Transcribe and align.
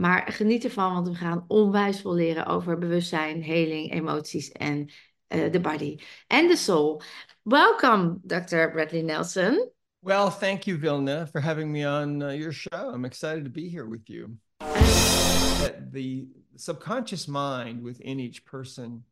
Maar 0.00 0.32
geniet 0.32 0.64
ervan, 0.64 0.92
want 0.92 1.08
we 1.08 1.14
gaan 1.14 1.44
onwijs 1.48 2.00
veel 2.00 2.14
leren 2.14 2.46
over 2.46 2.78
bewustzijn, 2.78 3.42
heling, 3.42 3.92
emoties 3.92 4.52
en 4.52 4.90
uh, 5.28 5.44
the 5.50 5.60
body 5.60 5.98
and 6.26 6.50
the 6.50 6.56
soul. 6.56 7.02
Welcome, 7.42 8.18
Dr. 8.22 8.70
Bradley 8.70 9.02
Nelson. 9.02 9.70
Well, 10.02 10.30
thank 10.30 10.62
you, 10.62 10.78
Vilna, 10.78 11.26
for 11.26 11.40
having 11.40 11.72
me 11.72 11.88
on 11.88 12.22
uh, 12.22 12.28
your 12.28 12.52
show. 12.52 12.92
I'm 12.92 13.04
excited 13.04 13.44
to 13.44 13.50
be 13.50 13.68
here 13.68 13.86
with 13.86 14.08
you. 14.08 14.38
that 14.58 15.92
the 15.92 16.28
subconscious 16.56 17.28
mind 17.28 17.82
within 17.82 18.20
each 18.20 18.44
person 18.46 19.04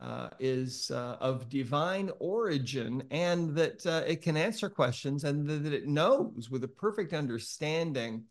uh, 0.00 0.28
is 0.38 0.92
uh, 0.92 1.16
of 1.20 1.48
divine 1.48 2.12
origin 2.20 3.02
and 3.10 3.56
that 3.56 3.84
uh, 3.86 4.04
it 4.06 4.22
can 4.22 4.36
answer 4.36 4.68
questions 4.68 5.24
and 5.24 5.48
that 5.48 5.72
it 5.72 5.88
knows 5.88 6.48
with 6.48 6.62
a 6.62 6.68
perfect 6.68 7.12
understanding 7.12 8.22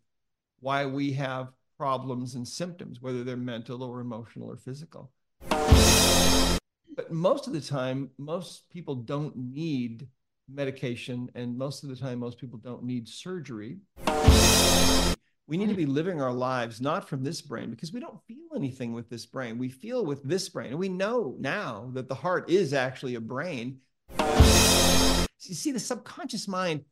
why 0.60 0.86
we 0.86 1.12
have 1.12 1.52
problems 1.78 2.34
and 2.34 2.46
symptoms, 2.46 3.00
whether 3.00 3.22
they're 3.22 3.36
mental 3.36 3.82
or 3.84 4.00
emotional 4.00 4.50
or 4.50 4.56
physical. 4.56 5.12
But 5.48 7.12
most 7.12 7.46
of 7.46 7.52
the 7.52 7.60
time, 7.60 8.10
most 8.18 8.68
people 8.70 8.96
don't 8.96 9.36
need 9.36 10.08
medication, 10.52 11.30
and 11.36 11.56
most 11.56 11.84
of 11.84 11.90
the 11.90 11.96
time, 11.96 12.18
most 12.18 12.38
people 12.38 12.58
don't 12.58 12.82
need 12.82 13.08
surgery. 13.08 13.78
We 15.46 15.56
need 15.56 15.68
to 15.68 15.74
be 15.74 15.86
living 15.86 16.20
our 16.20 16.32
lives 16.32 16.80
not 16.80 17.08
from 17.08 17.22
this 17.22 17.40
brain 17.40 17.70
because 17.70 17.92
we 17.92 18.00
don't 18.00 18.20
feel 18.26 18.48
anything 18.54 18.92
with 18.92 19.08
this 19.08 19.24
brain. 19.24 19.56
We 19.56 19.70
feel 19.70 20.04
with 20.04 20.22
this 20.22 20.48
brain. 20.48 20.70
And 20.70 20.78
we 20.78 20.90
know 20.90 21.36
now 21.38 21.90
that 21.94 22.08
the 22.08 22.14
heart 22.14 22.50
is 22.50 22.74
actually 22.74 23.14
a 23.14 23.20
brain. 23.20 23.78
You 24.18 25.54
see, 25.54 25.72
the 25.72 25.80
subconscious 25.80 26.48
mind 26.48 26.84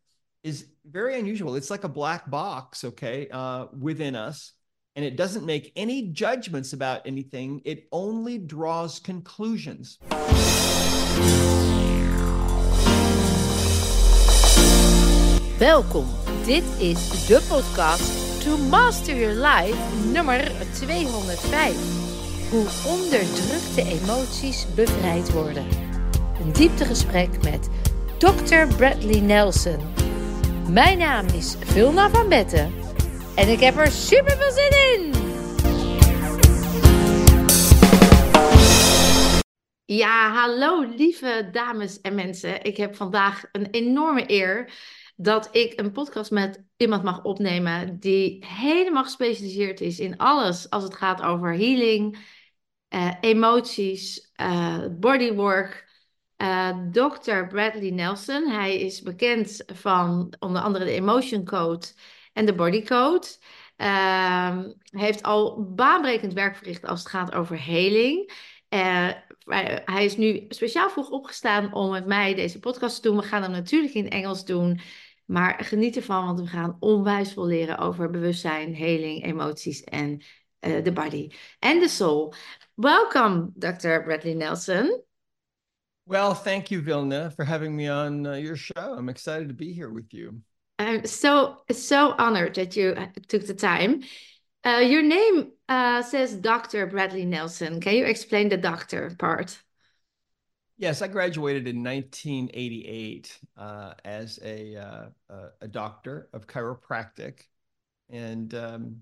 is 0.42 0.68
very 0.88 1.18
unusual. 1.18 1.56
It's 1.56 1.70
like 1.70 1.84
a 1.84 1.88
black 1.88 2.30
box, 2.30 2.84
okay, 2.84 3.28
uh, 3.30 3.66
within 3.78 4.14
us 4.14 4.52
and 4.96 5.04
it 5.04 5.14
doesn't 5.14 5.44
make 5.44 5.72
any 5.76 6.02
judgments 6.02 6.72
about 6.72 7.02
anything, 7.04 7.60
it 7.64 7.86
only 7.92 8.38
draws 8.38 8.98
conclusions. 8.98 9.98
Welkom, 15.58 16.06
dit 16.44 16.64
is 16.78 17.26
de 17.26 17.44
podcast 17.48 18.42
To 18.42 18.56
Master 18.56 19.14
Your 19.14 19.34
Life 19.34 19.78
nummer 20.12 20.52
205. 20.72 21.76
Hoe 22.50 22.66
onderdrukte 22.86 24.00
emoties 24.00 24.66
bevrijd 24.74 25.32
worden. 25.32 25.66
Een 26.40 26.52
dieptegesprek 26.52 27.42
met 27.42 27.68
Dr. 28.18 28.76
Bradley 28.76 29.20
Nelson. 29.20 29.78
Mijn 30.68 30.98
naam 30.98 31.26
is 31.26 31.56
Vilna 31.60 32.10
van 32.10 32.28
Betten 32.28 32.85
en 33.36 33.48
ik 33.48 33.60
heb 33.60 33.76
er 33.76 33.90
super 33.90 34.36
veel 34.36 34.50
zin 34.50 34.70
in! 34.70 35.14
Ja, 39.84 40.32
hallo 40.32 40.80
lieve 40.80 41.48
dames 41.52 42.00
en 42.00 42.14
mensen. 42.14 42.62
Ik 42.62 42.76
heb 42.76 42.96
vandaag 42.96 43.44
een 43.52 43.70
enorme 43.70 44.24
eer 44.26 44.72
dat 45.16 45.48
ik 45.52 45.80
een 45.80 45.92
podcast 45.92 46.30
met 46.30 46.62
iemand 46.76 47.02
mag 47.02 47.22
opnemen 47.22 48.00
die 48.00 48.46
helemaal 48.46 49.04
gespecialiseerd 49.04 49.80
is 49.80 49.98
in 49.98 50.16
alles 50.16 50.70
als 50.70 50.82
het 50.82 50.94
gaat 50.94 51.22
over 51.22 51.48
healing, 51.48 52.18
uh, 52.94 53.12
emoties, 53.20 54.32
uh, 54.40 54.84
bodywork. 54.90 55.84
Uh, 56.42 56.78
Dr. 56.92 57.46
Bradley 57.48 57.90
Nelson. 57.90 58.48
Hij 58.48 58.80
is 58.80 59.02
bekend 59.02 59.62
van 59.66 60.34
onder 60.38 60.62
andere 60.62 60.84
de 60.84 60.90
Emotion 60.90 61.44
Code 61.44 61.86
en 62.36 62.46
de 62.46 62.54
bodycode. 62.54 63.26
Uh, 63.76 64.58
heeft 64.90 65.22
al 65.22 65.72
baanbrekend 65.74 66.32
werk 66.32 66.56
verricht 66.56 66.86
als 66.86 66.98
het 66.98 67.08
gaat 67.08 67.32
over 67.32 67.64
heling. 67.64 68.32
Uh, 68.68 69.10
hij 69.84 70.04
is 70.04 70.16
nu 70.16 70.44
speciaal 70.48 70.90
vroeg 70.90 71.10
opgestaan 71.10 71.72
om 71.72 71.90
met 71.90 72.06
mij 72.06 72.34
deze 72.34 72.58
podcast 72.58 73.02
te 73.02 73.08
doen. 73.08 73.16
We 73.16 73.22
gaan 73.22 73.42
hem 73.42 73.50
natuurlijk 73.50 73.94
in 73.94 74.08
Engels 74.08 74.44
doen. 74.44 74.80
Maar 75.24 75.64
geniet 75.64 75.96
ervan, 75.96 76.24
want 76.24 76.40
we 76.40 76.46
gaan 76.46 76.76
onwijs 76.80 77.32
veel 77.32 77.46
leren 77.46 77.78
over 77.78 78.10
bewustzijn, 78.10 78.74
heling, 78.74 79.24
emoties 79.24 79.84
en 79.84 80.22
uh, 80.60 80.76
the 80.76 80.92
body 80.92 81.30
and 81.58 81.82
the 81.82 81.88
soul. 81.88 82.34
Welcome, 82.74 83.50
Dr. 83.54 84.02
Bradley 84.02 84.34
Nelson. 84.34 85.02
Well, 86.02 86.34
thank 86.34 86.66
you, 86.66 86.82
Vilna, 86.82 87.30
for 87.30 87.44
having 87.44 87.76
me 87.76 87.92
on 87.92 88.26
uh, 88.26 88.38
your 88.38 88.56
show. 88.56 88.98
I'm 88.98 89.08
excited 89.08 89.48
to 89.48 89.54
be 89.54 89.72
here 89.72 89.92
with 89.92 90.12
you. 90.12 90.42
I'm 90.78 91.06
so 91.06 91.58
so 91.70 92.14
honored 92.18 92.54
that 92.56 92.76
you 92.76 92.90
uh, 92.90 93.06
took 93.28 93.46
the 93.46 93.54
time. 93.54 94.02
Uh, 94.64 94.78
your 94.78 95.02
name 95.02 95.52
uh, 95.68 96.02
says 96.02 96.34
Dr. 96.34 96.86
Bradley 96.86 97.24
Nelson. 97.24 97.80
Can 97.80 97.94
you 97.94 98.04
explain 98.04 98.48
the 98.48 98.56
doctor 98.56 99.14
part? 99.18 99.58
Yes, 100.78 101.00
I 101.00 101.08
graduated 101.08 101.66
in 101.68 101.82
1988 101.82 103.38
uh, 103.56 103.94
as 104.04 104.38
a, 104.44 104.76
uh, 104.76 105.48
a 105.62 105.68
doctor 105.68 106.28
of 106.34 106.46
chiropractic, 106.46 107.40
and 108.10 108.52
um, 108.54 108.96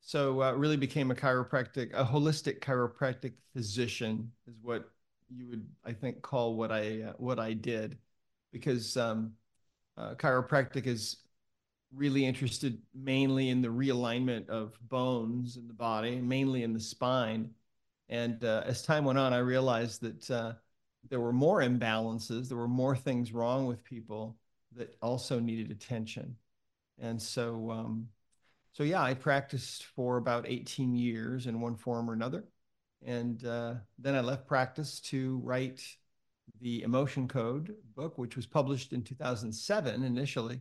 so 0.00 0.42
uh, 0.42 0.52
really 0.52 0.76
became 0.76 1.10
a 1.10 1.14
chiropractic, 1.14 1.94
a 1.94 2.04
holistic 2.04 2.60
chiropractic 2.60 3.32
physician 3.54 4.30
is 4.46 4.56
what 4.60 4.90
you 5.34 5.46
would, 5.48 5.66
I 5.84 5.92
think, 5.92 6.20
call 6.20 6.56
what 6.56 6.72
I 6.72 7.12
what 7.16 7.38
I 7.38 7.54
did, 7.54 7.96
because 8.52 8.96
um, 8.96 9.32
uh, 10.00 10.14
chiropractic 10.14 10.86
is 10.86 11.18
really 11.94 12.24
interested 12.24 12.80
mainly 12.94 13.48
in 13.48 13.60
the 13.60 13.68
realignment 13.68 14.48
of 14.48 14.78
bones 14.88 15.56
in 15.56 15.66
the 15.66 15.74
body, 15.74 16.20
mainly 16.20 16.62
in 16.62 16.72
the 16.72 16.80
spine. 16.80 17.50
And 18.08 18.42
uh, 18.44 18.62
as 18.64 18.82
time 18.82 19.04
went 19.04 19.18
on, 19.18 19.32
I 19.32 19.38
realized 19.38 20.00
that 20.02 20.30
uh, 20.30 20.52
there 21.08 21.20
were 21.20 21.32
more 21.32 21.60
imbalances, 21.60 22.48
there 22.48 22.58
were 22.58 22.68
more 22.68 22.96
things 22.96 23.32
wrong 23.32 23.66
with 23.66 23.84
people 23.84 24.36
that 24.76 24.96
also 25.02 25.40
needed 25.40 25.70
attention. 25.70 26.36
And 26.98 27.20
so, 27.20 27.70
um, 27.70 28.08
so 28.72 28.84
yeah, 28.84 29.02
I 29.02 29.14
practiced 29.14 29.84
for 29.84 30.16
about 30.16 30.46
18 30.48 30.94
years 30.94 31.46
in 31.46 31.60
one 31.60 31.76
form 31.76 32.08
or 32.08 32.12
another. 32.12 32.44
And 33.04 33.44
uh, 33.44 33.74
then 33.98 34.14
I 34.14 34.20
left 34.20 34.46
practice 34.46 35.00
to 35.00 35.40
write 35.42 35.82
the 36.60 36.82
Emotion 36.82 37.28
Code 37.28 37.74
book, 37.96 38.18
which 38.18 38.36
was 38.36 38.46
published 38.46 38.92
in 38.92 39.02
2007 39.02 40.02
initially. 40.02 40.60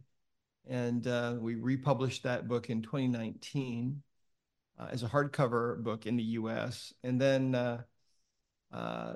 And 0.68 1.08
uh, 1.08 1.36
we 1.40 1.56
republished 1.56 2.24
that 2.24 2.48
book 2.48 2.70
in 2.70 2.82
2019 2.82 4.02
uh, 4.80 4.88
as 4.92 5.04
a 5.04 5.08
hardcover 5.08 5.82
book 5.82 6.06
in 6.06 6.16
the 6.16 6.24
US. 6.24 6.94
And 7.04 7.20
then 7.20 7.56
uh, 7.56 7.82
uh 8.72 9.14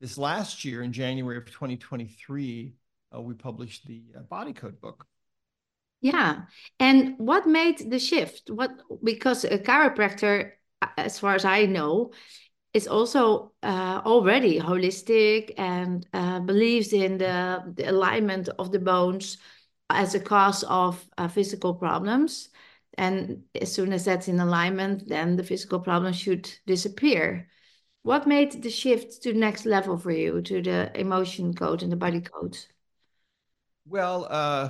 this 0.00 0.18
last 0.18 0.64
year, 0.64 0.82
in 0.82 0.92
January 0.92 1.38
of 1.38 1.46
2023, 1.46 2.74
uh, 3.14 3.20
we 3.20 3.34
published 3.34 3.86
the 3.86 4.02
uh, 4.16 4.20
Body 4.22 4.52
Code 4.52 4.80
book. 4.80 5.06
Yeah. 6.00 6.42
And 6.78 7.18
what 7.18 7.46
made 7.46 7.90
the 7.90 7.98
shift? 7.98 8.50
What 8.50 8.70
because 9.02 9.44
a 9.44 9.58
chiropractor, 9.58 10.52
as 10.98 11.18
far 11.18 11.34
as 11.34 11.44
I 11.44 11.64
know, 11.64 12.12
is 12.76 12.86
also 12.86 13.52
uh, 13.62 14.02
already 14.04 14.60
holistic 14.60 15.54
and 15.56 16.06
uh, 16.12 16.40
believes 16.40 16.92
in 16.92 17.16
the, 17.16 17.72
the, 17.74 17.88
alignment 17.88 18.50
of 18.58 18.70
the 18.70 18.78
bones 18.78 19.38
as 19.88 20.14
a 20.14 20.20
cause 20.20 20.62
of 20.64 21.02
uh, 21.16 21.26
physical 21.26 21.74
problems. 21.74 22.50
And 22.98 23.44
as 23.58 23.72
soon 23.72 23.94
as 23.94 24.04
that's 24.04 24.28
in 24.28 24.40
alignment, 24.40 25.08
then 25.08 25.36
the 25.36 25.42
physical 25.42 25.80
problems 25.80 26.16
should 26.18 26.50
disappear. 26.66 27.48
What 28.02 28.26
made 28.26 28.62
the 28.62 28.70
shift 28.70 29.22
to 29.22 29.32
the 29.32 29.38
next 29.38 29.64
level 29.64 29.96
for 29.96 30.10
you, 30.10 30.42
to 30.42 30.60
the 30.60 31.00
emotion 31.00 31.54
code 31.54 31.82
and 31.82 31.90
the 31.90 31.96
body 31.96 32.20
code? 32.20 32.58
Well, 33.86 34.26
uh, 34.28 34.68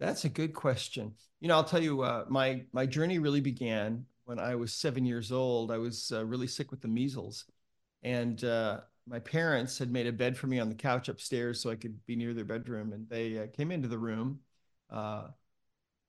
that's 0.00 0.24
a 0.24 0.30
good 0.30 0.54
question. 0.54 1.12
You 1.40 1.48
know, 1.48 1.56
I'll 1.56 1.64
tell 1.64 1.82
you, 1.82 2.00
uh, 2.02 2.24
my 2.28 2.64
my 2.72 2.86
journey 2.86 3.18
really 3.18 3.42
began 3.42 4.06
when 4.24 4.38
I 4.38 4.54
was 4.54 4.72
seven 4.72 5.04
years 5.04 5.32
old, 5.32 5.70
I 5.70 5.78
was 5.78 6.12
uh, 6.12 6.24
really 6.24 6.46
sick 6.46 6.70
with 6.70 6.80
the 6.80 6.88
measles. 6.88 7.44
And 8.02 8.42
uh, 8.44 8.80
my 9.06 9.18
parents 9.18 9.78
had 9.78 9.90
made 9.90 10.06
a 10.06 10.12
bed 10.12 10.36
for 10.36 10.46
me 10.46 10.58
on 10.58 10.68
the 10.68 10.74
couch 10.74 11.08
upstairs 11.08 11.60
so 11.60 11.70
I 11.70 11.76
could 11.76 12.04
be 12.06 12.16
near 12.16 12.34
their 12.34 12.44
bedroom. 12.44 12.92
And 12.92 13.08
they 13.08 13.38
uh, 13.38 13.46
came 13.48 13.72
into 13.72 13.88
the 13.88 13.98
room 13.98 14.40
uh, 14.90 15.28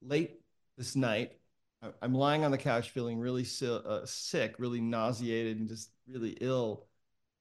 late 0.02 0.42
this 0.78 0.96
night. 0.96 1.34
I'm 2.02 2.14
lying 2.14 2.46
on 2.46 2.52
the 2.52 2.58
couch 2.58 2.92
feeling 2.92 3.20
really 3.20 3.44
si- 3.44 3.68
uh, 3.68 4.06
sick, 4.06 4.56
really 4.58 4.80
nauseated, 4.80 5.58
and 5.58 5.68
just 5.68 5.90
really 6.08 6.38
ill. 6.40 6.86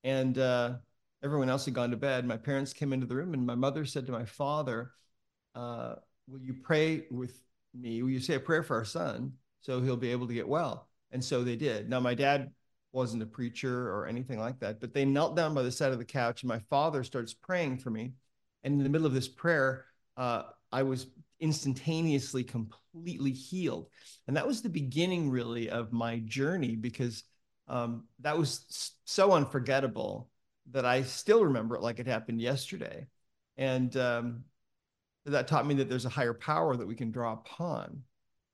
And 0.03 0.37
uh, 0.37 0.75
everyone 1.23 1.49
else 1.49 1.65
had 1.65 1.75
gone 1.75 1.93
to 1.93 1.97
bed. 1.97 2.27
My 2.27 2.39
parents 2.39 2.73
came 2.73 2.93
into 2.93 3.07
the 3.07 3.15
room, 3.15 3.35
and 3.35 3.47
my 3.47 3.55
mother 3.55 3.85
said 3.85 4.07
to 4.07 4.13
my 4.13 4.25
father, 4.25 4.91
Will 6.29 6.41
you 6.41 6.55
pray 6.55 7.05
with 7.11 7.43
me? 7.75 8.03
Will 8.03 8.11
you 8.11 8.21
say 8.21 8.35
a 8.35 8.41
prayer 8.41 8.63
for 8.63 8.77
our 8.77 8.85
son? 8.85 9.35
So 9.62 9.81
he'll 9.81 9.97
be 9.97 10.12
able 10.12 10.29
to 10.29 10.35
get 10.35 10.47
well. 10.47 10.88
And 11.11 11.25
so 11.25 11.43
they 11.43 11.56
did. 11.56 11.88
Now, 11.88 12.00
my 12.00 12.14
dad 12.14 12.50
wasn't 12.93 13.23
a 13.23 13.26
preacher 13.26 13.91
or 13.91 14.06
anything 14.06 14.38
like 14.38 14.61
that, 14.61 14.81
but 14.81 14.93
they 14.93 15.05
knelt 15.05 15.35
down 15.35 15.55
by 15.55 15.62
the 15.62 15.73
side 15.73 15.93
of 15.93 15.99
the 15.99 16.05
couch, 16.05 16.43
and 16.43 16.49
my 16.49 16.61
father 16.70 17.03
starts 17.03 17.32
praying 17.32 17.79
for 17.79 17.91
me. 17.91 18.12
And 18.64 18.75
in 18.75 18.82
the 18.82 18.91
middle 18.91 19.06
of 19.06 19.14
this 19.14 19.29
prayer, 19.29 19.87
uh, 20.17 20.43
I 20.70 20.82
was 20.82 21.06
instantaneously 21.41 22.44
completely 22.44 23.32
healed. 23.32 23.88
And 24.29 24.37
that 24.37 24.47
was 24.47 24.62
the 24.62 24.69
beginning, 24.69 25.31
really, 25.31 25.69
of 25.69 25.93
my 25.93 26.20
journey 26.20 26.76
because 26.76 27.25
um, 27.69 28.05
that 28.20 28.38
was 28.38 28.93
so 29.05 29.32
unforgettable 29.32 30.31
that 30.70 30.85
I 30.85 31.03
still 31.03 31.44
remember 31.44 31.75
it 31.75 31.82
like 31.82 31.99
it 31.99 32.06
happened 32.06 32.41
yesterday. 32.41 33.08
And 33.56 33.94
um, 33.97 34.44
that 35.26 35.49
taught 35.49 35.67
me 35.67 35.75
that 35.75 35.88
there's 35.88 36.05
a 36.05 36.11
higher 36.11 36.35
power 36.35 36.76
that 36.76 36.87
we 36.87 36.94
can 36.94 37.11
draw 37.11 37.32
upon. 37.32 38.03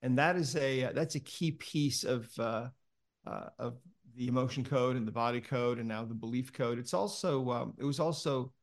And 0.01 0.17
that 0.17 0.35
is 0.35 0.55
a 0.55 0.91
that's 0.93 1.15
a 1.15 1.19
key 1.19 1.51
piece 1.51 2.03
of 2.03 2.29
uh, 2.39 2.67
uh, 3.27 3.49
of 3.57 3.77
the 4.15 4.27
emotion 4.27 4.63
code 4.63 4.95
and 4.95 5.07
the 5.07 5.11
body 5.11 5.41
code 5.41 5.79
and 5.79 5.87
now 5.87 6.05
the 6.05 6.13
belief 6.13 6.53
code. 6.53 6.79
It's 6.79 6.93
also 6.93 7.49
um, 7.49 7.73
it 7.77 7.83
was 7.83 7.99
also 7.99 8.53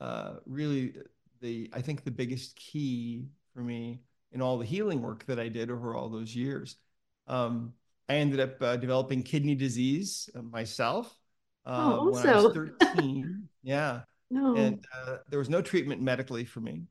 uh, 0.00 0.34
really 0.46 0.94
the 1.40 1.70
I 1.72 1.80
think 1.80 2.04
the 2.04 2.10
biggest 2.10 2.56
key 2.56 3.26
for 3.54 3.60
me 3.60 4.00
in 4.32 4.42
all 4.42 4.58
the 4.58 4.64
healing 4.64 5.02
work 5.02 5.24
that 5.26 5.38
I 5.38 5.48
did 5.48 5.70
over 5.70 5.94
all 5.94 6.08
those 6.08 6.34
years. 6.34 6.76
Um, 7.26 7.72
I 8.08 8.14
ended 8.14 8.40
up 8.40 8.60
uh, 8.60 8.76
developing 8.76 9.22
kidney 9.22 9.54
disease 9.54 10.28
uh, 10.36 10.42
myself 10.42 11.16
uh, 11.64 11.98
oh, 12.00 12.10
when 12.10 12.26
I 12.26 12.40
was 12.40 12.54
13. 12.54 13.48
yeah. 13.62 14.00
No. 14.30 14.56
And 14.56 14.84
uh, 14.94 15.18
there 15.28 15.38
was 15.38 15.48
no 15.48 15.62
treatment 15.62 16.00
medically 16.00 16.44
for 16.44 16.60
me. 16.60 16.84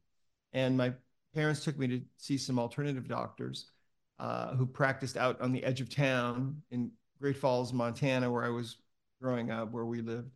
And 0.53 0.77
my 0.77 0.93
parents 1.33 1.63
took 1.63 1.77
me 1.77 1.87
to 1.87 2.01
see 2.17 2.37
some 2.37 2.59
alternative 2.59 3.07
doctors 3.07 3.67
uh, 4.19 4.55
who 4.55 4.65
practiced 4.65 5.17
out 5.17 5.39
on 5.41 5.51
the 5.51 5.63
edge 5.63 5.81
of 5.81 5.89
town 5.89 6.61
in 6.71 6.91
Great 7.21 7.37
Falls, 7.37 7.73
Montana, 7.73 8.31
where 8.31 8.43
I 8.43 8.49
was 8.49 8.77
growing 9.21 9.51
up, 9.51 9.71
where 9.71 9.85
we 9.85 10.01
lived. 10.01 10.31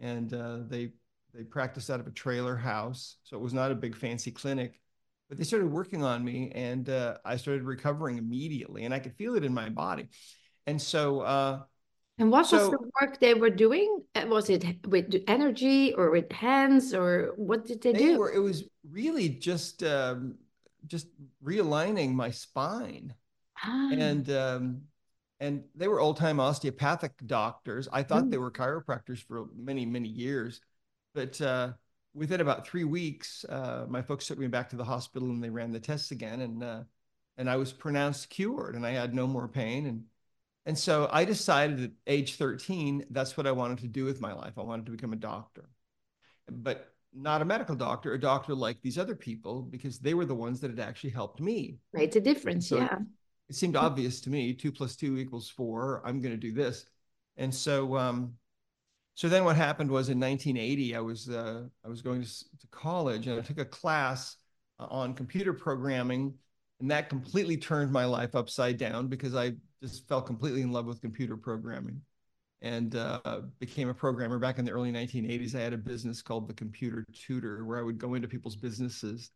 And 0.00 0.32
uh, 0.34 0.58
they 0.68 0.92
they 1.34 1.44
practiced 1.44 1.90
out 1.90 2.00
of 2.00 2.06
a 2.06 2.10
trailer 2.10 2.56
house, 2.56 3.16
so 3.22 3.36
it 3.36 3.40
was 3.40 3.54
not 3.54 3.70
a 3.70 3.74
big 3.74 3.96
fancy 3.96 4.30
clinic. 4.30 4.80
But 5.28 5.38
they 5.38 5.44
started 5.44 5.70
working 5.70 6.04
on 6.04 6.22
me, 6.22 6.52
and 6.54 6.88
uh, 6.90 7.18
I 7.24 7.36
started 7.36 7.62
recovering 7.62 8.18
immediately, 8.18 8.84
and 8.84 8.92
I 8.92 8.98
could 8.98 9.14
feel 9.14 9.34
it 9.34 9.44
in 9.44 9.54
my 9.54 9.70
body. 9.70 10.08
And 10.66 10.80
so, 10.80 11.20
uh, 11.20 11.62
and 12.18 12.30
what 12.30 12.46
so, 12.46 12.58
was 12.58 12.70
the 12.70 12.90
work 13.00 13.18
they 13.18 13.34
were 13.34 13.50
doing? 13.50 14.02
Uh, 14.14 14.26
was 14.28 14.50
it 14.50 14.86
with 14.86 15.14
energy 15.26 15.94
or 15.94 16.10
with 16.10 16.30
hands, 16.30 16.92
or 16.92 17.32
what 17.36 17.66
did 17.66 17.80
they, 17.80 17.92
they 17.92 17.98
do? 17.98 18.18
Were, 18.18 18.32
it 18.32 18.40
was 18.40 18.64
really 18.90 19.28
just 19.28 19.82
um, 19.82 20.34
just 20.86 21.06
realigning 21.44 22.12
my 22.12 22.30
spine, 22.30 23.14
ah. 23.64 23.90
and 23.92 24.30
um, 24.30 24.82
and 25.40 25.64
they 25.74 25.88
were 25.88 26.00
old 26.00 26.16
time 26.16 26.40
osteopathic 26.40 27.12
doctors. 27.26 27.88
I 27.92 28.02
thought 28.02 28.24
mm. 28.24 28.30
they 28.30 28.38
were 28.38 28.50
chiropractors 28.50 29.22
for 29.22 29.46
many 29.56 29.86
many 29.86 30.08
years, 30.08 30.60
but 31.14 31.40
uh, 31.40 31.72
within 32.14 32.40
about 32.40 32.66
three 32.66 32.84
weeks, 32.84 33.44
uh, 33.48 33.86
my 33.88 34.02
folks 34.02 34.26
took 34.26 34.38
me 34.38 34.46
back 34.46 34.70
to 34.70 34.76
the 34.76 34.84
hospital 34.84 35.30
and 35.30 35.42
they 35.42 35.50
ran 35.50 35.72
the 35.72 35.80
tests 35.80 36.10
again, 36.10 36.40
and 36.40 36.62
uh, 36.62 36.82
and 37.36 37.48
I 37.48 37.56
was 37.56 37.72
pronounced 37.72 38.30
cured, 38.30 38.74
and 38.74 38.86
I 38.86 38.90
had 38.90 39.14
no 39.14 39.26
more 39.26 39.48
pain, 39.48 39.86
and 39.86 40.04
and 40.66 40.78
so 40.78 41.08
I 41.12 41.24
decided 41.24 41.82
at 41.82 41.90
age 42.06 42.36
13 42.36 43.06
that's 43.10 43.36
what 43.36 43.46
I 43.46 43.52
wanted 43.52 43.78
to 43.78 43.88
do 43.88 44.04
with 44.04 44.20
my 44.20 44.32
life. 44.32 44.52
I 44.56 44.62
wanted 44.62 44.86
to 44.86 44.92
become 44.92 45.12
a 45.12 45.16
doctor, 45.16 45.68
but 46.50 46.91
not 47.14 47.42
a 47.42 47.44
medical 47.44 47.74
doctor, 47.74 48.14
a 48.14 48.20
doctor 48.20 48.54
like 48.54 48.80
these 48.82 48.98
other 48.98 49.14
people 49.14 49.62
because 49.62 49.98
they 49.98 50.14
were 50.14 50.24
the 50.24 50.34
ones 50.34 50.60
that 50.60 50.70
had 50.70 50.80
actually 50.80 51.10
helped 51.10 51.40
me. 51.40 51.78
Made 51.92 52.14
a 52.16 52.20
difference, 52.20 52.68
so 52.68 52.78
yeah. 52.78 52.94
It, 52.96 53.06
it 53.50 53.56
seemed 53.56 53.76
obvious 53.76 54.20
to 54.22 54.30
me: 54.30 54.54
two 54.54 54.72
plus 54.72 54.96
two 54.96 55.18
equals 55.18 55.48
four. 55.48 56.02
I'm 56.04 56.20
going 56.20 56.32
to 56.32 56.40
do 56.40 56.52
this, 56.52 56.86
and 57.36 57.54
so 57.54 57.96
um, 57.96 58.34
so 59.14 59.28
then 59.28 59.44
what 59.44 59.56
happened 59.56 59.90
was 59.90 60.08
in 60.08 60.18
1980 60.18 60.96
i 60.96 61.00
was 61.00 61.28
uh, 61.28 61.62
i 61.84 61.88
was 61.88 62.02
going 62.02 62.22
to, 62.22 62.28
to, 62.28 62.66
college 62.70 63.26
and 63.26 63.38
i 63.38 63.42
took 63.42 63.58
a 63.58 63.64
class 63.64 64.36
uh, 64.80 64.86
on 64.90 65.14
computer 65.14 65.52
programming 65.52 66.34
and 66.80 66.90
that 66.90 67.08
completely 67.08 67.56
turned 67.56 67.92
my 67.92 68.04
life 68.04 68.34
upside 68.34 68.76
down 68.76 69.08
because 69.08 69.34
i 69.34 69.52
just 69.82 70.08
fell 70.08 70.22
completely 70.22 70.62
in 70.62 70.72
love 70.72 70.86
with 70.86 71.00
computer 71.00 71.36
programming 71.36 72.00
and 72.62 72.96
uh, 72.96 73.40
became 73.58 73.88
a 73.88 73.94
programmer 73.94 74.38
back 74.38 74.58
in 74.58 74.64
the 74.64 74.70
early 74.70 74.92
1980s 74.92 75.54
i 75.54 75.60
had 75.60 75.72
a 75.72 75.78
business 75.78 76.22
called 76.22 76.48
the 76.48 76.54
computer 76.54 77.04
tutor 77.12 77.64
where 77.64 77.78
i 77.78 77.82
would 77.82 77.98
go 77.98 78.14
into 78.14 78.28
people's 78.28 78.56
businesses 78.56 79.30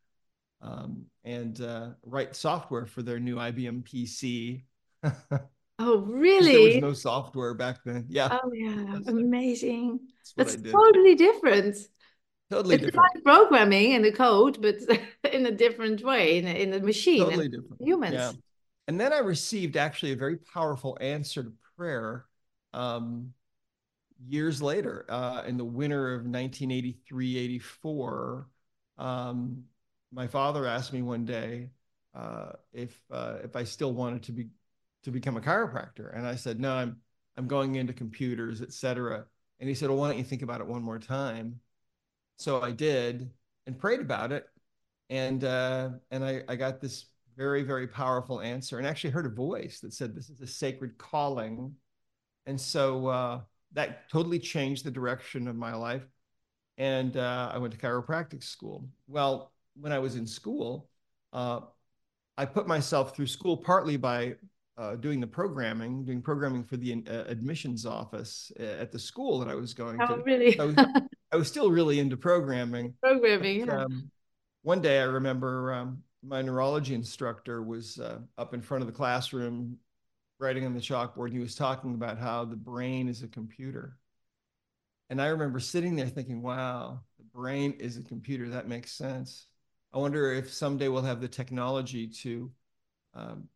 um, 0.63 1.05
and 1.25 1.61
uh, 1.61 1.91
write 2.03 2.35
software 2.35 2.87
for 2.87 3.03
their 3.03 3.21
new 3.21 3.37
ibm 3.37 3.83
pc 3.85 4.63
Oh, 5.79 5.99
really? 5.99 6.53
There 6.53 6.63
was 6.63 6.77
no 6.77 6.93
software 6.95 7.55
back 7.55 7.85
then. 7.85 8.07
Yeah. 8.09 8.39
Oh, 8.43 8.51
yeah. 8.53 8.85
That's 8.93 9.09
Amazing. 9.09 10.01
That's, 10.37 10.57
That's 10.57 10.73
totally 10.73 11.15
different. 11.15 11.77
Totally 12.51 12.77
different. 12.77 12.95
it's 12.95 12.97
different. 12.97 13.15
like 13.15 13.25
programming 13.25 13.93
in 13.93 14.03
the 14.03 14.13
code, 14.13 14.63
but 14.63 14.77
in 15.33 15.47
a 15.47 15.51
different 15.51 16.03
way, 16.03 16.39
in 16.39 16.47
a, 16.47 16.51
in 16.51 16.73
a 16.73 16.81
machine. 16.81 17.25
Totally 17.25 17.49
different. 17.49 17.81
Humans. 17.81 18.15
Yeah. 18.15 18.33
And 18.89 19.01
then 19.01 19.13
I 19.13 19.19
received 19.19 19.77
actually 19.77 20.13
a 20.13 20.17
very 20.17 20.37
powerful 20.37 20.97
answer 21.01 21.43
to 21.43 21.53
prayer 21.77 22.25
um, 22.77 23.33
years 24.29 24.63
later 24.63 25.07
uh, 25.09 25.43
in 25.47 25.57
the 25.57 25.65
winter 25.65 26.15
of 26.15 26.23
1983 26.23 27.39
84. 27.39 28.49
Um, 28.99 29.65
my 30.13 30.27
father 30.27 30.67
asked 30.67 30.93
me 30.93 31.03
one 31.03 31.25
day 31.25 31.71
uh, 32.15 32.53
if 32.73 32.99
uh, 33.11 33.37
if 33.43 33.57
I 33.57 33.65
still 33.65 33.93
wanted 33.93 34.23
to 34.25 34.33
be 34.33 34.47
to 35.07 35.13
become 35.13 35.37
a 35.37 35.41
chiropractor. 35.41 36.17
And 36.17 36.27
I 36.27 36.35
said, 36.35 36.59
no, 36.59 36.75
I'm, 36.75 36.97
I'm 37.37 37.47
going 37.47 37.77
into 37.77 37.93
computers, 37.93 38.61
etc. 38.61 39.25
And 39.61 39.69
he 39.69 39.75
said, 39.75 39.89
well, 39.89 39.99
why 39.99 40.09
don't 40.09 40.19
you 40.19 40.25
think 40.25 40.43
about 40.43 40.61
it 40.61 40.67
one 40.67 40.83
more 40.83 40.99
time? 40.99 41.61
So 42.39 42.61
I 42.61 42.73
did 42.73 43.31
and 43.69 43.79
prayed 43.79 44.01
about 44.01 44.33
it. 44.33 44.49
And, 45.09 45.45
uh, 45.45 45.91
and 46.11 46.25
I, 46.25 46.43
I 46.49 46.57
got 46.57 46.81
this 46.81 47.07
very, 47.37 47.63
very 47.63 47.87
powerful 47.87 48.41
answer 48.41 48.79
and 48.79 48.87
actually 48.87 49.11
heard 49.11 49.27
a 49.27 49.31
voice 49.31 49.79
that 49.81 49.95
said, 49.95 50.13
this 50.13 50.29
is 50.29 50.41
a 50.41 50.47
sacred 50.47 50.99
calling. 50.99 51.73
And 52.47 52.61
so 52.61 53.09
uh, 53.09 53.41
that 53.73 54.09
totally 54.09 54.39
changed 54.39 54.85
the 54.85 54.91
direction 54.91 55.49
of 55.49 55.57
my 55.57 55.75
life. 55.75 56.07
And 56.79 57.17
uh, 57.17 57.51
I 57.53 57.59
went 57.59 57.73
to 57.73 57.79
chiropractic 57.79 58.45
school. 58.45 58.89
Well, 59.09 59.53
when 59.75 59.93
I 59.93 59.99
was 59.99 60.17
in 60.17 60.27
school, 60.27 60.89
uh, 61.33 61.61
I 62.37 62.45
put 62.45 62.67
myself 62.67 63.17
through 63.17 63.27
school 63.27 63.57
partly 63.57 63.97
by 63.97 64.37
uh, 64.79 64.97
doing 64.97 65.21
the 65.21 65.27
programming, 65.27 66.05
doing 66.05 66.21
programming 66.21 66.63
for 66.63 66.77
the 66.77 67.03
uh, 67.09 67.25
admissions 67.27 67.87
office 67.87 68.53
uh, 68.61 68.63
at 68.63 68.93
the 68.93 68.99
school 68.99 69.39
that 69.39 69.49
I 69.49 69.55
was 69.55 69.73
going 69.73 70.01
oh, 70.03 70.17
to. 70.17 70.23
really? 70.23 70.59
I 70.61 70.65
was, 70.65 70.77
I 71.33 71.37
was 71.37 71.49
still 71.49 71.71
really 71.71 71.99
into 71.99 72.17
programming. 72.17 72.95
Programming, 73.03 73.67
but, 73.67 73.73
yeah. 73.73 73.85
Um, 73.85 74.11
one 74.63 74.83
day 74.83 75.01
I 75.01 75.05
remember 75.05 75.73
um, 75.73 76.03
my 76.23 76.43
neurology 76.43 76.95
instructor 76.95 77.63
was 77.63 77.99
uh, 77.99 78.19
up 78.37 78.53
in 78.53 78.61
front 78.61 78.83
of 78.83 78.87
the 78.87 78.93
classroom 78.93 79.79
writing 80.39 80.67
on 80.67 80.75
the 80.75 80.81
chalkboard. 80.81 81.33
He 81.33 81.39
was 81.39 81.55
talking 81.55 81.95
about 81.95 82.19
how 82.19 82.45
the 82.45 82.57
brain 82.57 83.09
is 83.09 83.23
a 83.23 83.29
computer. 83.29 83.97
And 85.09 85.21
I 85.23 85.29
remember 85.29 85.61
sitting 85.61 85.97
there 85.97 86.09
thinking, 86.09 86.43
wow, 86.43 87.01
the 87.19 87.25
brain 87.25 87.75
is 87.79 87.97
a 87.97 88.03
computer. 88.03 88.49
That 88.49 88.69
makes 88.69 88.93
sense. 88.93 89.47
I 89.93 89.99
wonder 89.99 90.33
if 90.33 90.53
someday 90.53 90.89
we'll 90.89 91.03
have 91.03 91.21
the 91.21 91.29
technology 91.29 92.09
to 92.09 92.51
um, 93.15 93.49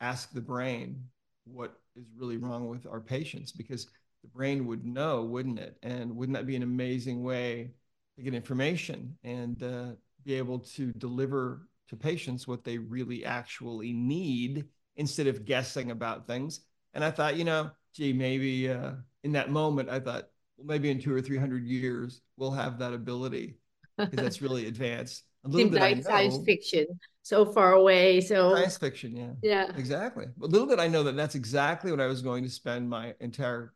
ask 0.00 0.32
the 0.32 0.40
brain 0.40 1.04
what 1.44 1.74
is 1.96 2.04
really 2.16 2.36
wrong 2.36 2.68
with 2.68 2.86
our 2.86 3.00
patients 3.00 3.52
because 3.52 3.86
the 4.22 4.28
brain 4.28 4.66
would 4.66 4.84
know, 4.84 5.22
wouldn't 5.22 5.58
it? 5.58 5.76
And 5.82 6.16
wouldn't 6.16 6.36
that 6.36 6.46
be 6.46 6.56
an 6.56 6.62
amazing 6.62 7.22
way 7.22 7.72
to 8.16 8.22
get 8.22 8.34
information 8.34 9.16
and 9.24 9.62
uh, 9.62 9.86
be 10.24 10.34
able 10.34 10.60
to 10.60 10.92
deliver 10.92 11.66
to 11.88 11.96
patients 11.96 12.46
what 12.46 12.64
they 12.64 12.78
really 12.78 13.24
actually 13.24 13.92
need 13.92 14.64
instead 14.96 15.26
of 15.26 15.44
guessing 15.44 15.90
about 15.90 16.26
things? 16.26 16.60
And 16.94 17.04
I 17.04 17.10
thought, 17.10 17.36
you 17.36 17.44
know, 17.44 17.70
gee, 17.94 18.12
maybe 18.12 18.70
uh, 18.70 18.92
in 19.22 19.32
that 19.32 19.50
moment, 19.50 19.88
I 19.88 20.00
thought, 20.00 20.28
well, 20.56 20.66
maybe 20.66 20.90
in 20.90 21.00
two 21.00 21.14
or 21.14 21.20
three 21.20 21.38
hundred 21.38 21.64
years, 21.64 22.20
we'll 22.36 22.50
have 22.50 22.78
that 22.78 22.92
ability 22.92 23.58
because 23.96 24.18
that's 24.18 24.42
really 24.42 24.66
advanced. 24.66 25.24
A 25.44 25.48
little 25.48 25.60
Seems 25.62 25.72
bit 25.72 25.80
like 25.80 26.02
science 26.04 26.38
fiction 26.44 26.86
so 27.22 27.44
far 27.44 27.72
away. 27.72 28.20
So 28.20 28.54
science 28.54 28.76
fiction, 28.78 29.16
yeah, 29.16 29.32
yeah, 29.42 29.76
exactly. 29.76 30.26
A 30.26 30.46
little 30.46 30.66
bit 30.66 30.78
I 30.78 30.88
know 30.88 31.02
that 31.04 31.16
that's 31.16 31.34
exactly 31.34 31.90
what 31.90 32.00
I 32.00 32.06
was 32.06 32.22
going 32.22 32.44
to 32.44 32.50
spend 32.50 32.88
my 32.88 33.14
entire 33.20 33.74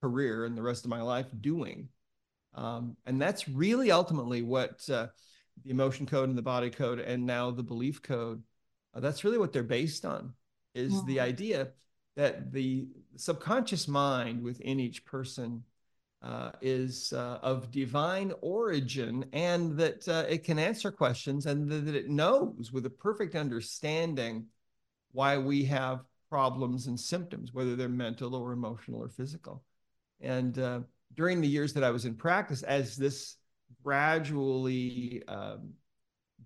career 0.00 0.44
and 0.44 0.56
the 0.56 0.62
rest 0.62 0.84
of 0.84 0.90
my 0.90 1.02
life 1.02 1.26
doing, 1.40 1.88
um, 2.54 2.96
and 3.06 3.20
that's 3.20 3.48
really 3.48 3.90
ultimately 3.90 4.42
what 4.42 4.88
uh, 4.88 5.08
the 5.64 5.70
emotion 5.70 6.06
code 6.06 6.28
and 6.28 6.38
the 6.38 6.42
body 6.42 6.70
code 6.70 6.98
and 6.98 7.26
now 7.26 7.50
the 7.50 7.62
belief 7.62 8.02
code. 8.02 8.42
Uh, 8.94 9.00
that's 9.00 9.24
really 9.24 9.38
what 9.38 9.52
they're 9.52 9.62
based 9.62 10.04
on. 10.04 10.34
Is 10.74 11.04
the 11.04 11.20
idea 11.20 11.68
that 12.16 12.52
the 12.52 12.88
subconscious 13.16 13.88
mind 13.88 14.42
within 14.42 14.80
each 14.80 15.04
person 15.04 15.64
uh, 16.22 16.52
is 16.60 17.12
uh, 17.12 17.38
of 17.42 17.70
divine 17.70 18.32
origin 18.40 19.24
and 19.32 19.76
that 19.76 20.06
uh, 20.08 20.24
it 20.28 20.44
can 20.44 20.58
answer 20.58 20.90
questions 20.92 21.46
and 21.46 21.68
th- 21.68 21.84
that 21.84 21.94
it 21.94 22.08
knows 22.08 22.70
with 22.72 22.86
a 22.86 22.90
perfect 22.90 23.34
understanding 23.34 24.46
why 25.10 25.36
we 25.36 25.64
have 25.64 26.04
problems 26.30 26.86
and 26.86 26.98
symptoms, 26.98 27.52
whether 27.52 27.76
they're 27.76 27.88
mental 27.88 28.34
or 28.34 28.52
emotional 28.52 29.02
or 29.02 29.08
physical. 29.08 29.64
And 30.20 30.58
uh, 30.58 30.80
during 31.14 31.40
the 31.40 31.48
years 31.48 31.72
that 31.74 31.84
I 31.84 31.90
was 31.90 32.04
in 32.04 32.14
practice, 32.14 32.62
as 32.62 32.96
this 32.96 33.36
gradually 33.82 35.22
um, 35.28 35.74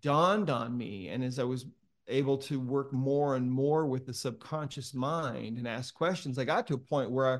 dawned 0.00 0.50
on 0.50 0.76
me, 0.76 1.08
and 1.08 1.22
as 1.22 1.38
I 1.38 1.44
was 1.44 1.66
able 2.08 2.38
to 2.38 2.60
work 2.60 2.92
more 2.92 3.36
and 3.36 3.50
more 3.50 3.86
with 3.86 4.06
the 4.06 4.14
subconscious 4.14 4.94
mind 4.94 5.58
and 5.58 5.66
ask 5.66 5.94
questions, 5.94 6.38
I 6.38 6.44
got 6.44 6.66
to 6.68 6.74
a 6.74 6.78
point 6.78 7.10
where 7.10 7.26
I, 7.26 7.38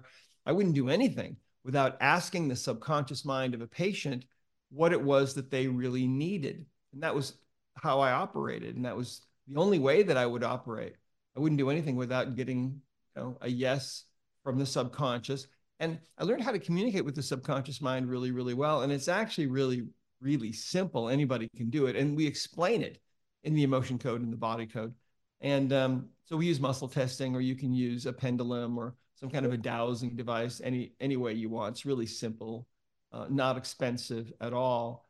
I 0.50 0.52
wouldn't 0.52 0.74
do 0.74 0.88
anything 0.88 1.36
without 1.64 1.96
asking 2.00 2.48
the 2.48 2.56
subconscious 2.56 3.24
mind 3.24 3.54
of 3.54 3.60
a 3.60 3.66
patient 3.66 4.24
what 4.70 4.92
it 4.92 5.00
was 5.00 5.34
that 5.34 5.50
they 5.50 5.66
really 5.66 6.06
needed. 6.06 6.66
And 6.92 7.02
that 7.02 7.14
was 7.14 7.34
how 7.74 8.00
I 8.00 8.12
operated. 8.12 8.76
And 8.76 8.84
that 8.84 8.96
was 8.96 9.22
the 9.48 9.60
only 9.60 9.78
way 9.78 10.02
that 10.02 10.16
I 10.16 10.26
would 10.26 10.44
operate. 10.44 10.94
I 11.36 11.40
wouldn't 11.40 11.58
do 11.58 11.70
anything 11.70 11.96
without 11.96 12.34
getting 12.34 12.80
you 13.16 13.22
know, 13.22 13.38
a 13.40 13.48
yes 13.48 14.04
from 14.42 14.58
the 14.58 14.66
subconscious. 14.66 15.46
And 15.78 15.98
I 16.18 16.24
learned 16.24 16.42
how 16.42 16.52
to 16.52 16.58
communicate 16.58 17.04
with 17.04 17.14
the 17.14 17.22
subconscious 17.22 17.80
mind 17.80 18.08
really, 18.08 18.30
really 18.30 18.54
well. 18.54 18.82
And 18.82 18.92
it's 18.92 19.08
actually 19.08 19.46
really, 19.46 19.86
really 20.20 20.52
simple. 20.52 21.08
Anybody 21.08 21.48
can 21.56 21.68
do 21.68 21.86
it. 21.86 21.96
And 21.96 22.16
we 22.16 22.26
explain 22.26 22.82
it 22.82 22.98
in 23.46 23.54
the 23.54 23.62
emotion 23.62 23.98
code 23.98 24.20
and 24.20 24.32
the 24.32 24.36
body 24.36 24.66
code. 24.66 24.92
And 25.40 25.72
um, 25.72 26.08
so 26.24 26.36
we 26.36 26.46
use 26.46 26.60
muscle 26.60 26.88
testing, 26.88 27.34
or 27.34 27.40
you 27.40 27.54
can 27.54 27.72
use 27.72 28.04
a 28.04 28.12
pendulum 28.12 28.76
or 28.76 28.94
some 29.14 29.30
kind 29.30 29.46
of 29.46 29.52
a 29.52 29.56
dowsing 29.56 30.16
device, 30.16 30.60
any 30.62 30.92
any 31.00 31.16
way 31.16 31.32
you 31.32 31.48
want. 31.48 31.76
It's 31.76 31.86
really 31.86 32.06
simple, 32.06 32.66
uh, 33.12 33.26
not 33.30 33.56
expensive 33.56 34.32
at 34.40 34.52
all. 34.52 35.06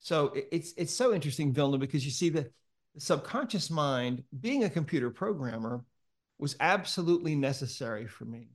So 0.00 0.26
it, 0.28 0.48
it's 0.50 0.74
it's 0.76 0.94
so 0.94 1.14
interesting, 1.14 1.52
Vilna, 1.52 1.78
because 1.78 2.04
you 2.04 2.10
see 2.10 2.30
the, 2.30 2.50
the 2.94 3.00
subconscious 3.00 3.70
mind, 3.70 4.24
being 4.40 4.64
a 4.64 4.70
computer 4.70 5.10
programmer, 5.10 5.84
was 6.38 6.56
absolutely 6.60 7.36
necessary 7.36 8.06
for 8.06 8.24
me 8.24 8.48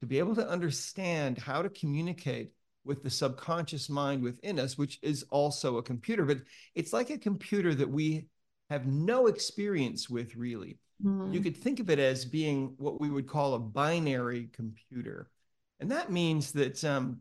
to 0.00 0.06
be 0.06 0.18
able 0.18 0.34
to 0.34 0.48
understand 0.48 1.38
how 1.38 1.62
to 1.62 1.70
communicate 1.70 2.50
with 2.84 3.02
the 3.02 3.10
subconscious 3.10 3.88
mind 3.88 4.22
within 4.22 4.58
us, 4.58 4.76
which 4.76 4.98
is 5.02 5.24
also 5.30 5.76
a 5.76 5.82
computer, 5.82 6.24
but 6.24 6.38
it's 6.74 6.92
like 6.92 7.10
a 7.10 7.18
computer 7.18 7.72
that 7.74 7.88
we 7.88 8.26
have 8.72 8.86
no 8.86 9.26
experience 9.26 10.08
with 10.08 10.34
really. 10.34 10.78
Mm-hmm. 11.04 11.32
You 11.32 11.40
could 11.40 11.56
think 11.56 11.80
of 11.80 11.90
it 11.90 11.98
as 11.98 12.24
being 12.24 12.74
what 12.78 13.00
we 13.00 13.10
would 13.10 13.26
call 13.26 13.54
a 13.54 13.58
binary 13.58 14.48
computer. 14.52 15.30
And 15.80 15.90
that 15.90 16.10
means 16.10 16.52
that 16.52 16.82
um, 16.84 17.20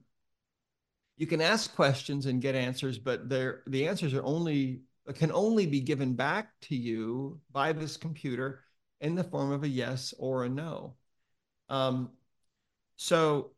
you 1.18 1.28
can 1.28 1.42
ask 1.42 1.76
questions 1.76 2.26
and 2.26 2.42
get 2.42 2.56
answers, 2.56 2.98
but 2.98 3.28
the 3.30 3.88
answers 3.88 4.14
are 4.14 4.24
only 4.24 4.82
can 5.16 5.32
only 5.32 5.66
be 5.66 5.82
given 5.82 6.14
back 6.14 6.52
to 6.62 6.76
you 6.76 7.40
by 7.52 7.74
this 7.74 7.98
computer 7.98 8.64
in 9.02 9.16
the 9.16 9.24
form 9.24 9.52
of 9.52 9.64
a 9.64 9.68
yes 9.68 10.14
or 10.20 10.46
a 10.46 10.50
no. 10.50 10.96
Um, 11.70 12.12
so 12.96 13.52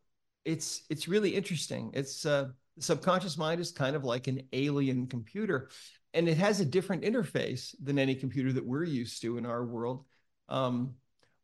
it's 0.45 0.83
it's 0.89 1.07
really 1.07 1.35
interesting. 1.35 1.91
It's 1.93 2.25
uh, 2.25 2.49
the 2.77 2.83
subconscious 2.83 3.37
mind 3.37 3.59
is 3.61 3.71
kind 3.71 3.95
of 3.95 4.03
like 4.03 4.27
an 4.27 4.43
alien 4.53 5.07
computer, 5.07 5.69
and 6.13 6.29
it 6.29 6.37
has 6.37 6.59
a 6.59 6.65
different 6.65 7.03
interface 7.03 7.75
than 7.81 7.97
any 7.97 8.15
computer 8.15 8.53
that 8.53 8.65
we're 8.65 8.83
used 8.83 9.21
to 9.21 9.37
in 9.37 9.45
our 9.45 9.65
world. 9.65 10.05
Um, 10.49 10.95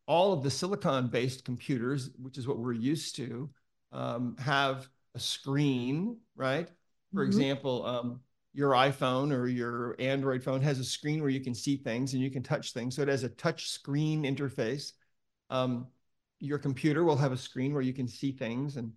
all 0.05 0.33
of 0.33 0.43
the 0.43 0.51
silicon-based 0.51 1.45
computers, 1.45 2.09
which 2.21 2.37
is 2.37 2.47
what 2.47 2.59
we're 2.59 2.73
used 2.73 3.15
to, 3.17 3.49
um, 3.91 4.35
have 4.39 4.87
a 5.15 5.19
screen, 5.19 6.17
right? 6.35 6.67
For 7.13 7.21
mm-hmm. 7.21 7.27
example, 7.27 7.85
um, 7.85 8.19
your 8.53 8.71
iPhone 8.71 9.31
or 9.31 9.47
your 9.47 9.95
Android 9.99 10.43
phone 10.43 10.61
has 10.61 10.79
a 10.79 10.83
screen 10.83 11.21
where 11.21 11.29
you 11.29 11.39
can 11.39 11.53
see 11.53 11.77
things 11.77 12.13
and 12.13 12.21
you 12.21 12.31
can 12.31 12.43
touch 12.43 12.73
things. 12.73 12.95
So 12.95 13.01
it 13.01 13.07
has 13.07 13.23
a 13.23 13.29
touch 13.29 13.69
screen 13.69 14.23
interface. 14.23 14.93
Um, 15.49 15.87
your 16.39 16.57
computer 16.57 17.03
will 17.03 17.17
have 17.17 17.31
a 17.31 17.37
screen 17.37 17.73
where 17.73 17.81
you 17.81 17.93
can 17.93 18.07
see 18.07 18.31
things 18.31 18.77
and 18.77 18.91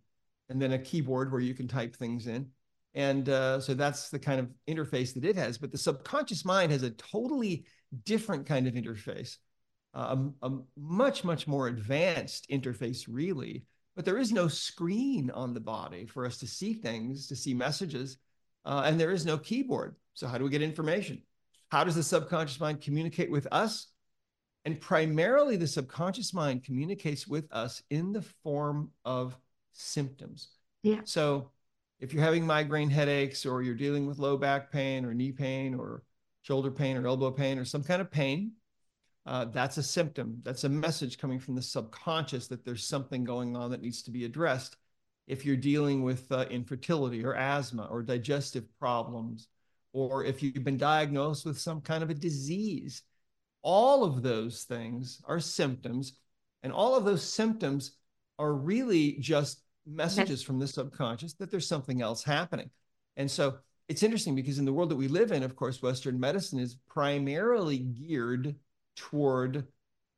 and 0.49 0.61
then 0.61 0.73
a 0.73 0.79
keyboard 0.79 1.33
where 1.33 1.41
you 1.41 1.55
can 1.55 1.67
type 1.67 1.97
things 1.97 2.26
in 2.26 2.47
and 2.94 3.28
uh, 3.28 3.58
so 3.61 3.75
that's 3.75 4.11
the 4.11 4.18
kind 4.18 4.40
of 4.40 4.49
interface 4.68 5.14
that 5.14 5.25
it 5.25 5.37
has 5.37 5.58
but 5.58 5.72
the 5.72 5.78
subconscious 5.78 6.44
mind 6.44 6.72
has 6.72 6.82
a 6.82 6.90
totally 6.90 7.64
different 8.04 8.46
kind 8.46 8.66
of 8.66 8.75
interface 8.75 9.37
uh, 9.94 10.16
a, 10.42 10.46
a, 10.46 10.58
much 10.76 11.25
much 11.25 11.46
more 11.46 11.68
advanced 11.68 12.49
interface 12.50 13.06
really 13.08 13.64
but 13.94 14.04
there 14.04 14.18
is 14.18 14.32
no 14.32 14.49
screen 14.49 15.30
on 15.30 15.52
the 15.52 15.61
body 15.61 16.06
for 16.06 16.25
us 16.25 16.38
to 16.38 16.46
see 16.46 16.75
things 16.75 17.26
to 17.28 17.37
see 17.37 17.54
messages 17.54 18.18
uh, 18.64 18.82
and 18.84 19.00
there 19.00 19.11
is 19.11 19.26
no 19.26 19.38
keyboard 19.38 19.96
so 20.14 20.26
how 20.26 20.38
do 20.38 20.44
we 20.44 20.50
get 20.50 20.62
information 20.62 21.20
how 21.70 21.84
does 21.84 21.94
the 21.94 22.02
subconscious 22.02 22.61
mind 22.61 22.80
communicate 22.80 23.30
with 23.30 23.46
us 23.52 23.92
and 24.64 24.80
primarily, 24.80 25.56
the 25.56 25.66
subconscious 25.66 26.32
mind 26.32 26.64
communicates 26.64 27.26
with 27.26 27.52
us 27.52 27.82
in 27.90 28.12
the 28.12 28.22
form 28.22 28.90
of 29.04 29.37
symptoms. 29.72 30.50
Yeah. 30.82 31.00
So 31.04 31.50
if 32.02 32.12
you're 32.12 32.25
having 32.25 32.44
migraine 32.44 32.90
headaches 32.90 33.47
or 33.47 33.62
you're 33.62 33.76
dealing 33.76 34.06
with 34.06 34.18
low 34.18 34.37
back 34.37 34.73
pain 34.73 35.04
or 35.04 35.14
knee 35.14 35.30
pain 35.30 35.73
or 35.73 36.02
shoulder 36.42 36.73
pain 36.73 36.97
or 36.97 37.06
elbow 37.06 37.30
pain 37.30 37.59
or 37.59 37.64
some 37.64 37.85
kind 37.85 38.02
of 38.02 38.11
pain, 38.11 38.52
uh, 39.25 39.44
that's 39.44 39.76
a 39.76 39.82
symptom. 39.85 40.40
That's 40.42 40.64
a 40.64 40.68
message 40.68 41.16
coming 41.16 41.38
from 41.38 41.54
the 41.54 41.62
subconscious 41.62 42.49
that 42.49 42.64
there's 42.64 42.85
something 42.85 43.23
going 43.23 43.56
on 43.56 43.71
that 43.71 43.82
needs 43.82 44.02
to 44.02 44.11
be 44.11 44.25
addressed. 44.25 44.76
If 45.28 45.47
you're 45.47 45.56
dealing 45.56 46.02
with 46.02 46.30
uh, 46.32 46.47
infertility 46.50 47.25
or 47.25 47.37
asthma 47.37 47.85
or 47.85 48.02
digestive 48.02 48.64
problems, 48.80 49.47
or 49.92 50.25
if 50.25 50.42
you've 50.42 50.64
been 50.64 50.78
diagnosed 50.78 51.47
with 51.47 51.61
some 51.61 51.80
kind 51.80 52.02
of 52.02 52.11
a 52.11 52.14
disease, 52.14 53.02
all 53.62 54.02
of 54.02 54.23
those 54.23 54.64
things 54.64 55.23
are 55.25 55.38
symptoms, 55.38 56.14
and 56.64 56.73
all 56.73 56.97
of 56.97 57.04
those 57.04 57.23
symptoms 57.23 57.92
are 58.40 58.52
really 58.52 59.18
just 59.21 59.62
messages 59.87 60.43
from 60.43 60.59
the 60.59 60.67
subconscious 60.67 61.35
that 61.35 61.51
there's 61.51 61.67
something 61.67 62.03
else 62.03 62.23
happening. 62.23 62.71
And 63.17 63.31
so 63.31 63.59
it's 63.89 64.03
interesting 64.03 64.35
because 64.35 64.59
in 64.59 64.65
the 64.65 64.73
world 64.73 64.91
that 64.91 64.97
we 64.97 65.09
live 65.09 65.33
in, 65.33 65.43
of 65.43 65.57
course, 65.57 65.83
Western 65.83 66.19
medicine 66.19 66.59
is 66.59 66.77
primarily 66.89 67.79
geared 67.79 68.55
toward 68.97 69.67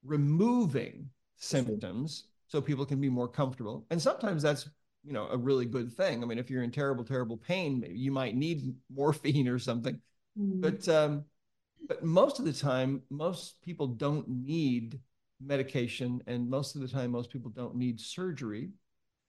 removing 0.05 1.09
symptoms 1.37 2.25
so 2.47 2.61
people 2.61 2.87
can 2.87 3.01
be 3.01 3.09
more 3.09 3.29
comfortable. 3.29 3.87
And 3.91 4.01
sometimes 4.01 4.43
that's 4.43 4.69
you 5.05 5.13
know 5.13 5.29
a 5.31 5.37
really 5.37 5.67
good 5.67 5.93
thing. 5.93 6.23
I 6.23 6.27
mean, 6.27 6.39
if 6.39 6.51
you're 6.51 6.63
in 6.63 6.71
terrible, 6.71 7.05
terrible 7.05 7.37
pain, 7.37 7.81
maybe 7.81 7.99
you 7.99 8.13
might 8.13 8.37
need 8.37 8.75
morphine 8.95 9.49
or 9.49 9.59
something. 9.59 10.01
Mm. 10.39 10.61
But 10.61 10.89
um, 10.89 11.25
but 11.87 12.05
most 12.05 12.39
of 12.39 12.45
the 12.45 12.53
time, 12.53 13.03
most 13.11 13.61
people 13.63 13.87
don't 13.87 14.29
need 14.29 14.99
medication, 15.41 16.23
and 16.27 16.49
most 16.49 16.75
of 16.75 16.81
the 16.81 16.89
time, 16.89 17.11
most 17.11 17.31
people 17.31 17.51
don't 17.51 17.77
need 17.77 18.01
surgery. 18.01 18.71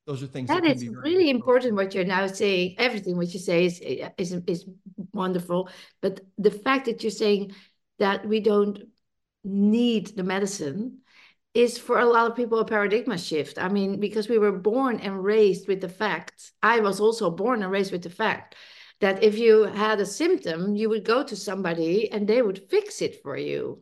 Those 0.05 0.21
are 0.21 0.27
things 0.27 0.49
that, 0.49 0.63
that 0.63 0.75
is 0.75 0.87
really 0.87 1.29
important. 1.29 1.75
What 1.75 1.95
you're 1.95 2.05
now 2.05 2.27
saying, 2.27 2.75
everything 2.77 3.17
what 3.17 3.33
you 3.33 3.39
say 3.39 3.65
is 3.65 3.81
is 4.17 4.33
is 4.45 4.65
wonderful. 5.13 5.69
But 6.01 6.21
the 6.37 6.51
fact 6.51 6.85
that 6.85 7.01
you're 7.01 7.11
saying 7.11 7.53
that 7.97 8.27
we 8.27 8.39
don't 8.39 8.79
need 9.43 10.15
the 10.15 10.23
medicine 10.23 10.99
is 11.55 11.77
for 11.77 11.99
a 11.99 12.05
lot 12.05 12.29
of 12.29 12.35
people 12.35 12.59
a 12.59 12.65
paradigm 12.65 13.17
shift. 13.17 13.57
I 13.57 13.69
mean, 13.69 13.99
because 13.99 14.27
we 14.27 14.37
were 14.37 14.51
born 14.51 14.99
and 14.99 15.23
raised 15.23 15.67
with 15.67 15.81
the 15.81 15.89
fact. 15.89 16.51
I 16.61 16.81
was 16.81 16.99
also 16.99 17.31
born 17.31 17.63
and 17.63 17.71
raised 17.71 17.91
with 17.91 18.03
the 18.03 18.09
fact 18.09 18.55
that 18.99 19.23
if 19.23 19.37
you 19.37 19.63
had 19.63 19.99
a 19.99 20.05
symptom, 20.05 20.75
you 20.75 20.89
would 20.89 21.05
go 21.05 21.23
to 21.23 21.35
somebody 21.35 22.11
and 22.11 22.27
they 22.27 22.41
would 22.41 22.69
fix 22.69 23.01
it 23.01 23.21
for 23.23 23.37
you. 23.37 23.81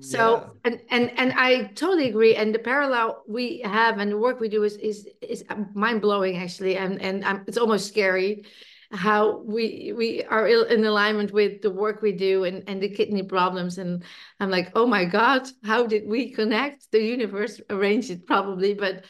So 0.00 0.52
yeah. 0.64 0.72
and 0.72 0.80
and 0.90 1.18
and 1.18 1.32
I 1.36 1.64
totally 1.74 2.08
agree. 2.08 2.34
And 2.34 2.54
the 2.54 2.58
parallel 2.58 3.22
we 3.26 3.60
have 3.64 3.98
and 3.98 4.12
the 4.12 4.18
work 4.18 4.40
we 4.40 4.48
do 4.48 4.64
is 4.64 4.76
is 4.76 5.08
is 5.20 5.44
mind 5.74 6.02
blowing 6.02 6.36
actually, 6.36 6.76
and 6.76 7.00
and 7.00 7.24
um, 7.24 7.44
it's 7.46 7.58
almost 7.58 7.88
scary 7.88 8.44
how 8.90 9.38
we 9.40 9.92
we 9.96 10.24
are 10.24 10.46
in 10.46 10.84
alignment 10.84 11.32
with 11.32 11.60
the 11.60 11.70
work 11.70 12.00
we 12.00 12.12
do 12.12 12.44
and 12.44 12.64
and 12.66 12.82
the 12.82 12.88
kidney 12.88 13.22
problems 13.22 13.76
and 13.76 14.02
i'm 14.40 14.48
like 14.48 14.72
oh 14.74 14.86
my 14.86 15.04
god 15.04 15.46
how 15.62 15.86
did 15.86 16.08
we 16.08 16.32
connect 16.32 16.90
the 16.90 16.98
universe 16.98 17.60
arranged 17.68 18.10
it 18.10 18.26
probably 18.26 18.72
but 18.72 19.04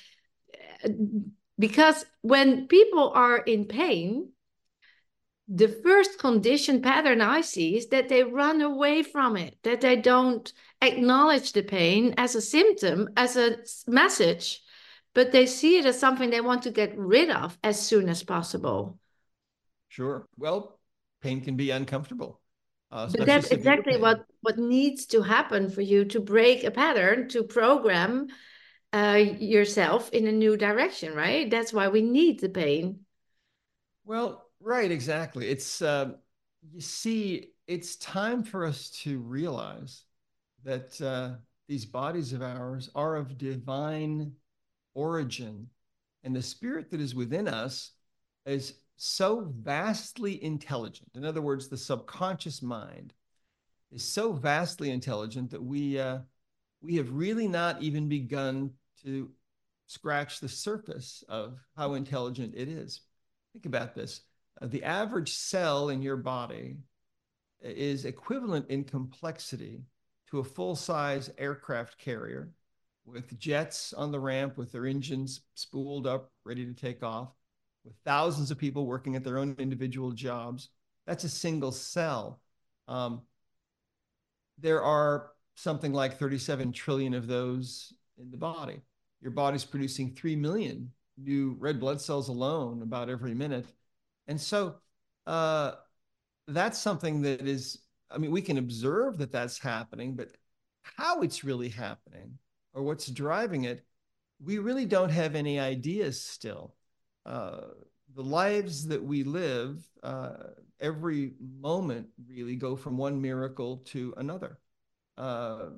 uh, 0.85 0.88
because 1.61 2.04
when 2.23 2.66
people 2.66 3.12
are 3.14 3.38
in 3.38 3.66
pain 3.66 4.28
the 5.49 5.68
first 5.68 6.18
condition 6.18 6.82
pattern 6.82 7.23
I 7.23 7.40
see 7.40 7.76
is 7.76 7.87
that 7.88 8.11
they 8.11 8.23
run 8.23 8.61
away 8.61 9.02
from 9.02 9.37
it, 9.37 9.56
that 9.62 9.80
they 9.80 9.97
don't 9.97 10.52
acknowledge 10.82 11.52
the 11.52 11.62
pain 11.62 12.14
as 12.16 12.35
a 12.35 12.40
symptom, 12.40 13.08
as 13.16 13.37
a 13.37 13.58
message, 13.87 14.61
but 15.14 15.32
they 15.32 15.47
see 15.47 15.78
it 15.78 15.87
as 15.87 15.99
something 15.99 16.30
they 16.30 16.40
want 16.40 16.62
to 16.62 16.70
get 16.70 16.97
rid 16.97 17.30
of 17.30 17.58
as 17.62 17.80
soon 17.80 18.08
as 18.08 18.23
possible. 18.23 18.99
Sure. 19.88 20.26
Well, 20.37 20.78
pain 21.23 21.40
can 21.40 21.56
be 21.56 21.70
uncomfortable. 21.70 22.40
Uh, 22.90 23.08
but 23.14 23.26
that's 23.26 23.50
exactly 23.50 23.94
pain. 23.94 24.00
what 24.00 24.25
what 24.40 24.58
needs 24.58 25.06
to 25.06 25.20
happen 25.20 25.68
for 25.68 25.82
you 25.82 26.06
to 26.06 26.20
break 26.20 26.64
a 26.64 26.70
pattern, 26.70 27.28
to 27.28 27.42
program 27.42 28.28
uh, 28.94 29.20
yourself 29.38 30.11
in 30.11 30.26
a 30.26 30.32
new 30.32 30.56
direction, 30.56 31.14
right? 31.14 31.50
That's 31.50 31.73
why 31.73 31.88
we 31.88 32.00
need 32.00 32.40
the 32.40 32.49
pain. 32.49 33.00
Well, 34.06 34.49
Right, 34.61 34.90
exactly. 34.90 35.49
It's 35.49 35.80
uh, 35.80 36.12
you 36.73 36.80
see, 36.80 37.50
it's 37.66 37.97
time 37.97 38.42
for 38.42 38.64
us 38.64 38.90
to 39.02 39.18
realize 39.20 40.04
that 40.65 41.00
uh, 41.00 41.37
these 41.69 41.85
bodies 41.85 42.33
of 42.33 42.43
ours 42.43 42.91
are 42.95 43.17
of 43.17 43.38
divine 43.38 44.33
origin, 44.95 45.69
and 46.25 46.35
the 46.35 46.43
spirit 46.43 46.91
that 46.91 47.00
is 47.00 47.15
within 47.15 47.47
us 47.47 47.93
is 48.47 48.75
so 48.97 49.53
vastly 49.61 50.43
intelligent. 50.43 51.11
In 51.15 51.25
other 51.25 51.43
words, 51.43 51.69
the 51.69 51.77
subconscious 51.77 52.62
mind 52.62 53.12
is 53.93 54.03
so 54.03 54.33
vastly 54.33 54.91
intelligent 54.91 55.50
that 55.50 55.62
we 55.62 55.99
uh, 55.99 56.19
we 56.81 56.97
have 56.97 57.11
really 57.12 57.49
not 57.49 57.83
even 57.83 58.09
begun 58.09 58.71
to 59.05 59.31
scratch 59.87 60.41
the 60.41 60.49
surface 60.49 61.25
of 61.29 61.59
how 61.77 61.95
intelligent 61.95 62.55
it 62.55 62.69
is. 62.69 63.00
Think 63.53 63.67
about 63.67 63.95
this. 63.95 64.21
Uh, 64.61 64.67
the 64.67 64.85
average 64.85 65.33
cell 65.33 65.88
in 65.88 66.03
your 66.03 66.17
body 66.17 66.77
is 67.61 68.05
equivalent 68.05 68.69
in 68.69 68.85
complexity 68.85 69.83
to 70.30 70.38
a 70.40 70.44
full-size 70.44 71.30
aircraft 71.38 71.99
carrier 71.99 72.50
with 73.06 73.38
jets 73.38 73.92
on 73.92 74.12
the 74.12 74.20
ramp 74.20 74.56
with 74.58 74.73
their 74.73 74.87
engines 74.87 75.40
spooled 75.54 76.06
up, 76.06 76.30
ready 76.44 76.66
to 76.66 76.75
take 76.75 77.02
off, 77.02 77.32
with 77.85 77.94
thousands 78.04 78.50
of 78.50 78.58
people 78.58 78.87
working 78.87 79.16
at 79.16 79.25
their 79.25 79.38
own 79.38 79.56
individual 79.58 80.12
jobs. 80.12 80.68
That's 81.06 81.25
a 81.25 81.28
single 81.28 81.73
cell. 81.73 82.40
Um, 82.87 83.23
there 84.58 84.82
are 84.82 85.30
something 85.54 85.92
like 85.92 86.18
37 86.18 86.73
trillion 86.73 87.14
of 87.14 87.26
those 87.26 87.92
in 88.18 88.30
the 88.30 88.37
body. 88.37 88.80
Your 89.20 89.30
body's 89.30 89.64
producing 89.64 90.14
3 90.14 90.37
million 90.37 90.92
new 91.16 91.56
red 91.58 91.80
blood 91.80 92.00
cells 92.00 92.28
alone 92.28 92.82
about 92.82 93.08
every 93.08 93.35
minute. 93.35 93.66
And 94.26 94.40
so 94.40 94.76
uh, 95.26 95.73
that's 96.47 96.78
something 96.78 97.23
that 97.23 97.47
is, 97.47 97.78
I 98.11 98.19
mean, 98.19 98.31
we 98.31 98.43
can 98.43 98.59
observe 98.59 99.19
that 99.19 99.33
that's 99.33 99.59
happening, 99.59 100.15
but 100.15 100.31
how 100.83 101.21
it's 101.23 101.45
really 101.45 101.69
happening 101.69 102.38
or 102.75 102.83
what's 102.83 103.07
driving 103.07 103.65
it, 103.65 103.85
we 104.43 104.59
really 104.59 104.87
don't 104.87 105.11
have 105.11 105.35
any 105.35 105.59
ideas 105.59 106.23
still. 106.23 106.75
Uh, 107.27 107.61
the 108.15 108.23
lives 108.23 108.87
that 108.87 109.03
we 109.03 109.25
live, 109.25 109.87
uh, 110.03 110.35
every 110.81 111.33
moment 111.41 112.09
really 112.27 112.57
go 112.57 112.77
from 112.77 112.97
one 112.97 113.21
miracle 113.21 113.79
to 113.79 114.15
another. 114.17 114.59
Uh, 115.17 115.71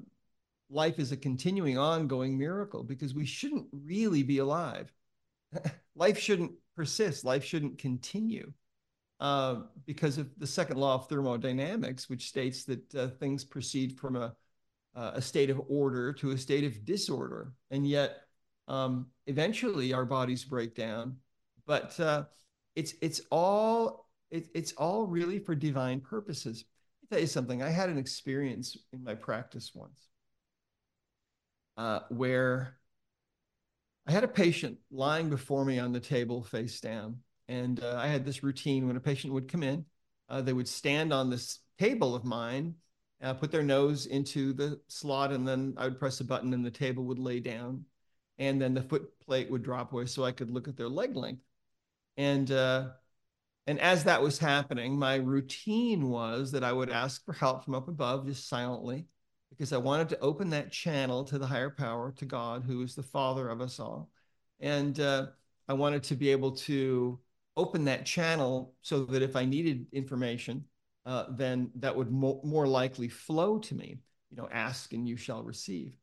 life 0.68 0.98
is 0.98 1.10
a 1.10 1.16
continuing, 1.16 1.78
ongoing 1.78 2.38
miracle 2.38 2.84
because 2.84 3.14
we 3.14 3.24
shouldn't 3.24 3.66
really 3.72 4.22
be 4.22 4.38
alive. 4.38 4.92
life 5.96 6.18
shouldn't 6.18 6.52
persist. 6.76 7.24
Life 7.24 7.44
shouldn't 7.44 7.78
continue 7.78 8.52
uh, 9.20 9.62
because 9.86 10.18
of 10.18 10.28
the 10.38 10.46
second 10.46 10.78
law 10.78 10.94
of 10.94 11.08
thermodynamics, 11.08 12.08
which 12.08 12.28
states 12.28 12.64
that 12.64 12.94
uh, 12.94 13.08
things 13.08 13.44
proceed 13.44 13.98
from 13.98 14.16
a, 14.16 14.34
uh, 14.96 15.12
a 15.14 15.22
state 15.22 15.50
of 15.50 15.60
order 15.68 16.12
to 16.12 16.30
a 16.30 16.38
state 16.38 16.64
of 16.64 16.84
disorder. 16.84 17.52
And 17.70 17.86
yet, 17.86 18.22
um, 18.66 19.06
eventually, 19.26 19.92
our 19.92 20.04
bodies 20.04 20.44
break 20.44 20.74
down. 20.74 21.16
But 21.66 21.98
uh, 22.00 22.24
it's 22.74 22.94
it's 23.02 23.20
all 23.30 24.08
it, 24.30 24.48
it's 24.54 24.72
all 24.72 25.06
really 25.06 25.38
for 25.38 25.54
divine 25.54 26.00
purposes. 26.00 26.64
I'll 27.02 27.08
tell 27.16 27.20
you 27.20 27.26
something. 27.26 27.62
I 27.62 27.68
had 27.68 27.90
an 27.90 27.98
experience 27.98 28.76
in 28.92 29.04
my 29.04 29.14
practice 29.14 29.72
once 29.74 30.10
uh, 31.76 32.00
where 32.10 32.76
I 34.06 34.12
had 34.12 34.24
a 34.24 34.28
patient 34.28 34.78
lying 34.90 35.30
before 35.30 35.64
me 35.64 35.78
on 35.78 35.92
the 35.92 36.00
table 36.00 36.42
face 36.42 36.80
down. 36.80 37.18
And 37.50 37.82
uh, 37.82 37.96
I 37.96 38.06
had 38.06 38.24
this 38.24 38.44
routine 38.44 38.86
when 38.86 38.96
a 38.96 39.00
patient 39.00 39.32
would 39.32 39.50
come 39.50 39.64
in, 39.64 39.84
uh, 40.28 40.40
they 40.40 40.52
would 40.52 40.68
stand 40.68 41.12
on 41.12 41.30
this 41.30 41.58
table 41.80 42.14
of 42.14 42.24
mine, 42.24 42.76
uh, 43.20 43.34
put 43.34 43.50
their 43.50 43.64
nose 43.64 44.06
into 44.06 44.52
the 44.52 44.80
slot, 44.86 45.32
and 45.32 45.46
then 45.46 45.74
I 45.76 45.84
would 45.84 45.98
press 45.98 46.20
a 46.20 46.24
button 46.24 46.54
and 46.54 46.64
the 46.64 46.70
table 46.70 47.04
would 47.04 47.18
lay 47.18 47.40
down. 47.40 47.84
And 48.38 48.62
then 48.62 48.72
the 48.72 48.82
foot 48.82 49.10
plate 49.20 49.50
would 49.50 49.64
drop 49.64 49.92
away 49.92 50.06
so 50.06 50.24
I 50.24 50.32
could 50.32 50.50
look 50.50 50.68
at 50.68 50.76
their 50.76 50.88
leg 50.88 51.16
length. 51.16 51.42
And 52.16 52.50
uh, 52.50 52.90
and 53.66 53.80
as 53.80 54.04
that 54.04 54.22
was 54.22 54.38
happening, 54.38 54.98
my 54.98 55.16
routine 55.16 56.08
was 56.08 56.52
that 56.52 56.64
I 56.64 56.72
would 56.72 56.90
ask 56.90 57.24
for 57.24 57.32
help 57.32 57.64
from 57.64 57.74
up 57.74 57.88
above, 57.88 58.26
just 58.26 58.48
silently 58.48 59.06
because 59.50 59.72
I 59.72 59.78
wanted 59.78 60.08
to 60.10 60.20
open 60.20 60.50
that 60.50 60.72
channel 60.72 61.24
to 61.24 61.38
the 61.38 61.46
higher 61.46 61.70
power, 61.70 62.12
to 62.16 62.24
God, 62.24 62.62
who 62.64 62.82
is 62.82 62.94
the 62.94 63.02
Father 63.02 63.48
of 63.48 63.60
us 63.60 63.80
all. 63.80 64.08
And 64.60 64.98
uh, 65.00 65.26
I 65.68 65.74
wanted 65.74 66.04
to 66.04 66.14
be 66.14 66.30
able 66.30 66.52
to 66.52 67.18
open 67.60 67.84
that 67.84 68.06
channel 68.06 68.74
so 68.82 69.04
that 69.04 69.22
if 69.22 69.36
I 69.36 69.44
needed 69.44 69.86
information, 69.92 70.64
uh, 71.06 71.26
then 71.30 71.70
that 71.76 71.94
would 71.94 72.10
mo- 72.10 72.40
more 72.44 72.66
likely 72.66 73.08
flow 73.08 73.58
to 73.58 73.74
me. 73.74 73.98
You 74.30 74.36
know, 74.36 74.48
ask 74.50 74.92
and 74.92 75.08
you 75.08 75.16
shall 75.16 75.42
receive. 75.42 75.96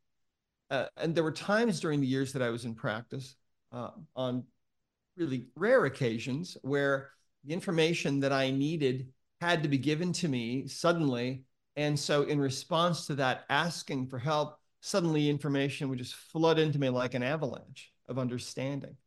Uh, 0.70 0.88
and 0.98 1.16
there 1.16 1.24
were 1.24 1.32
times 1.32 1.80
during 1.80 2.02
the 2.02 2.08
years 2.08 2.34
that 2.34 2.42
I 2.42 2.50
was 2.50 2.66
in 2.66 2.76
practice 2.76 3.36
uh, 3.72 3.92
on 4.16 4.44
really 5.16 5.48
rare 5.56 5.86
occasions 5.86 6.58
where 6.62 7.12
the 7.46 7.54
information 7.54 8.20
that 8.20 8.34
I 8.34 8.52
needed 8.52 9.08
had 9.40 9.64
to 9.64 9.70
be 9.70 9.78
given 9.78 10.12
to 10.14 10.28
me 10.28 10.68
suddenly 10.68 11.46
and 11.78 11.98
so, 11.98 12.24
in 12.24 12.40
response 12.40 13.06
to 13.06 13.16
that, 13.16 13.46
asking 13.50 14.08
for 14.08 14.18
help, 14.18 14.58
suddenly 14.82 15.30
information 15.30 15.90
would 15.90 16.00
just 16.00 16.16
flood 16.16 16.58
into 16.58 16.80
me 16.80 16.90
like 16.90 17.14
an 17.14 17.22
avalanche 17.22 17.94
of 18.10 18.18
understanding. 18.18 18.98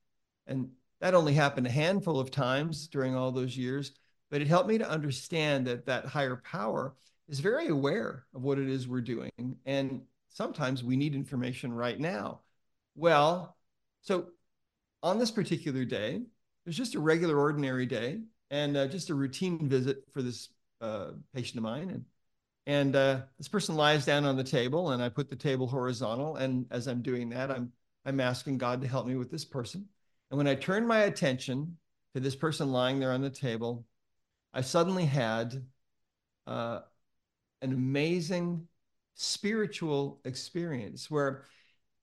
And 0.47 0.71
that 1.01 1.15
only 1.15 1.35
happened 1.35 1.67
a 1.67 1.71
handful 1.71 2.21
of 2.21 2.31
times 2.31 2.87
during 2.87 3.15
all 3.15 3.33
those 3.33 3.57
years, 3.57 3.93
but 4.31 4.41
it 4.41 4.49
helped 4.49 4.69
me 4.69 4.79
to 4.79 4.89
understand 4.89 5.67
that 5.67 5.87
that 5.87 6.07
higher 6.07 6.37
power 6.37 6.95
is 7.29 7.41
very 7.41 7.69
aware 7.69 8.25
of 8.35 8.43
what 8.43 8.59
it 8.59 8.69
is 8.69 8.87
we're 8.87 9.01
doing. 9.01 9.31
And 9.65 10.03
sometimes 10.29 10.85
we 10.85 10.97
need 10.97 11.15
information 11.15 11.73
right 11.73 11.99
now. 11.99 12.41
Well, 12.95 13.57
so 14.03 14.29
on 15.03 15.19
this 15.19 15.31
particular 15.31 15.85
day, 15.85 16.17
it 16.17 16.67
was 16.67 16.77
just 16.77 16.95
a 16.95 17.01
regular, 17.01 17.39
ordinary 17.39 17.87
day 17.87 18.21
and 18.51 18.77
uh, 18.77 18.87
just 18.87 19.11
a 19.11 19.15
routine 19.15 19.69
visit 19.69 20.05
for 20.13 20.23
this 20.23 20.51
uh, 20.81 21.13
patient 21.35 21.59
of 21.59 21.63
mine. 21.63 21.91
And 21.91 22.05
and 22.67 22.95
uh, 22.95 23.21
this 23.39 23.49
person 23.49 23.75
lies 23.75 24.05
down 24.05 24.25
on 24.25 24.37
the 24.37 24.45
table, 24.45 24.91
and 24.91 25.03
I 25.03 25.09
put 25.09 25.29
the 25.31 25.37
table 25.37 25.67
horizontal. 25.67 26.37
And 26.37 26.67
as 26.71 26.87
I'm 26.87 27.03
doing 27.03 27.31
that, 27.31 27.51
I'm 27.51 27.73
I'm 28.05 28.21
asking 28.21 28.59
God 28.59 28.83
to 28.83 28.89
help 28.89 29.07
me 29.07 29.17
with 29.17 29.31
this 29.31 29.45
person. 29.45 29.89
And 30.31 30.39
when 30.39 30.47
I 30.47 30.55
turned 30.55 30.87
my 30.87 31.01
attention 31.01 31.77
to 32.15 32.21
this 32.21 32.37
person 32.37 32.71
lying 32.71 33.01
there 33.01 33.13
on 33.13 33.23
the 33.23 33.31
table, 33.31 33.85
I 34.53 34.61
suddenly 34.61 35.05
had 35.05 35.65
uh, 36.47 36.81
an 37.63 37.73
amazing 37.73 38.69
spiritual 39.15 40.21
experience 40.25 41.11
where 41.11 41.45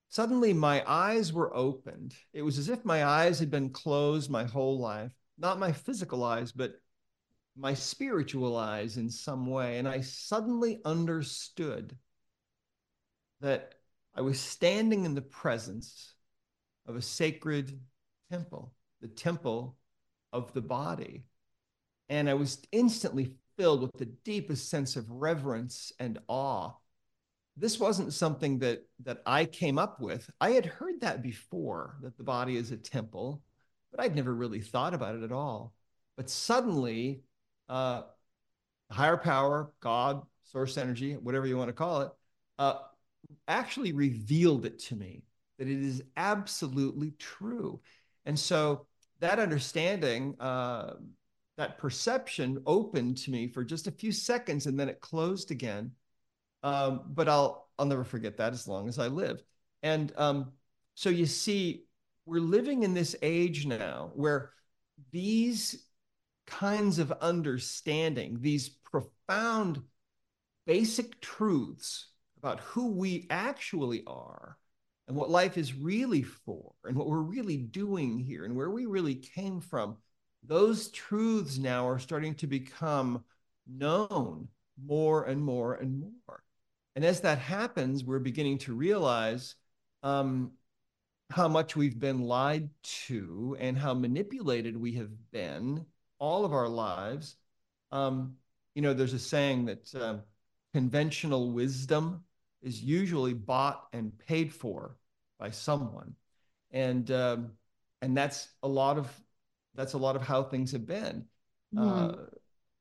suddenly 0.09 0.53
my 0.53 0.83
eyes 0.85 1.33
were 1.33 1.55
opened. 1.55 2.15
It 2.33 2.41
was 2.41 2.57
as 2.57 2.69
if 2.69 2.85
my 2.85 3.05
eyes 3.05 3.39
had 3.39 3.49
been 3.49 3.69
closed 3.69 4.29
my 4.29 4.43
whole 4.43 4.79
life, 4.79 5.11
not 5.37 5.59
my 5.59 5.71
physical 5.71 6.23
eyes, 6.23 6.51
but 6.51 6.79
my 7.55 7.73
spiritual 7.73 8.55
eyes 8.55 8.97
in 8.97 9.09
some 9.09 9.47
way. 9.47 9.79
And 9.79 9.87
I 9.87 10.01
suddenly 10.01 10.79
understood 10.85 11.97
that 13.41 13.73
I 14.15 14.21
was 14.21 14.39
standing 14.39 15.05
in 15.05 15.15
the 15.15 15.21
presence 15.21 16.13
of 16.85 16.95
a 16.95 17.01
sacred 17.01 17.79
temple, 18.31 18.73
the 19.01 19.07
temple 19.07 19.77
of 20.33 20.53
the 20.53 20.61
body. 20.61 21.25
And 22.09 22.29
I 22.29 22.33
was 22.35 22.61
instantly 22.71 23.33
filled 23.57 23.81
with 23.81 23.97
the 23.97 24.05
deepest 24.05 24.69
sense 24.69 24.95
of 24.95 25.09
reverence 25.09 25.91
and 25.99 26.19
awe. 26.27 26.71
This 27.57 27.79
wasn't 27.79 28.13
something 28.13 28.59
that, 28.59 28.83
that 29.03 29.21
I 29.25 29.45
came 29.45 29.79
up 29.79 29.99
with. 29.99 30.29
I 30.39 30.51
had 30.51 30.65
heard 30.65 31.01
that 31.01 31.23
before, 31.23 31.97
that 32.01 32.17
the 32.17 32.23
body 32.23 32.55
is 32.55 32.71
a 32.71 32.77
temple, 32.77 33.41
but 33.91 33.99
I'd 33.99 34.15
never 34.15 34.33
really 34.33 34.61
thought 34.61 34.93
about 34.93 35.15
it 35.15 35.23
at 35.23 35.31
all. 35.31 35.73
But 36.15 36.29
suddenly, 36.29 37.21
uh, 37.67 38.03
higher 38.91 39.17
power, 39.17 39.71
God, 39.79 40.21
source 40.45 40.77
energy, 40.77 41.13
whatever 41.13 41.47
you 41.47 41.57
want 41.57 41.69
to 41.69 41.73
call 41.73 42.01
it, 42.01 42.11
uh, 42.59 42.75
actually 43.47 43.91
revealed 43.91 44.65
it 44.65 44.79
to 44.79 44.95
me 44.95 45.23
that 45.57 45.67
it 45.67 45.83
is 45.83 46.03
absolutely 46.15 47.11
true. 47.17 47.79
And 48.27 48.37
so 48.37 48.85
that 49.21 49.39
understanding, 49.39 50.35
uh, 50.39 50.95
that 51.57 51.79
perception 51.79 52.61
opened 52.67 53.17
to 53.19 53.31
me 53.31 53.47
for 53.47 53.63
just 53.63 53.87
a 53.87 53.91
few 53.91 54.11
seconds 54.11 54.67
and 54.67 54.79
then 54.79 54.89
it 54.89 54.99
closed 54.99 55.49
again. 55.49 55.91
Um, 56.61 57.01
but 57.07 57.29
I'll 57.29 57.69
I'll 57.79 57.85
never 57.85 58.03
forget 58.03 58.37
that 58.37 58.53
as 58.53 58.67
long 58.67 58.89
as 58.89 58.99
I 58.99 59.07
live. 59.07 59.41
And 59.81 60.11
um, 60.17 60.51
so 60.95 61.09
you 61.09 61.25
see, 61.25 61.85
we're 62.25 62.41
living 62.41 62.83
in 62.83 62.93
this 62.93 63.15
age 63.21 63.65
now 63.65 64.11
where 64.13 64.51
these 65.11 65.85
kinds 66.47 66.99
of 66.99 67.11
understanding, 67.21 68.39
these 68.41 68.69
profound 68.69 69.81
basic 70.65 71.21
truths 71.21 72.07
about 72.37 72.59
who 72.61 72.91
we 72.91 73.27
actually 73.29 74.03
are 74.05 74.57
and 75.07 75.15
what 75.15 75.29
life 75.29 75.57
is 75.57 75.73
really 75.73 76.23
for 76.23 76.73
and 76.83 76.95
what 76.95 77.07
we're 77.07 77.19
really 77.19 77.57
doing 77.57 78.19
here 78.19 78.45
and 78.45 78.55
where 78.55 78.69
we 78.69 78.85
really 78.85 79.15
came 79.15 79.61
from, 79.61 79.97
those 80.43 80.89
truths 80.89 81.57
now 81.57 81.87
are 81.87 81.99
starting 81.99 82.35
to 82.35 82.47
become 82.47 83.23
known 83.67 84.47
more 84.83 85.23
and 85.23 85.41
more 85.41 85.75
and 85.75 85.99
more. 85.99 86.43
And 86.95 87.05
as 87.05 87.21
that 87.21 87.39
happens, 87.39 88.03
we're 88.03 88.19
beginning 88.19 88.57
to 88.59 88.73
realize 88.73 89.55
um, 90.03 90.51
how 91.29 91.47
much 91.47 91.75
we've 91.75 91.99
been 91.99 92.21
lied 92.21 92.69
to 93.07 93.55
and 93.59 93.77
how 93.77 93.93
manipulated 93.93 94.75
we 94.75 94.93
have 94.93 95.11
been 95.31 95.85
all 96.19 96.45
of 96.45 96.53
our 96.53 96.67
lives. 96.67 97.35
Um, 97.91 98.35
you 98.75 98.81
know, 98.81 98.93
there's 98.93 99.13
a 99.13 99.19
saying 99.19 99.65
that 99.65 99.93
um, 99.95 100.21
conventional 100.73 101.51
wisdom 101.51 102.23
is 102.67 102.81
usually 102.81 103.33
bought 103.33 103.87
and 103.93 104.17
paid 104.27 104.53
for 104.53 104.97
by 105.39 105.49
someone, 105.49 106.13
and 106.71 107.09
um, 107.11 107.51
and 108.01 108.15
that's 108.15 108.49
a 108.61 108.67
lot 108.67 108.97
of 108.97 109.09
that's 109.73 109.93
a 109.93 109.97
lot 109.97 110.15
of 110.15 110.21
how 110.21 110.43
things 110.43 110.71
have 110.73 110.85
been. 110.85 111.25
Mm. 111.73 112.13
Uh, 112.13 112.15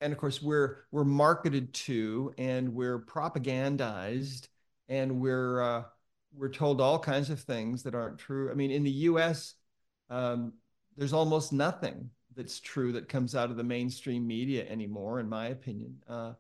and 0.01 0.13
of 0.13 0.19
course, 0.19 0.43
we're 0.43 0.85
we're 0.91 1.05
marketed 1.05 1.73
to, 1.73 2.35
and 2.37 2.75
we're 2.75 2.99
propagandized, 2.99 4.49
and 4.89 5.21
we're 5.21 5.63
uh, 5.63 5.83
we're 6.35 6.51
told 6.51 6.81
all 6.81 6.99
kinds 6.99 7.31
of 7.31 7.41
things 7.41 7.83
that 7.85 7.95
aren't 7.95 8.19
true. 8.19 8.51
I 8.51 8.55
mean, 8.55 8.71
in 8.71 8.83
the 8.83 8.91
U.S., 8.91 9.55
um, 10.11 10.53
there's 10.97 11.13
almost 11.13 11.53
nothing 11.53 12.11
that's 12.35 12.61
true 12.61 12.93
that 12.93 13.09
comes 13.09 13.35
out 13.35 13.51
of 13.51 13.57
the 13.57 13.65
mainstream 13.65 14.27
media 14.27 14.67
anymore, 14.69 15.21
in 15.21 15.29
my 15.29 15.47
opinion. 15.47 15.97
Uh, 16.07 16.33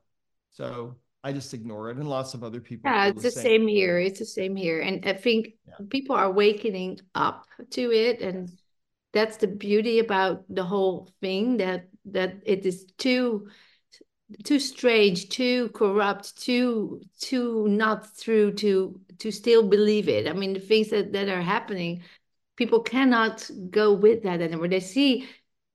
so 0.50 0.96
I 1.26 1.32
just 1.32 1.52
ignore 1.52 1.90
it, 1.90 1.96
and 1.96 2.08
lots 2.08 2.34
of 2.34 2.44
other 2.44 2.60
people. 2.60 2.88
Yeah, 2.88 3.06
it's 3.08 3.24
the 3.24 3.32
same. 3.32 3.62
same. 3.62 3.68
here. 3.68 3.98
It's 3.98 4.20
the 4.20 4.24
same 4.24 4.54
here, 4.54 4.80
and 4.80 5.04
I 5.04 5.14
think 5.14 5.54
yeah. 5.66 5.84
people 5.90 6.14
are 6.14 6.30
wakening 6.30 7.00
up 7.16 7.46
to 7.70 7.90
it, 7.90 8.20
and 8.20 8.48
that's 9.12 9.36
the 9.36 9.48
beauty 9.48 9.98
about 9.98 10.44
the 10.48 10.62
whole 10.62 11.10
thing 11.20 11.56
that 11.56 11.88
that 12.04 12.36
it 12.44 12.64
is 12.64 12.86
too 12.96 13.48
too 14.44 14.60
strange, 14.60 15.28
too 15.28 15.68
corrupt, 15.70 16.40
too 16.40 17.02
too 17.18 17.66
not 17.66 18.06
true 18.20 18.52
to 18.52 19.00
to 19.18 19.32
still 19.32 19.66
believe 19.66 20.08
it. 20.08 20.28
I 20.28 20.32
mean, 20.32 20.52
the 20.52 20.60
things 20.60 20.90
that 20.90 21.12
that 21.12 21.28
are 21.28 21.42
happening, 21.42 22.04
people 22.54 22.82
cannot 22.84 23.50
go 23.68 23.94
with 23.94 24.22
that 24.22 24.40
anymore. 24.40 24.68
They 24.68 24.78
see, 24.78 25.26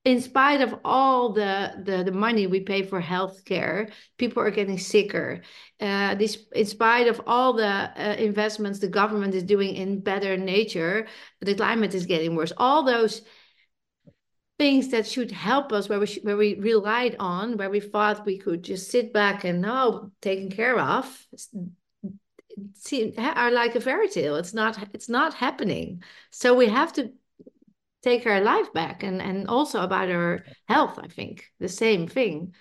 in 0.04 0.20
spite 0.20 0.60
of 0.60 0.74
all 0.84 1.32
the 1.32 1.72
the, 1.84 2.02
the 2.04 2.12
money 2.12 2.46
we 2.46 2.60
pay 2.60 2.82
for 2.82 3.00
healthcare, 3.00 3.90
people 4.18 4.42
are 4.42 4.50
getting 4.50 4.78
sicker. 4.78 5.42
Uh, 5.80 6.14
this, 6.16 6.38
in 6.54 6.66
spite 6.66 7.06
of 7.06 7.20
all 7.26 7.52
the 7.52 7.66
uh, 7.66 8.14
investments 8.18 8.78
the 8.78 8.88
government 8.88 9.34
is 9.34 9.44
doing 9.44 9.74
in 9.74 10.00
better 10.00 10.36
nature, 10.36 11.06
the 11.40 11.54
climate 11.54 11.94
is 11.94 12.06
getting 12.06 12.34
worse. 12.34 12.52
All 12.56 12.82
those 12.82 13.22
things 14.58 14.88
that 14.88 15.06
should 15.06 15.30
help 15.30 15.72
us 15.72 15.88
where 15.88 16.00
we 16.00 16.06
where 16.22 16.36
we 16.36 16.54
relied 16.56 17.16
on 17.18 17.56
where 17.56 17.70
we 17.70 17.80
thought 17.80 18.26
we 18.26 18.38
could 18.38 18.62
just 18.62 18.90
sit 18.90 19.12
back 19.12 19.44
and 19.44 19.60
now 19.60 20.10
taken 20.20 20.50
care 20.50 20.78
of 20.78 21.26
see, 22.74 23.14
are 23.16 23.50
like 23.50 23.74
a 23.74 23.80
fairy 23.80 24.08
tale 24.08 24.36
it's 24.36 24.54
not 24.54 24.78
it's 24.92 25.08
not 25.08 25.34
happening 25.34 26.02
so 26.30 26.54
we 26.54 26.68
have 26.68 26.92
to 26.92 27.10
take 28.02 28.26
our 28.26 28.40
life 28.40 28.72
back 28.72 29.02
and 29.02 29.20
and 29.22 29.48
also 29.48 29.80
about 29.82 30.10
our 30.10 30.44
health 30.68 30.98
i 31.02 31.08
think 31.08 31.50
the 31.60 31.68
same 31.68 32.06
thing 32.06 32.54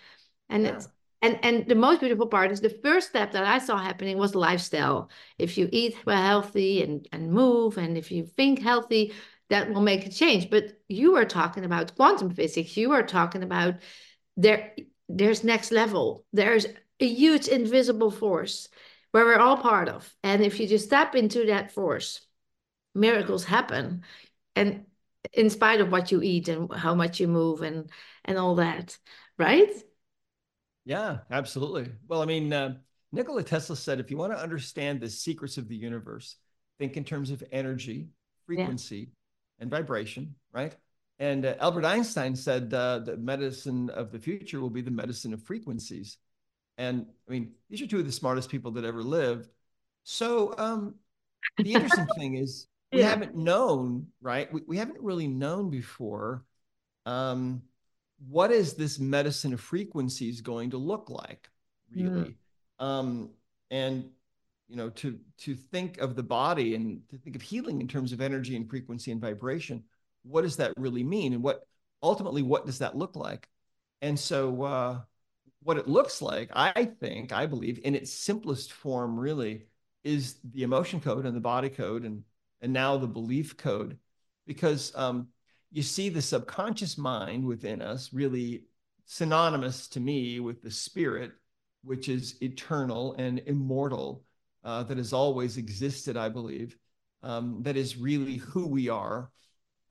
and 0.50 0.64
yeah. 0.64 0.74
it's 0.74 0.88
and 1.24 1.40
and 1.44 1.68
the 1.68 1.76
most 1.76 2.00
beautiful 2.00 2.28
part 2.28 2.52
is 2.52 2.62
the 2.62 2.80
first 2.84 3.10
step 3.10 3.32
that 3.32 3.46
i 3.46 3.58
saw 3.58 3.78
happening 3.78 4.18
was 4.18 4.36
lifestyle 4.36 5.10
if 5.38 5.58
you 5.58 5.70
eat 5.72 5.96
well 6.06 6.22
healthy 6.22 6.84
and 6.84 7.08
and 7.12 7.32
move 7.32 7.78
and 7.78 7.98
if 7.98 8.12
you 8.12 8.26
think 8.26 8.62
healthy 8.62 9.14
that 9.52 9.70
will 9.70 9.82
make 9.82 10.06
a 10.06 10.10
change. 10.10 10.50
But 10.50 10.80
you 10.88 11.18
are 11.18 11.26
talking 11.26 11.66
about 11.66 11.96
quantum 11.96 12.32
physics. 12.32 12.78
You 12.78 12.94
are 12.94 13.04
talking 13.04 13.44
about 13.44 13.76
there. 14.38 14.74
There's 15.10 15.44
next 15.44 15.72
level. 15.72 16.26
There's 16.32 16.66
a 17.02 17.08
huge 17.08 17.50
invisible 17.50 18.12
force 18.12 18.70
where 19.12 19.26
we're 19.26 19.40
all 19.40 19.58
part 19.58 19.90
of. 19.90 20.12
And 20.24 20.42
if 20.42 20.60
you 20.60 20.68
just 20.68 20.86
step 20.86 21.16
into 21.16 21.48
that 21.48 21.72
force, 21.72 22.22
miracles 22.96 23.44
happen. 23.44 24.04
And 24.56 24.86
in 25.34 25.50
spite 25.50 25.82
of 25.82 25.92
what 25.92 26.12
you 26.12 26.22
eat 26.22 26.48
and 26.48 26.74
how 26.74 26.96
much 26.96 27.20
you 27.20 27.28
move 27.28 27.62
and 27.62 27.90
and 28.26 28.38
all 28.38 28.56
that, 28.56 28.98
right? 29.38 29.72
Yeah, 30.86 31.20
absolutely. 31.30 31.92
Well, 32.08 32.22
I 32.22 32.26
mean, 32.26 32.52
uh, 32.52 32.76
Nikola 33.12 33.44
Tesla 33.44 33.76
said, 33.76 34.00
if 34.00 34.10
you 34.10 34.18
want 34.18 34.34
to 34.34 34.40
understand 34.40 35.00
the 35.00 35.10
secrets 35.10 35.58
of 35.58 35.68
the 35.68 35.76
universe, 35.76 36.38
think 36.80 36.98
in 36.98 37.04
terms 37.04 37.30
of 37.30 37.44
energy, 37.52 38.08
frequency, 38.46 39.12
and 39.60 39.70
vibration, 39.70 40.36
right? 40.52 40.76
And 41.20 41.46
uh, 41.46 41.56
Albert 41.60 41.86
Einstein 41.86 42.36
said 42.36 42.74
uh, 42.74 43.00
the 43.00 43.18
medicine 43.18 43.92
of 43.92 44.12
the 44.12 44.18
future 44.18 44.60
will 44.60 44.72
be 44.72 44.82
the 44.82 44.90
medicine 44.90 45.34
of 45.34 45.44
frequencies. 45.44 46.18
And 46.80 47.06
I 47.28 47.32
mean, 47.32 47.52
these 47.70 47.82
are 47.82 47.88
two 47.88 48.00
of 48.00 48.06
the 48.06 48.12
smartest 48.12 48.50
people 48.50 48.72
that 48.72 48.86
ever 48.86 49.04
lived. 49.04 49.50
So 50.04 50.56
um, 50.58 50.96
the 51.58 51.74
interesting 51.76 52.08
thing 52.18 52.36
is 52.38 52.66
we 52.92 53.00
yeah. 53.00 53.10
haven't 53.10 53.36
known, 53.36 54.08
right? 54.22 54.52
We, 54.52 54.62
we 54.68 54.78
haven't 54.78 55.02
really 55.02 55.28
known 55.28 55.70
before 55.70 56.44
um, 57.06 57.62
what 58.30 58.52
is 58.52 58.74
this 58.74 59.00
medicine 59.00 59.54
of 59.54 59.62
frequencies 59.62 60.42
going 60.42 60.72
to 60.72 60.78
look 60.78 61.10
like, 61.10 61.50
really? 61.94 62.36
Mm. 62.80 62.86
Um, 62.86 63.30
and 63.70 64.10
you 64.72 64.78
know 64.78 64.90
to 64.90 65.20
to 65.38 65.54
think 65.54 66.00
of 66.00 66.16
the 66.16 66.24
body 66.24 66.76
and 66.76 67.02
to 67.10 67.18
think 67.18 67.36
of 67.36 67.42
healing 67.42 67.82
in 67.82 67.88
terms 67.88 68.14
of 68.14 68.22
energy 68.22 68.56
and 68.56 68.70
frequency 68.70 69.12
and 69.12 69.20
vibration 69.20 69.84
what 70.24 70.44
does 70.44 70.58
that 70.58 70.74
really 70.78 71.04
mean 71.04 71.34
and 71.34 71.44
what 71.44 71.68
ultimately 72.02 72.42
what 72.42 72.66
does 72.66 72.80
that 72.80 72.96
look 72.96 73.16
like 73.16 73.50
and 74.02 74.18
so 74.18 74.64
uh, 74.64 75.00
what 75.64 75.78
it 75.78 75.90
looks 75.90 76.22
like 76.22 76.50
i 76.54 76.86
think 76.86 77.34
i 77.34 77.46
believe 77.46 77.80
in 77.84 77.96
its 77.96 78.14
simplest 78.14 78.72
form 78.72 79.20
really 79.20 79.66
is 80.04 80.38
the 80.54 80.64
emotion 80.64 81.02
code 81.02 81.26
and 81.26 81.36
the 81.36 81.42
body 81.42 81.70
code 81.70 82.04
and 82.04 82.24
and 82.62 82.71
now 82.71 82.97
the 82.97 83.08
belief 83.08 83.58
code 83.58 83.97
because 84.47 84.91
um, 84.95 85.28
you 85.71 85.84
see 85.84 86.10
the 86.10 86.21
subconscious 86.21 86.97
mind 86.97 87.45
within 87.45 87.82
us 87.82 88.12
really 88.13 88.65
synonymous 89.06 89.88
to 89.88 90.00
me 90.00 90.39
with 90.39 90.62
the 90.62 90.71
spirit 90.71 91.32
which 91.84 92.10
is 92.10 92.36
eternal 92.41 93.13
and 93.17 93.41
immortal 93.45 94.24
uh, 94.63 94.84
that 94.84 94.97
has 94.97 95.13
always 95.13 95.58
existed, 95.58 96.15
I 96.15 96.30
believe, 96.30 96.78
um, 97.24 97.60
that 97.63 97.78
is 97.78 97.97
really 97.97 98.38
who 98.38 98.67
we 98.67 98.89
are. 98.89 99.32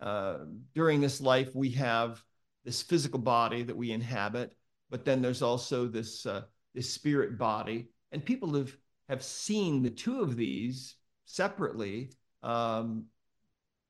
Uh, 0.00 0.38
during 0.74 1.00
this 1.00 1.20
life, 1.20 1.50
we 1.54 1.70
have 1.70 2.22
this 2.64 2.82
physical 2.82 3.18
body 3.18 3.62
that 3.62 3.76
we 3.76 3.90
inhabit, 3.90 4.54
but 4.90 5.04
then 5.04 5.20
there's 5.20 5.42
also 5.42 5.86
this 5.86 6.24
uh, 6.26 6.42
this 6.74 6.92
spirit 6.92 7.36
body, 7.36 7.88
and 8.12 8.24
people 8.24 8.54
have 8.54 8.74
have 9.08 9.22
seen 9.22 9.82
the 9.82 9.90
two 9.90 10.20
of 10.20 10.36
these 10.36 10.94
separately 11.24 12.12
um, 12.42 13.06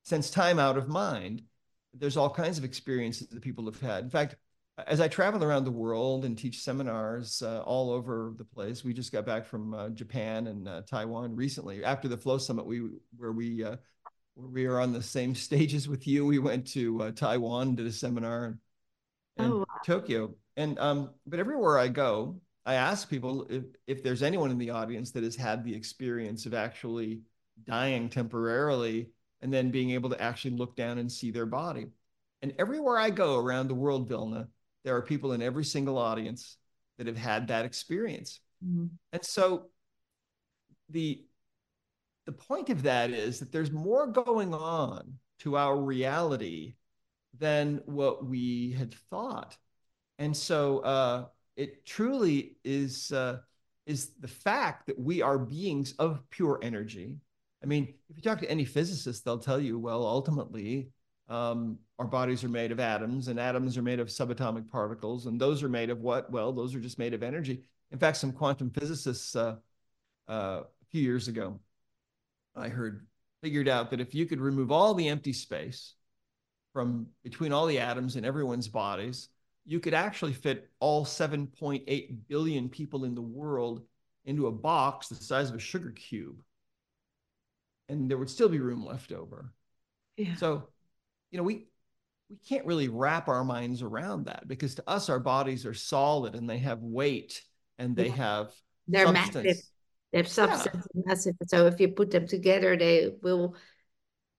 since 0.03 0.29
time 0.29 0.59
out 0.59 0.77
of 0.77 0.87
mind. 0.87 1.43
There's 1.93 2.17
all 2.17 2.29
kinds 2.29 2.57
of 2.57 2.63
experiences 2.63 3.27
that 3.27 3.41
people 3.41 3.65
have 3.65 3.81
had. 3.81 4.05
In 4.05 4.09
fact, 4.09 4.35
as 4.87 5.01
I 5.01 5.07
travel 5.07 5.43
around 5.43 5.65
the 5.65 5.71
world 5.71 6.25
and 6.25 6.37
teach 6.37 6.61
seminars 6.61 7.41
uh, 7.41 7.61
all 7.61 7.91
over 7.91 8.33
the 8.37 8.45
place, 8.45 8.83
we 8.83 8.93
just 8.93 9.11
got 9.11 9.25
back 9.25 9.45
from 9.45 9.73
uh, 9.73 9.89
Japan 9.89 10.47
and 10.47 10.67
uh, 10.67 10.81
Taiwan 10.89 11.35
recently. 11.35 11.83
After 11.83 12.07
the 12.07 12.17
Flow 12.17 12.37
Summit, 12.37 12.65
we 12.65 12.81
where 13.17 13.31
we 13.31 13.63
uh, 13.63 13.75
where 14.35 14.47
we 14.47 14.65
are 14.65 14.79
on 14.79 14.93
the 14.93 15.03
same 15.03 15.35
stages 15.47 15.87
with 15.87 16.07
you. 16.07 16.25
We 16.25 16.39
went 16.39 16.67
to 16.67 17.01
uh, 17.03 17.11
Taiwan, 17.11 17.75
did 17.75 17.87
a 17.87 17.91
seminar, 17.91 18.45
and, 18.45 18.57
and 19.37 19.53
oh, 19.53 19.57
wow. 19.59 19.65
Tokyo. 19.85 20.33
And 20.57 20.79
um, 20.79 21.11
but 21.25 21.39
everywhere 21.39 21.77
I 21.77 21.87
go, 21.87 22.39
I 22.65 22.75
ask 22.75 23.09
people 23.09 23.47
if 23.49 23.63
if 23.87 24.03
there's 24.03 24.23
anyone 24.23 24.51
in 24.51 24.57
the 24.57 24.71
audience 24.71 25.11
that 25.11 25.23
has 25.23 25.35
had 25.35 25.63
the 25.63 25.75
experience 25.75 26.45
of 26.45 26.53
actually 26.53 27.21
dying 27.65 28.09
temporarily 28.09 29.09
and 29.41 29.51
then 29.53 29.71
being 29.71 29.91
able 29.91 30.09
to 30.09 30.21
actually 30.21 30.55
look 30.55 30.75
down 30.75 30.97
and 30.97 31.11
see 31.11 31.31
their 31.31 31.45
body. 31.45 31.87
And 32.41 32.53
everywhere 32.57 32.97
I 32.97 33.09
go 33.09 33.37
around 33.37 33.67
the 33.67 33.75
world, 33.75 34.07
Vilna, 34.07 34.47
there 34.83 34.95
are 34.95 35.01
people 35.01 35.33
in 35.33 35.41
every 35.41 35.63
single 35.63 35.97
audience 35.97 36.57
that 36.97 37.07
have 37.07 37.17
had 37.17 37.47
that 37.47 37.65
experience. 37.65 38.39
Mm-hmm. 38.65 38.87
And 39.13 39.25
so 39.25 39.67
the 40.89 41.25
the 42.25 42.31
point 42.31 42.69
of 42.69 42.83
that 42.83 43.09
is 43.09 43.39
that 43.39 43.51
there's 43.51 43.71
more 43.71 44.07
going 44.07 44.53
on 44.53 45.15
to 45.39 45.57
our 45.57 45.75
reality 45.75 46.75
than 47.37 47.81
what 47.85 48.25
we 48.25 48.75
had 48.77 48.93
thought. 49.09 49.57
And 50.19 50.35
so 50.37 50.79
uh, 50.79 51.25
it 51.55 51.85
truly 51.85 52.57
is 52.63 53.11
uh, 53.11 53.39
is 53.85 54.11
the 54.19 54.27
fact 54.27 54.87
that 54.87 54.99
we 54.99 55.21
are 55.21 55.39
beings 55.39 55.93
of 55.97 56.21
pure 56.29 56.59
energy. 56.61 57.17
I 57.63 57.67
mean, 57.67 57.93
if 58.09 58.15
you 58.17 58.21
talk 58.21 58.39
to 58.39 58.49
any 58.49 58.65
physicist, 58.65 59.23
they'll 59.23 59.37
tell 59.37 59.59
you, 59.59 59.77
well, 59.77 60.05
ultimately, 60.05 60.89
um, 61.29 61.77
our 61.99 62.07
bodies 62.07 62.43
are 62.43 62.49
made 62.49 62.71
of 62.71 62.79
atoms, 62.79 63.27
and 63.27 63.39
atoms 63.39 63.77
are 63.77 63.83
made 63.83 63.99
of 63.99 64.07
subatomic 64.07 64.69
particles, 64.69 65.27
and 65.27 65.39
those 65.39 65.63
are 65.63 65.69
made 65.69 65.89
of 65.89 65.99
what? 65.99 66.31
Well, 66.31 66.51
those 66.51 66.75
are 66.75 66.79
just 66.79 66.99
made 66.99 67.13
of 67.13 67.23
energy. 67.23 67.63
In 67.91 67.99
fact, 67.99 68.17
some 68.17 68.31
quantum 68.31 68.71
physicists 68.71 69.35
uh, 69.35 69.57
uh, 70.27 70.61
a 70.63 70.85
few 70.89 71.01
years 71.01 71.27
ago, 71.27 71.59
I 72.55 72.67
heard 72.67 73.05
figured 73.41 73.67
out 73.67 73.89
that 73.89 74.01
if 74.01 74.13
you 74.13 74.25
could 74.25 74.39
remove 74.39 74.71
all 74.71 74.93
the 74.93 75.07
empty 75.07 75.33
space 75.33 75.95
from 76.73 77.07
between 77.23 77.51
all 77.51 77.65
the 77.65 77.79
atoms 77.79 78.15
in 78.15 78.25
everyone's 78.25 78.67
bodies, 78.67 79.29
you 79.65 79.79
could 79.79 79.93
actually 79.93 80.33
fit 80.33 80.69
all 80.79 81.05
7.8 81.05 82.17
billion 82.27 82.69
people 82.69 83.03
in 83.03 83.15
the 83.15 83.21
world 83.21 83.83
into 84.25 84.47
a 84.47 84.51
box 84.51 85.07
the 85.07 85.15
size 85.15 85.49
of 85.49 85.55
a 85.55 85.59
sugar 85.59 85.91
cube. 85.91 86.41
And 87.91 88.09
there 88.09 88.17
would 88.17 88.29
still 88.29 88.49
be 88.49 88.59
room 88.59 88.85
left 88.85 89.11
over. 89.11 89.53
Yeah. 90.17 90.35
So 90.35 90.69
you 91.29 91.37
know, 91.37 91.43
we 91.43 91.67
we 92.29 92.37
can't 92.47 92.65
really 92.65 92.87
wrap 92.87 93.27
our 93.27 93.43
minds 93.43 93.81
around 93.81 94.25
that 94.25 94.47
because 94.47 94.75
to 94.75 94.83
us 94.89 95.09
our 95.09 95.19
bodies 95.19 95.65
are 95.65 95.73
solid 95.73 96.33
and 96.33 96.49
they 96.49 96.59
have 96.59 96.79
weight 96.81 97.43
and 97.77 97.95
they 97.95 98.09
have 98.09 98.51
They're 98.87 99.05
substance. 99.05 99.45
massive. 99.45 99.63
They 100.11 100.17
have 100.19 100.27
substance 100.27 100.87
yeah. 100.93 101.01
massive. 101.05 101.35
So 101.47 101.67
if 101.67 101.79
you 101.79 101.89
put 101.89 102.11
them 102.11 102.27
together, 102.27 102.77
they 102.77 103.11
will 103.21 103.55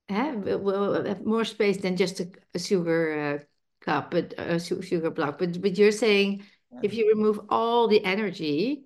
have, 0.09 0.45
will 0.45 1.05
have 1.05 1.25
more 1.25 1.45
space 1.45 1.79
than 1.79 1.97
just 1.97 2.21
a, 2.21 2.31
a 2.55 2.59
sugar 2.59 3.41
uh, 3.41 3.45
cup, 3.85 4.11
but 4.11 4.35
a 4.39 4.59
sugar 4.59 5.11
block. 5.11 5.39
But 5.39 5.61
but 5.61 5.77
you're 5.77 5.93
saying 5.93 6.45
yeah. 6.73 6.81
if 6.83 6.95
you 6.95 7.09
remove 7.09 7.41
all 7.49 7.89
the 7.89 8.03
energy, 8.05 8.85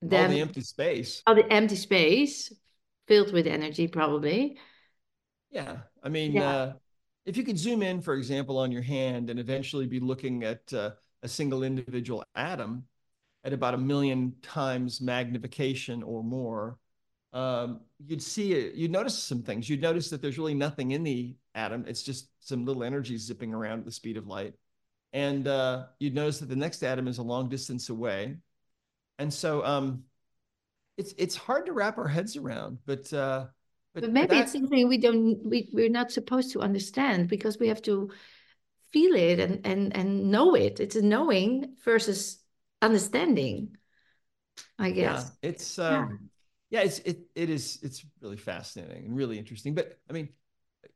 then 0.00 0.24
all 0.24 0.30
the 0.30 0.40
empty 0.40 0.62
space, 0.62 1.22
all 1.26 1.34
the 1.34 1.52
empty 1.52 1.76
space 1.76 2.52
filled 3.10 3.32
with 3.32 3.48
energy, 3.48 3.88
probably. 3.88 4.56
Yeah, 5.50 5.78
I 6.00 6.08
mean, 6.08 6.30
yeah. 6.30 6.48
Uh, 6.48 6.72
if 7.26 7.36
you 7.36 7.42
could 7.42 7.58
zoom 7.58 7.82
in, 7.82 8.00
for 8.00 8.14
example, 8.14 8.56
on 8.56 8.70
your 8.70 8.82
hand 8.82 9.30
and 9.30 9.40
eventually 9.40 9.86
be 9.86 9.98
looking 9.98 10.44
at 10.44 10.72
uh, 10.72 10.90
a 11.24 11.28
single 11.28 11.64
individual 11.64 12.22
atom 12.36 12.84
at 13.42 13.52
about 13.52 13.74
a 13.74 13.78
million 13.78 14.34
times 14.42 15.00
magnification 15.00 16.04
or 16.04 16.22
more, 16.22 16.78
um, 17.32 17.80
you'd 18.06 18.22
see 18.22 18.52
it, 18.52 18.74
you'd 18.74 18.92
notice 18.92 19.18
some 19.18 19.42
things. 19.42 19.68
You'd 19.68 19.82
notice 19.82 20.08
that 20.10 20.22
there's 20.22 20.38
really 20.38 20.54
nothing 20.54 20.92
in 20.92 21.02
the 21.02 21.34
atom. 21.56 21.86
It's 21.88 22.04
just 22.04 22.28
some 22.38 22.64
little 22.64 22.84
energy 22.84 23.18
zipping 23.18 23.52
around 23.52 23.80
at 23.80 23.86
the 23.86 23.92
speed 23.92 24.18
of 24.18 24.28
light. 24.28 24.54
And 25.12 25.48
uh, 25.48 25.86
you'd 25.98 26.14
notice 26.14 26.38
that 26.38 26.48
the 26.48 26.54
next 26.54 26.84
atom 26.84 27.08
is 27.08 27.18
a 27.18 27.24
long 27.24 27.48
distance 27.48 27.88
away. 27.88 28.36
And 29.18 29.34
so 29.34 29.64
um, 29.64 30.04
it's 31.00 31.14
it's 31.18 31.36
hard 31.36 31.66
to 31.66 31.72
wrap 31.72 31.98
our 31.98 32.08
heads 32.08 32.36
around, 32.36 32.78
but 32.86 33.12
uh, 33.12 33.46
but, 33.94 34.02
but 34.02 34.12
maybe 34.12 34.36
that, 34.36 34.42
it's 34.44 34.52
something 34.52 34.88
we 34.88 34.98
don't 34.98 35.44
we, 35.44 35.68
we're 35.72 35.88
not 35.88 36.12
supposed 36.12 36.52
to 36.52 36.60
understand 36.60 37.28
because 37.28 37.58
we 37.58 37.68
have 37.68 37.82
to 37.82 38.10
feel 38.92 39.14
it 39.14 39.40
and 39.40 39.66
and 39.66 39.96
and 39.96 40.30
know 40.30 40.54
it. 40.54 40.80
It's 40.80 40.96
a 40.96 41.02
knowing 41.02 41.74
versus 41.84 42.38
understanding. 42.80 43.76
I 44.78 44.90
guess. 44.90 45.32
Yeah, 45.42 45.50
it's 45.50 45.78
um, 45.78 46.30
yeah, 46.70 46.80
it's 46.80 46.98
it 47.00 47.20
it 47.34 47.50
is 47.50 47.78
it's 47.82 48.04
really 48.20 48.36
fascinating 48.36 49.06
and 49.06 49.16
really 49.16 49.38
interesting. 49.38 49.74
But 49.74 49.98
I 50.08 50.12
mean, 50.12 50.28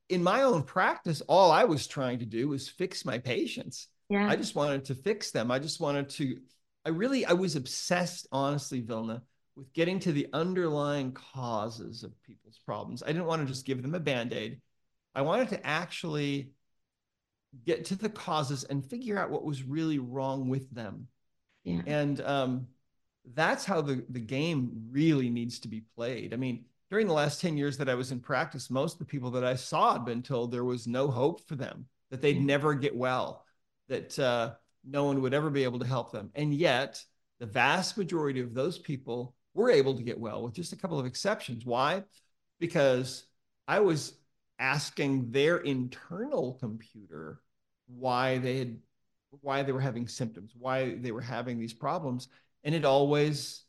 in 0.08 0.22
my 0.22 0.42
own 0.42 0.62
practice, 0.62 1.22
all 1.22 1.50
I 1.50 1.64
was 1.64 1.86
trying 1.86 2.18
to 2.18 2.26
do 2.26 2.48
was 2.48 2.68
fix 2.68 3.04
my 3.04 3.18
patients. 3.18 3.88
Yeah. 4.08 4.28
I 4.28 4.36
just 4.36 4.54
wanted 4.54 4.84
to 4.86 4.94
fix 4.94 5.30
them. 5.30 5.50
I 5.50 5.58
just 5.58 5.80
wanted 5.80 6.10
to, 6.10 6.38
I 6.84 6.90
really, 6.90 7.24
I 7.24 7.32
was 7.32 7.56
obsessed, 7.56 8.26
honestly, 8.30 8.80
Vilna, 8.80 9.22
with 9.56 9.72
getting 9.72 9.98
to 10.00 10.12
the 10.12 10.28
underlying 10.32 11.12
causes 11.12 12.02
of 12.02 12.20
people's 12.22 12.58
problems. 12.64 13.02
I 13.02 13.08
didn't 13.08 13.26
want 13.26 13.42
to 13.42 13.48
just 13.48 13.66
give 13.66 13.82
them 13.82 13.94
a 13.94 14.00
band-aid. 14.00 14.60
I 15.14 15.22
wanted 15.22 15.48
to 15.50 15.66
actually 15.66 16.50
get 17.64 17.84
to 17.86 17.96
the 17.96 18.08
causes 18.08 18.64
and 18.64 18.84
figure 18.84 19.18
out 19.18 19.30
what 19.30 19.44
was 19.44 19.62
really 19.62 19.98
wrong 19.98 20.48
with 20.48 20.68
them. 20.74 21.06
Yeah. 21.62 21.82
And 21.86 22.20
um, 22.22 22.66
that's 23.34 23.64
how 23.64 23.80
the, 23.80 24.04
the 24.08 24.20
game 24.20 24.88
really 24.90 25.30
needs 25.30 25.60
to 25.60 25.68
be 25.68 25.84
played. 25.94 26.34
I 26.34 26.36
mean, 26.36 26.64
during 26.90 27.06
the 27.06 27.14
last 27.14 27.40
10 27.40 27.56
years 27.56 27.78
that 27.78 27.88
I 27.88 27.94
was 27.94 28.12
in 28.12 28.20
practice, 28.20 28.70
most 28.70 28.94
of 28.94 28.98
the 28.98 29.04
people 29.04 29.30
that 29.32 29.44
I 29.44 29.54
saw 29.54 29.92
had 29.94 30.04
been 30.04 30.22
told 30.22 30.50
there 30.50 30.64
was 30.64 30.86
no 30.86 31.08
hope 31.08 31.46
for 31.46 31.54
them, 31.54 31.86
that 32.10 32.20
they'd 32.20 32.44
never 32.44 32.74
get 32.74 32.94
well, 32.94 33.44
that 33.88 34.18
uh, 34.18 34.52
no 34.84 35.04
one 35.04 35.22
would 35.22 35.34
ever 35.34 35.50
be 35.50 35.64
able 35.64 35.78
to 35.78 35.86
help 35.86 36.12
them. 36.12 36.30
And 36.34 36.52
yet, 36.52 37.02
the 37.38 37.46
vast 37.46 37.96
majority 37.96 38.40
of 38.40 38.54
those 38.54 38.78
people 38.78 39.34
were 39.54 39.70
able 39.70 39.96
to 39.96 40.02
get 40.02 40.18
well 40.18 40.42
with 40.42 40.54
just 40.54 40.72
a 40.72 40.76
couple 40.76 40.98
of 40.98 41.06
exceptions. 41.06 41.64
Why? 41.64 42.02
Because 42.58 43.24
I 43.66 43.80
was 43.80 44.14
asking 44.58 45.30
their 45.30 45.58
internal 45.58 46.54
computer 46.60 47.40
why 47.86 48.38
they 48.38 48.58
had 48.58 48.76
why 49.40 49.62
they 49.62 49.72
were 49.72 49.80
having 49.80 50.06
symptoms, 50.06 50.52
why 50.56 50.94
they 50.94 51.10
were 51.10 51.20
having 51.20 51.58
these 51.58 51.72
problems, 51.72 52.28
and 52.62 52.74
it 52.74 52.84
always 52.84 53.62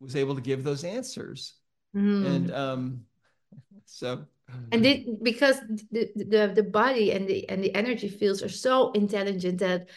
was 0.00 0.16
able 0.16 0.34
to 0.34 0.40
give 0.40 0.64
those 0.64 0.84
answers. 0.84 1.54
Mm. 1.94 2.26
And 2.26 2.54
um, 2.54 3.00
so 3.84 4.26
and 4.72 4.86
it, 4.86 5.22
because 5.22 5.60
the, 5.90 6.10
the 6.14 6.52
the 6.54 6.62
body 6.62 7.12
and 7.12 7.26
the 7.26 7.48
and 7.48 7.62
the 7.62 7.74
energy 7.74 8.08
fields 8.08 8.42
are 8.42 8.48
so 8.48 8.92
intelligent 8.92 9.58
that 9.58 9.88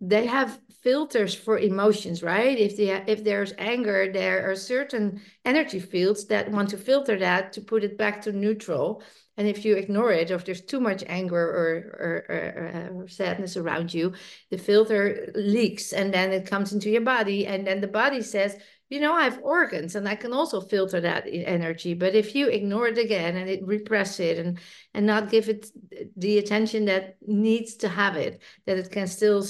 they 0.00 0.26
have 0.26 0.60
filters 0.82 1.34
for 1.34 1.58
emotions 1.58 2.22
right? 2.22 2.58
If 2.58 2.76
they 2.76 2.90
if 3.06 3.24
there's 3.24 3.52
anger 3.58 4.12
there 4.12 4.48
are 4.48 4.54
certain 4.54 5.20
energy 5.44 5.80
fields 5.80 6.26
that 6.26 6.50
want 6.50 6.70
to 6.70 6.76
filter 6.78 7.18
that 7.18 7.52
to 7.54 7.60
put 7.60 7.82
it 7.82 7.98
back 7.98 8.22
to 8.22 8.32
neutral. 8.32 9.02
And 9.38 9.48
if 9.48 9.64
you 9.64 9.76
ignore 9.76 10.12
it 10.12 10.30
or 10.30 10.36
if 10.36 10.44
there's 10.44 10.62
too 10.62 10.80
much 10.80 11.04
anger 11.08 11.36
or, 11.38 11.70
or, 12.04 12.24
or, 12.28 12.96
or 12.96 13.04
uh, 13.04 13.08
sadness 13.08 13.56
around 13.56 13.92
you 13.92 14.14
the 14.50 14.58
filter 14.58 15.30
leaks 15.34 15.92
and 15.92 16.12
then 16.14 16.32
it 16.32 16.46
comes 16.46 16.72
into 16.72 16.88
your 16.90 17.02
body 17.02 17.46
and 17.46 17.66
then 17.66 17.80
the 17.80 17.88
body 17.88 18.22
says 18.22 18.56
you 18.88 19.00
know, 19.00 19.14
I 19.14 19.24
have 19.24 19.40
organs 19.42 19.96
and 19.96 20.08
I 20.08 20.14
can 20.14 20.32
also 20.32 20.60
filter 20.60 21.00
that 21.00 21.26
energy. 21.28 21.94
But 21.94 22.14
if 22.14 22.34
you 22.34 22.46
ignore 22.48 22.86
it 22.86 22.98
again 22.98 23.36
and 23.36 23.50
it 23.50 23.66
repress 23.66 24.20
it 24.20 24.38
and 24.38 24.60
and 24.94 25.04
not 25.04 25.30
give 25.30 25.48
it 25.48 25.66
the 26.16 26.38
attention 26.38 26.84
that 26.84 27.16
needs 27.26 27.74
to 27.76 27.88
have 27.88 28.16
it, 28.16 28.42
that 28.66 28.78
it 28.78 28.90
can 28.92 29.08
still 29.08 29.44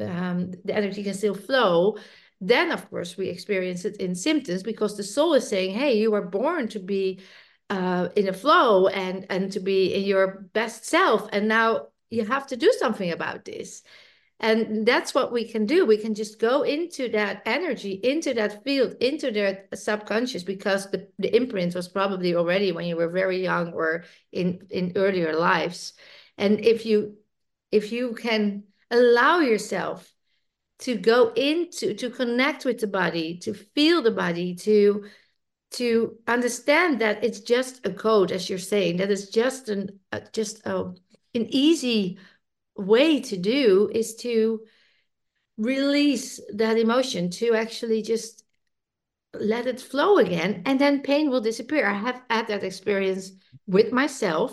um, 0.00 0.50
the 0.64 0.74
energy 0.74 1.04
can 1.04 1.14
still 1.14 1.36
flow, 1.36 1.98
then 2.40 2.72
of 2.72 2.88
course 2.90 3.16
we 3.16 3.28
experience 3.28 3.84
it 3.84 3.96
in 3.98 4.14
symptoms 4.14 4.64
because 4.64 4.96
the 4.96 5.04
soul 5.04 5.34
is 5.34 5.46
saying, 5.46 5.72
"Hey, 5.72 5.98
you 5.98 6.10
were 6.10 6.26
born 6.26 6.66
to 6.68 6.80
be 6.80 7.20
uh, 7.68 8.08
in 8.16 8.28
a 8.28 8.32
flow 8.32 8.88
and 8.88 9.24
and 9.30 9.52
to 9.52 9.60
be 9.60 9.94
in 9.94 10.02
your 10.02 10.48
best 10.52 10.84
self, 10.84 11.28
and 11.32 11.46
now 11.46 11.88
you 12.10 12.24
have 12.24 12.48
to 12.48 12.56
do 12.56 12.72
something 12.72 13.12
about 13.12 13.44
this." 13.44 13.82
And 14.42 14.86
that's 14.86 15.14
what 15.14 15.32
we 15.32 15.44
can 15.44 15.66
do. 15.66 15.84
We 15.84 15.98
can 15.98 16.14
just 16.14 16.40
go 16.40 16.62
into 16.62 17.10
that 17.10 17.42
energy, 17.44 18.00
into 18.02 18.32
that 18.34 18.64
field, 18.64 18.94
into 19.00 19.30
their 19.30 19.66
subconscious, 19.74 20.42
because 20.42 20.90
the, 20.90 21.08
the 21.18 21.34
imprint 21.36 21.74
was 21.74 21.88
probably 21.88 22.34
already 22.34 22.72
when 22.72 22.86
you 22.86 22.96
were 22.96 23.10
very 23.10 23.42
young 23.42 23.74
or 23.74 24.04
in, 24.32 24.66
in 24.70 24.92
earlier 24.96 25.34
lives. 25.34 25.92
And 26.38 26.64
if 26.64 26.86
you 26.86 27.16
if 27.70 27.92
you 27.92 28.14
can 28.14 28.64
allow 28.90 29.40
yourself 29.40 30.10
to 30.80 30.96
go 30.96 31.32
into 31.36 31.92
to 31.94 32.08
connect 32.08 32.64
with 32.64 32.80
the 32.80 32.86
body, 32.86 33.36
to 33.38 33.52
feel 33.52 34.00
the 34.00 34.10
body, 34.10 34.54
to 34.54 35.04
to 35.72 36.16
understand 36.26 37.00
that 37.00 37.22
it's 37.22 37.40
just 37.40 37.86
a 37.86 37.92
code, 37.92 38.32
as 38.32 38.48
you're 38.48 38.58
saying, 38.58 38.96
that 38.96 39.10
is 39.10 39.28
just 39.28 39.68
an 39.68 40.00
uh, 40.12 40.20
just 40.32 40.66
a, 40.66 40.94
an 41.34 41.46
easy 41.50 42.18
way 42.80 43.20
to 43.20 43.36
do 43.36 43.90
is 43.92 44.16
to 44.16 44.60
release 45.56 46.40
that 46.54 46.78
emotion 46.78 47.30
to 47.30 47.54
actually 47.54 48.02
just 48.02 48.44
let 49.34 49.66
it 49.66 49.80
flow 49.80 50.18
again 50.18 50.62
and 50.66 50.80
then 50.80 51.02
pain 51.02 51.30
will 51.30 51.40
disappear. 51.40 51.86
I 51.86 51.94
have 51.94 52.22
had 52.28 52.48
that 52.48 52.64
experience 52.64 53.32
with 53.66 53.92
myself. 53.92 54.52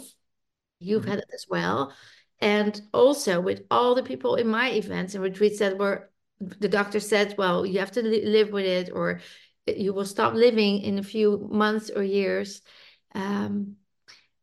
You've 0.79 1.03
mm-hmm. 1.03 1.11
had 1.11 1.19
it 1.19 1.29
as 1.33 1.45
well. 1.49 1.93
And 2.39 2.79
also 2.93 3.39
with 3.39 3.63
all 3.71 3.95
the 3.95 4.03
people 4.03 4.35
in 4.35 4.47
my 4.47 4.71
events 4.71 5.15
and 5.15 5.23
retreats 5.23 5.59
that 5.59 5.77
were 5.77 6.11
the 6.39 6.69
doctor 6.69 6.99
said 6.99 7.33
well 7.39 7.65
you 7.65 7.79
have 7.79 7.91
to 7.91 8.03
li- 8.03 8.23
live 8.23 8.51
with 8.51 8.65
it 8.65 8.91
or 8.93 9.21
you 9.65 9.91
will 9.91 10.05
stop 10.05 10.35
living 10.35 10.81
in 10.81 10.99
a 10.99 11.03
few 11.03 11.47
months 11.51 11.89
or 11.93 12.03
years. 12.03 12.61
Um, 13.15 13.77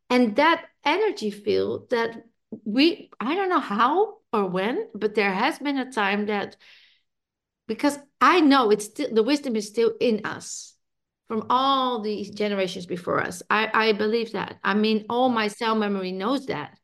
and 0.09 0.35
that 0.35 0.65
energy 0.83 1.31
field 1.31 1.89
that 1.89 2.25
we 2.63 3.09
I 3.19 3.35
don't 3.35 3.49
know 3.49 3.59
how 3.59 4.17
or 4.31 4.47
when, 4.47 4.87
but 4.93 5.15
there 5.15 5.33
has 5.33 5.59
been 5.59 5.77
a 5.77 5.91
time 5.91 6.27
that 6.27 6.57
because 7.67 7.97
I 8.21 8.41
know 8.41 8.69
it's 8.71 8.85
still 8.85 9.13
the 9.13 9.23
wisdom 9.23 9.55
is 9.55 9.67
still 9.67 9.93
in 9.99 10.25
us 10.25 10.75
from 11.27 11.47
all 11.49 12.01
these 12.01 12.29
generations 12.29 12.85
before 12.85 13.21
us. 13.21 13.41
I, 13.49 13.69
I 13.73 13.91
believe 13.93 14.33
that. 14.33 14.59
I 14.63 14.75
mean, 14.75 15.05
all 15.09 15.29
my 15.29 15.47
cell 15.47 15.75
memory 15.75 16.11
knows 16.11 16.45
that. 16.47 16.77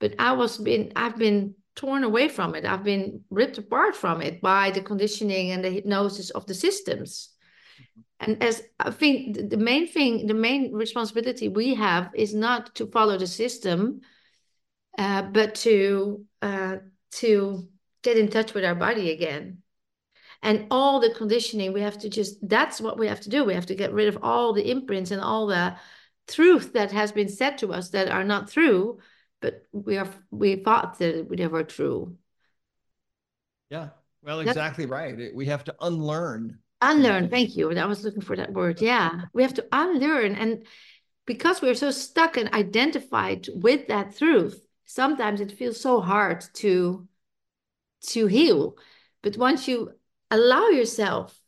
But 0.00 0.14
I 0.18 0.32
was 0.32 0.58
been 0.58 0.92
I've 0.96 1.18
been 1.18 1.54
torn 1.74 2.04
away 2.04 2.28
from 2.28 2.54
it. 2.54 2.64
I've 2.64 2.84
been 2.84 3.22
ripped 3.30 3.58
apart 3.58 3.94
from 3.94 4.20
it 4.20 4.40
by 4.40 4.70
the 4.70 4.80
conditioning 4.80 5.50
and 5.50 5.64
the 5.64 5.70
hypnosis 5.70 6.30
of 6.30 6.46
the 6.46 6.54
systems. 6.54 7.30
Mm-hmm. 7.80 8.00
And 8.20 8.42
as 8.42 8.62
I 8.80 8.90
think 8.90 9.50
the 9.50 9.56
main 9.56 9.86
thing, 9.86 10.26
the 10.26 10.34
main 10.34 10.72
responsibility 10.72 11.48
we 11.48 11.74
have 11.74 12.10
is 12.14 12.34
not 12.34 12.74
to 12.76 12.86
follow 12.86 13.16
the 13.16 13.26
system, 13.26 14.00
uh, 14.96 15.22
but 15.22 15.54
to 15.56 16.24
uh, 16.42 16.76
to 17.12 17.68
get 18.02 18.16
in 18.16 18.28
touch 18.28 18.54
with 18.54 18.64
our 18.64 18.74
body 18.74 19.10
again. 19.10 19.58
And 20.40 20.68
all 20.70 21.00
the 21.00 21.12
conditioning 21.12 21.72
we 21.72 21.80
have 21.80 21.98
to 21.98 22.08
just 22.08 22.36
that's 22.48 22.80
what 22.80 22.98
we 22.98 23.08
have 23.08 23.20
to 23.22 23.28
do. 23.28 23.44
We 23.44 23.54
have 23.54 23.66
to 23.66 23.74
get 23.74 23.92
rid 23.92 24.08
of 24.08 24.18
all 24.22 24.52
the 24.52 24.70
imprints 24.70 25.10
and 25.10 25.20
all 25.20 25.46
the 25.46 25.76
truth 26.28 26.74
that 26.74 26.92
has 26.92 27.10
been 27.10 27.28
said 27.28 27.58
to 27.58 27.72
us 27.72 27.90
that 27.90 28.08
are 28.08 28.24
not 28.24 28.50
true 28.50 28.98
but 29.40 29.62
we 29.72 29.96
are 29.96 30.08
we 30.30 30.56
thought 30.56 30.98
that 30.98 31.28
they 31.30 31.46
were 31.46 31.64
true. 31.64 32.16
Yeah 33.70 33.90
well 34.22 34.40
exactly 34.40 34.84
that's, 34.84 34.92
right 34.92 35.34
we 35.34 35.46
have 35.46 35.64
to 35.64 35.74
unlearn. 35.80 36.58
Unlearn 36.80 37.28
thank 37.28 37.56
you. 37.56 37.76
I 37.76 37.86
was 37.86 38.04
looking 38.04 38.22
for 38.22 38.36
that 38.36 38.52
word. 38.52 38.80
Yeah 38.80 39.22
we 39.32 39.42
have 39.42 39.54
to 39.54 39.66
unlearn. 39.72 40.34
And 40.34 40.64
because 41.26 41.60
we're 41.60 41.74
so 41.74 41.90
stuck 41.90 42.36
and 42.36 42.52
identified 42.54 43.48
with 43.54 43.88
that 43.88 44.16
truth 44.16 44.67
sometimes 44.88 45.42
it 45.42 45.52
feels 45.52 45.78
so 45.78 46.00
hard 46.00 46.40
to 46.54 47.06
to 48.00 48.26
heal. 48.26 48.76
But 49.22 49.36
once 49.36 49.68
you 49.68 49.92
allow 50.30 50.68
yourself 50.68 51.38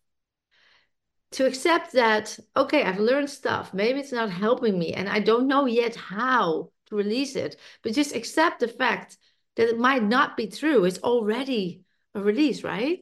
to 1.33 1.46
accept 1.46 1.92
that 1.92 2.37
okay 2.57 2.83
i've 2.83 2.98
learned 2.98 3.31
stuff. 3.31 3.72
Maybe 3.72 4.00
it's 4.00 4.12
not 4.12 4.31
helping 4.31 4.79
me 4.79 4.92
and 4.92 5.09
i 5.09 5.20
don't 5.20 5.46
know 5.48 5.66
yet 5.66 5.96
how 5.96 6.70
to 6.87 6.96
release 6.96 7.35
it. 7.35 7.57
But 7.83 7.94
just 7.94 8.14
accept 8.14 8.61
the 8.61 8.68
fact 8.68 9.16
that 9.57 9.68
it 9.68 9.79
might 9.79 10.03
not 10.03 10.37
be 10.37 10.46
true. 10.46 10.85
It's 10.85 10.98
already 10.98 11.83
a 12.14 12.20
release 12.20 12.62
right? 12.62 13.00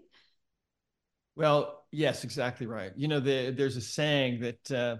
Well 1.35 1.85
yes 1.91 2.23
exactly 2.23 2.67
right. 2.67 2.93
You 2.97 3.09
know 3.09 3.21
the, 3.21 3.51
there's 3.51 3.77
a 3.77 3.81
saying 3.81 4.41
that 4.41 4.71
uh, 4.71 4.97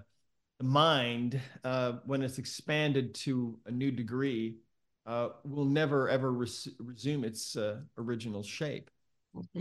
the 0.59 0.65
mind 0.65 1.41
uh, 1.63 1.93
when 2.07 2.23
it's 2.23 2.39
expanded 2.39 3.15
to 3.27 3.59
a 3.67 3.71
new 3.71 3.93
degree 3.93 4.57
uh, 5.09 5.31
will 5.45 5.65
never 5.65 6.09
ever 6.09 6.33
res- 6.33 6.69
resume 6.79 7.25
its 7.25 7.57
uh, 7.57 7.81
original 7.97 8.43
shape 8.45 8.91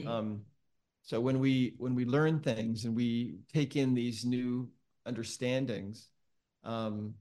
um, 0.06 0.42
so 1.04 1.22
when 1.22 1.40
we 1.40 1.76
when 1.78 1.96
we 1.96 2.06
learn 2.06 2.40
things 2.40 2.86
and 2.86 2.96
we 2.96 3.38
take 3.54 3.76
in 3.76 3.94
these 3.94 4.26
new 4.26 4.70
understandings, 5.06 6.10
um, 6.64 7.14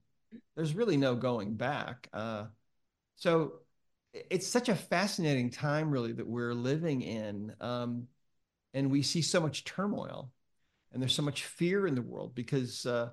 there's 0.57 0.75
really 0.75 0.97
no 0.97 1.15
going 1.15 1.55
back. 1.55 2.09
Uh, 2.12 2.47
so 3.15 3.61
it's 4.12 4.47
such 4.47 4.69
a 4.69 4.75
fascinating 4.75 5.51
time, 5.51 5.91
really, 5.91 6.12
that 6.12 6.27
we're 6.27 6.55
living 6.55 7.03
in, 7.03 7.55
um, 7.61 8.09
and 8.75 8.91
we 8.91 9.03
see 9.03 9.23
so 9.23 9.41
much 9.41 9.65
turmoil, 9.65 10.33
and 10.93 11.01
there's 11.01 11.15
so 11.15 11.23
much 11.23 11.45
fear 11.45 11.87
in 11.87 11.95
the 11.95 12.03
world 12.03 12.35
because 12.35 12.87
uh, 12.87 13.11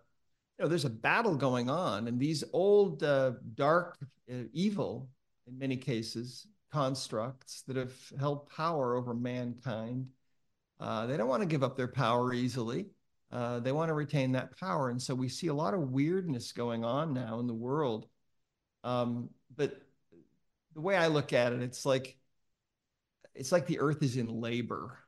you 0.57 0.63
know 0.63 0.69
there's 0.69 0.85
a 0.85 0.89
battle 0.89 1.35
going 1.35 1.69
on, 1.69 2.07
and 2.07 2.19
these 2.19 2.43
old 2.53 3.03
uh, 3.03 3.33
dark 3.55 3.97
uh, 4.31 4.43
evil, 4.53 5.09
in 5.47 5.57
many 5.57 5.77
cases, 5.77 6.47
constructs 6.71 7.63
that 7.67 7.75
have 7.75 7.93
held 8.19 8.49
power 8.49 8.95
over 8.95 9.13
mankind 9.13 10.07
uh, 10.83 11.05
they 11.05 11.15
don't 11.15 11.29
want 11.29 11.41
to 11.41 11.47
give 11.47 11.63
up 11.63 11.77
their 11.77 11.87
power 11.87 12.33
easily. 12.33 12.87
Uh, 13.31 13.59
they 13.59 13.71
want 13.71 13.87
to 13.87 13.93
retain 13.93 14.33
that 14.33 14.57
power. 14.59 14.89
And 14.89 15.01
so 15.01 15.15
we 15.15 15.29
see 15.29 15.47
a 15.47 15.53
lot 15.53 15.73
of 15.73 15.91
weirdness 15.91 16.51
going 16.51 16.83
on 16.83 17.13
now 17.13 17.39
in 17.39 17.47
the 17.47 17.53
world. 17.53 18.07
Um, 18.83 19.29
but 19.55 19.81
the 20.73 20.81
way 20.81 20.97
I 20.97 21.07
look 21.07 21.31
at 21.31 21.53
it, 21.53 21.61
it's 21.61 21.85
like 21.85 22.17
it's 23.33 23.51
like 23.51 23.65
the 23.65 23.79
earth 23.79 24.03
is 24.03 24.17
in 24.17 24.27
labor, 24.27 24.99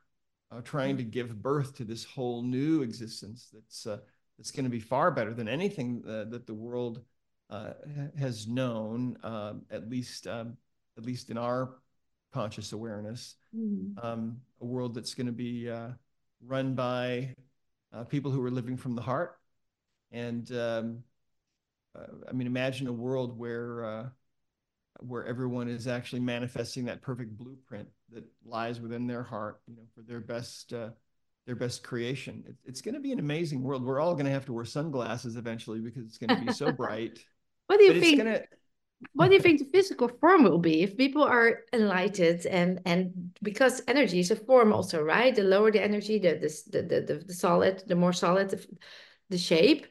uh, 0.50 0.62
trying 0.62 0.96
to 0.96 1.04
give 1.04 1.42
birth 1.42 1.76
to 1.76 1.84
this 1.84 2.04
whole 2.04 2.42
new 2.42 2.80
existence 2.82 3.50
that's 3.52 3.86
uh, 3.86 3.98
that's 4.36 4.50
going 4.50 4.64
to 4.64 4.70
be 4.70 4.80
far 4.80 5.10
better 5.10 5.32
than 5.32 5.48
anything 5.48 6.02
uh, 6.06 6.24
that 6.30 6.46
the 6.46 6.54
world 6.54 7.02
uh, 7.50 7.70
has 8.18 8.46
known, 8.46 9.16
um, 9.22 9.62
at 9.70 9.88
least 9.88 10.26
um, 10.26 10.56
at 10.98 11.04
least 11.04 11.30
in 11.30 11.38
our 11.38 11.76
conscious 12.32 12.72
awareness, 12.72 13.36
mm-hmm. 13.56 14.04
um, 14.04 14.40
a 14.60 14.64
world 14.64 14.94
that's 14.94 15.14
going 15.14 15.26
to 15.26 15.32
be 15.32 15.70
uh, 15.70 15.88
run 16.44 16.74
by 16.74 17.34
uh, 17.92 18.04
people 18.04 18.30
who 18.30 18.44
are 18.44 18.50
living 18.50 18.76
from 18.76 18.94
the 18.94 19.02
heart. 19.02 19.38
And 20.12 20.50
um, 20.52 21.04
uh, 21.96 22.06
I 22.28 22.32
mean, 22.32 22.46
imagine 22.46 22.86
a 22.86 22.92
world 22.92 23.38
where 23.38 23.84
uh, 23.84 24.08
where 25.00 25.24
everyone 25.26 25.68
is 25.68 25.86
actually 25.86 26.20
manifesting 26.20 26.86
that 26.86 27.02
perfect 27.02 27.36
blueprint 27.36 27.88
that 28.12 28.24
lies 28.44 28.80
within 28.80 29.06
their 29.06 29.22
heart, 29.22 29.60
you 29.66 29.76
know, 29.76 29.82
for 29.94 30.02
their 30.02 30.20
best 30.20 30.72
uh, 30.72 30.90
their 31.46 31.56
best 31.56 31.82
creation. 31.82 32.44
It, 32.46 32.56
it's 32.64 32.80
going 32.80 32.94
to 32.94 33.00
be 33.00 33.12
an 33.12 33.18
amazing 33.18 33.62
world. 33.62 33.84
We're 33.84 34.00
all 34.00 34.14
going 34.14 34.26
to 34.26 34.32
have 34.32 34.46
to 34.46 34.52
wear 34.52 34.64
sunglasses 34.64 35.36
eventually 35.36 35.80
because 35.80 36.04
it's 36.04 36.18
going 36.18 36.38
to 36.38 36.44
be 36.44 36.52
so 36.52 36.72
bright. 36.82 37.24
what 37.68 37.78
do 37.78 37.84
you 37.84 37.92
but 37.92 38.02
think? 38.02 38.18
Gonna, 38.18 38.40
what 39.12 39.28
do 39.28 39.34
you 39.34 39.40
think 39.40 39.58
the 39.58 39.70
physical 39.72 40.08
form 40.08 40.42
will 40.42 40.58
be 40.58 40.82
if 40.82 40.96
people 40.96 41.22
are 41.22 41.60
enlightened 41.72 42.46
and 42.46 42.80
and 42.86 43.38
because 43.42 43.82
energy 43.86 44.20
is 44.20 44.30
a 44.30 44.36
form 44.36 44.72
also 44.72 45.02
right 45.02 45.34
the 45.34 45.42
lower 45.42 45.70
the 45.70 45.82
energy 45.82 46.18
the 46.18 46.34
the 46.34 46.82
the, 46.82 47.00
the, 47.00 47.24
the 47.26 47.34
solid 47.34 47.82
the 47.86 47.94
more 47.94 48.14
solid 48.14 48.48
the, 48.48 48.66
the 49.28 49.36
shape 49.36 49.86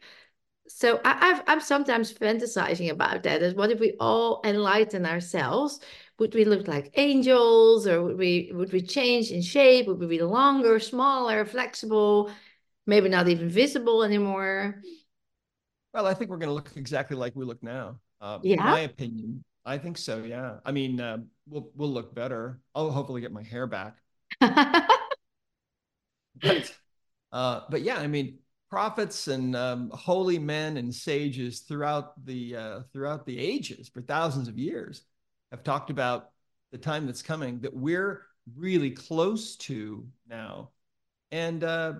so 0.67 0.99
I, 1.05 1.31
I've, 1.31 1.43
i'm 1.47 1.61
sometimes 1.61 2.11
fantasizing 2.11 2.89
about 2.89 3.23
that. 3.23 3.41
Is 3.43 3.53
what 3.53 3.71
if 3.71 3.79
we 3.79 3.95
all 3.99 4.41
enlighten 4.43 5.05
ourselves 5.05 5.79
would 6.19 6.33
we 6.33 6.45
look 6.45 6.67
like 6.67 6.91
angels 6.95 7.87
or 7.87 8.03
would 8.03 8.17
we 8.17 8.51
would 8.53 8.71
we 8.71 8.81
change 8.81 9.31
in 9.31 9.41
shape 9.41 9.87
would 9.87 9.99
we 9.99 10.07
be 10.07 10.21
longer 10.21 10.79
smaller 10.79 11.45
flexible 11.45 12.31
maybe 12.87 13.09
not 13.09 13.27
even 13.27 13.49
visible 13.49 14.03
anymore 14.03 14.81
well 15.93 16.07
i 16.07 16.13
think 16.13 16.29
we're 16.29 16.37
going 16.37 16.49
to 16.49 16.53
look 16.53 16.71
exactly 16.75 17.17
like 17.17 17.35
we 17.35 17.45
look 17.45 17.61
now 17.61 17.99
uh, 18.21 18.39
yeah. 18.43 18.63
my 18.63 18.79
opinion, 18.81 19.43
I 19.65 19.77
think 19.77 19.97
so. 19.97 20.23
Yeah. 20.23 20.57
I 20.65 20.71
mean, 20.71 20.99
uh, 20.99 21.17
we'll 21.47 21.69
we'll 21.75 21.91
look 21.91 22.15
better. 22.15 22.59
I'll 22.73 22.89
hopefully 22.91 23.21
get 23.21 23.31
my 23.31 23.43
hair 23.43 23.67
back. 23.67 23.97
but 24.39 24.89
uh, 27.31 27.61
but 27.69 27.81
yeah, 27.81 27.97
I 27.97 28.07
mean, 28.07 28.39
prophets 28.69 29.27
and 29.27 29.55
um, 29.55 29.91
holy 29.93 30.39
men 30.39 30.77
and 30.77 30.93
sages 30.93 31.59
throughout 31.61 32.25
the 32.25 32.55
uh, 32.55 32.79
throughout 32.93 33.25
the 33.25 33.37
ages 33.37 33.89
for 33.89 34.01
thousands 34.01 34.47
of 34.47 34.57
years 34.57 35.03
have 35.55 35.63
talked 35.63 35.89
about 35.89 36.31
the 36.71 36.77
time 36.77 37.05
that's 37.05 37.21
coming 37.21 37.59
that 37.61 37.73
we're 37.73 38.23
really 38.55 38.91
close 38.91 39.55
to 39.55 40.05
now, 40.29 40.69
and 41.31 41.63
uh, 41.63 41.93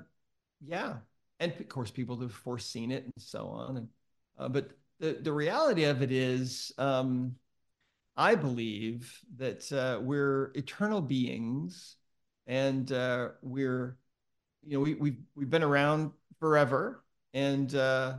yeah, 0.62 0.98
and 1.40 1.52
of 1.52 1.70
course 1.70 1.92
people 1.92 2.20
have 2.20 2.34
foreseen 2.34 2.92
it 2.92 3.04
and 3.04 3.14
so 3.18 3.48
on, 3.48 3.78
and 3.78 3.88
uh, 4.38 4.50
but 4.50 4.72
the, 5.00 5.14
the 5.22 5.32
reality 5.32 5.86
of 5.86 6.02
it 6.02 6.12
is, 6.12 6.72
um, 6.78 7.36
I 8.18 8.36
believe 8.36 9.20
that 9.38 9.72
uh, 9.72 10.00
we're 10.02 10.52
eternal 10.56 11.02
beings 11.02 11.96
and 12.48 12.90
uh, 12.92 13.30
we're, 13.42 13.98
you 14.66 14.78
know, 14.78 14.84
we, 14.84 14.94
we've, 14.96 15.18
we've 15.36 15.50
been 15.50 15.64
around 15.64 16.12
forever. 16.40 17.04
And 17.34 17.74
uh, 17.76 18.16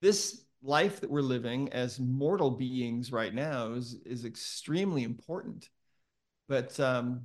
this 0.00 0.42
life 0.62 1.00
that 1.00 1.10
we're 1.10 1.22
living 1.22 1.72
as 1.72 1.98
mortal 1.98 2.50
beings 2.50 3.12
right 3.12 3.34
now 3.34 3.72
is, 3.72 3.96
is 4.04 4.24
extremely 4.24 5.04
important. 5.04 5.68
But, 6.48 6.78
um, 6.80 7.22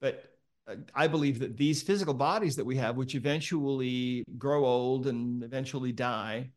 but 0.00 0.24
uh, 0.68 0.76
I 0.94 1.08
believe 1.08 1.38
that 1.40 1.56
these 1.56 1.82
physical 1.82 2.14
bodies 2.14 2.56
that 2.56 2.64
we 2.64 2.76
have, 2.76 2.96
which 2.96 3.14
eventually 3.14 4.24
grow 4.38 4.64
old 4.64 5.06
and 5.06 5.42
eventually 5.42 5.92
die, 5.92 6.50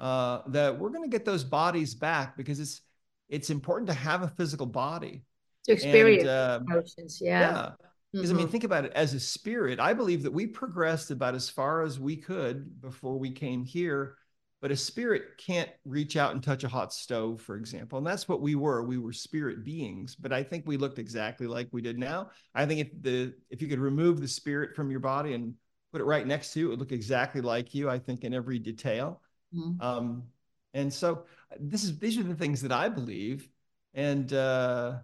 uh, 0.00 0.40
that 0.48 0.78
we're 0.78 0.90
going 0.90 1.08
to 1.08 1.16
get 1.16 1.24
those 1.24 1.44
bodies 1.44 1.94
back 1.94 2.36
because 2.36 2.58
it's 2.58 2.82
it's 3.28 3.48
important 3.48 3.88
to 3.88 3.94
have 3.94 4.22
a 4.22 4.28
physical 4.28 4.66
body 4.66 5.24
to 5.64 5.72
experience 5.72 6.22
and, 6.22 6.30
uh, 6.30 6.60
emotions. 6.66 7.18
Yeah. 7.20 7.40
Yeah. 7.40 7.70
Because 8.12 8.28
mm-hmm. 8.28 8.38
I 8.38 8.42
mean, 8.42 8.48
think 8.48 8.64
about 8.64 8.84
it 8.84 8.92
as 8.94 9.14
a 9.14 9.20
spirit. 9.20 9.80
I 9.80 9.94
believe 9.94 10.22
that 10.24 10.32
we 10.32 10.46
progressed 10.46 11.10
about 11.10 11.34
as 11.34 11.48
far 11.48 11.82
as 11.82 11.98
we 11.98 12.16
could 12.16 12.80
before 12.82 13.18
we 13.18 13.30
came 13.30 13.64
here. 13.64 14.16
But 14.62 14.70
a 14.70 14.76
spirit 14.76 15.36
can't 15.36 15.68
reach 15.84 16.16
out 16.16 16.32
and 16.32 16.42
touch 16.42 16.62
a 16.62 16.68
hot 16.68 16.94
stove, 16.94 17.42
for 17.42 17.56
example. 17.56 17.98
And 17.98 18.06
that's 18.06 18.28
what 18.28 18.40
we 18.40 18.54
were. 18.54 18.84
We 18.84 18.96
were 18.96 19.12
spirit 19.12 19.64
beings. 19.64 20.14
But 20.14 20.32
I 20.32 20.44
think 20.44 20.64
we 20.66 20.76
looked 20.76 21.00
exactly 21.00 21.48
like 21.48 21.68
we 21.72 21.82
did 21.82 21.98
now. 21.98 22.30
I 22.54 22.64
think 22.64 22.80
if 22.80 23.02
the 23.02 23.34
if 23.50 23.60
you 23.60 23.66
could 23.66 23.80
remove 23.80 24.20
the 24.20 24.28
spirit 24.28 24.74
from 24.76 24.90
your 24.90 25.00
body 25.00 25.34
and 25.34 25.54
put 25.90 26.00
it 26.00 26.04
right 26.04 26.26
next 26.26 26.52
to 26.52 26.60
you, 26.60 26.66
it 26.66 26.70
would 26.70 26.78
look 26.78 26.92
exactly 26.92 27.40
like 27.40 27.74
you, 27.74 27.90
I 27.90 27.98
think, 27.98 28.24
in 28.24 28.32
every 28.32 28.58
detail. 28.58 29.20
Mm-hmm. 29.54 29.84
Um, 29.84 30.22
and 30.74 30.92
so 30.92 31.24
this 31.60 31.84
is 31.84 31.98
these 31.98 32.16
are 32.16 32.22
the 32.22 32.34
things 32.34 32.62
that 32.62 32.72
I 32.72 32.88
believe, 32.88 33.48
and 33.94 34.32
uh, 34.32 34.98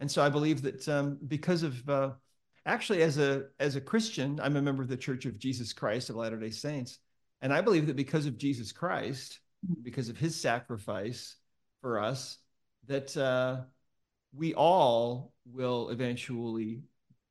and 0.00 0.10
so 0.10 0.22
I 0.22 0.28
believe 0.28 0.62
that 0.62 0.88
um, 0.88 1.18
because 1.28 1.62
of 1.62 1.88
uh, 1.88 2.10
actually 2.66 3.02
as 3.02 3.18
a 3.18 3.44
as 3.60 3.76
a 3.76 3.80
Christian, 3.80 4.40
I'm 4.42 4.56
a 4.56 4.62
member 4.62 4.82
of 4.82 4.88
the 4.88 4.96
Church 4.96 5.26
of 5.26 5.38
Jesus 5.38 5.72
Christ 5.72 6.10
of 6.10 6.16
Latter 6.16 6.38
Day 6.38 6.50
Saints, 6.50 6.98
and 7.42 7.52
I 7.52 7.60
believe 7.60 7.88
that 7.88 7.96
because 7.96 8.26
of 8.26 8.38
Jesus 8.38 8.72
Christ, 8.72 9.40
mm-hmm. 9.66 9.82
because 9.82 10.08
of 10.08 10.16
His 10.16 10.40
sacrifice 10.40 11.36
for 11.82 12.00
us, 12.00 12.38
that 12.86 13.16
uh, 13.16 13.62
we 14.34 14.54
all 14.54 15.32
will 15.44 15.90
eventually 15.90 16.82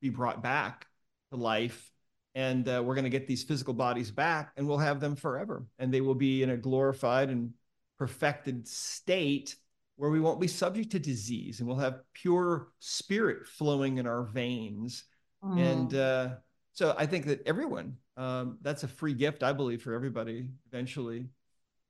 be 0.02 0.10
brought 0.10 0.44
back 0.44 0.86
to 1.32 1.38
life 1.38 1.92
and 2.34 2.68
uh, 2.70 2.82
we're 2.84 2.96
going 2.96 3.04
to 3.04 3.10
get 3.10 3.28
these 3.28 3.44
physical 3.44 3.74
bodies 3.74 4.12
back 4.12 4.52
and 4.56 4.68
we'll 4.68 4.78
have 4.78 5.00
them 5.00 5.16
forever 5.16 5.66
and 5.80 5.94
they 5.94 6.02
will 6.02 6.16
be 6.16 6.44
in 6.44 6.50
a 6.50 6.58
glorified 6.58 7.30
and 7.30 7.54
perfected 7.98 8.68
state 8.68 9.56
where 9.98 10.10
we 10.10 10.20
won't 10.20 10.40
be 10.40 10.48
subject 10.48 10.92
to 10.92 11.00
disease 11.00 11.60
and 11.60 11.68
we'll 11.68 11.78
have 11.78 12.02
pure 12.14 12.70
spirit 12.80 13.46
flowing 13.46 13.98
in 13.98 14.08
our 14.08 14.24
veins 14.24 15.04
mm. 15.44 15.60
and 15.60 15.94
uh, 15.94 16.30
so 16.74 16.96
i 16.98 17.06
think 17.06 17.26
that 17.26 17.46
everyone 17.46 17.96
um, 18.22 18.58
that's 18.62 18.84
a 18.84 18.88
free 18.88 19.14
gift 19.14 19.44
i 19.44 19.52
believe 19.52 19.82
for 19.82 19.94
everybody 19.94 20.48
eventually 20.72 21.26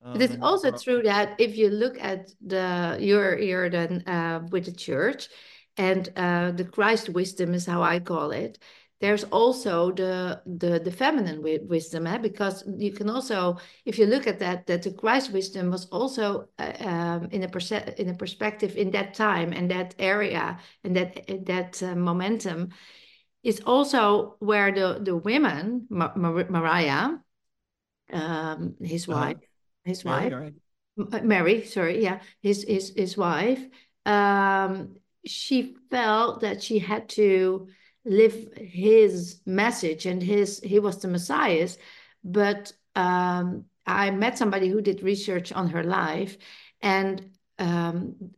um, 0.03 0.15
it 0.15 0.21
is 0.21 0.37
also 0.41 0.71
true 0.71 1.01
that 1.03 1.35
if 1.39 1.57
you 1.57 1.69
look 1.69 1.97
at 1.99 2.31
the 2.45 2.97
your 2.99 3.37
your 3.37 3.69
then 3.69 4.03
uh, 4.07 4.39
with 4.51 4.65
the 4.65 4.71
church 4.71 5.27
and 5.77 6.09
uh, 6.15 6.51
the 6.51 6.63
christ 6.63 7.09
wisdom 7.09 7.53
is 7.53 7.65
how 7.65 7.81
i 7.81 7.99
call 7.99 8.31
it 8.31 8.57
there's 9.01 9.23
also 9.25 9.91
the 9.91 10.41
the, 10.45 10.79
the 10.79 10.91
feminine 10.91 11.41
wisdom 11.67 12.05
eh? 12.07 12.17
because 12.19 12.63
you 12.77 12.93
can 12.93 13.09
also 13.09 13.57
if 13.83 13.97
you 13.97 14.05
look 14.05 14.27
at 14.27 14.39
that 14.39 14.67
that 14.67 14.83
the 14.83 14.91
christ 14.91 15.33
wisdom 15.33 15.71
was 15.71 15.85
also 15.87 16.47
uh, 16.59 16.73
um, 16.79 17.27
in 17.31 17.43
a 17.43 17.49
perse- 17.49 17.71
in 17.97 18.09
a 18.09 18.13
perspective 18.13 18.77
in 18.77 18.91
that 18.91 19.13
time 19.13 19.51
and 19.53 19.69
that 19.69 19.95
area 19.99 20.57
and 20.83 20.95
that 20.95 21.45
that 21.45 21.81
uh, 21.83 21.95
momentum 21.95 22.69
it's 23.43 23.61
also 23.61 24.35
where 24.39 24.71
the 24.71 24.99
the 25.01 25.15
women, 25.15 25.87
Ma- 25.89 26.13
Ma- 26.15 26.43
Mariah, 26.49 27.17
um, 28.13 28.75
his 28.79 29.07
Uh-huh. 29.07 29.25
wife, 29.25 29.37
his 29.85 30.05
Mary, 30.05 30.25
wife, 30.25 30.33
all 30.33 30.39
right. 30.39 30.53
Uh, 31.13 31.21
Mary, 31.23 31.65
sorry, 31.65 32.03
yeah, 32.03 32.21
his 32.41 32.63
his 32.63 32.93
his 32.95 33.17
wife, 33.17 33.63
um, 34.05 34.95
she 35.25 35.75
felt 35.89 36.41
that 36.41 36.61
she 36.61 36.79
had 36.79 37.07
to 37.09 37.67
live 38.03 38.35
his 38.57 39.41
message 39.45 40.05
and 40.05 40.21
his 40.21 40.59
he 40.59 40.79
was 40.79 41.01
the 41.01 41.07
Messiah. 41.07 41.69
But 42.23 42.73
um, 42.95 43.65
I 43.85 44.11
met 44.11 44.37
somebody 44.37 44.67
who 44.69 44.81
did 44.81 45.01
research 45.01 45.51
on 45.51 45.69
her 45.69 45.83
life, 45.83 46.37
and 46.81 47.31
um, 47.57 48.31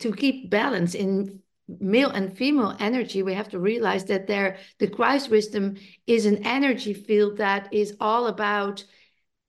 to 0.00 0.12
keep 0.12 0.50
balance 0.50 0.94
in 0.94 1.40
male 1.68 2.10
and 2.10 2.36
female 2.36 2.76
energy, 2.78 3.22
we 3.22 3.34
have 3.34 3.48
to 3.50 3.58
realize 3.58 4.04
that 4.06 4.26
there 4.26 4.58
the 4.78 4.88
Christ 4.88 5.30
wisdom 5.30 5.76
is 6.06 6.26
an 6.26 6.44
energy 6.44 6.94
field 6.94 7.38
that 7.38 7.72
is 7.72 7.96
all 8.00 8.26
about 8.26 8.84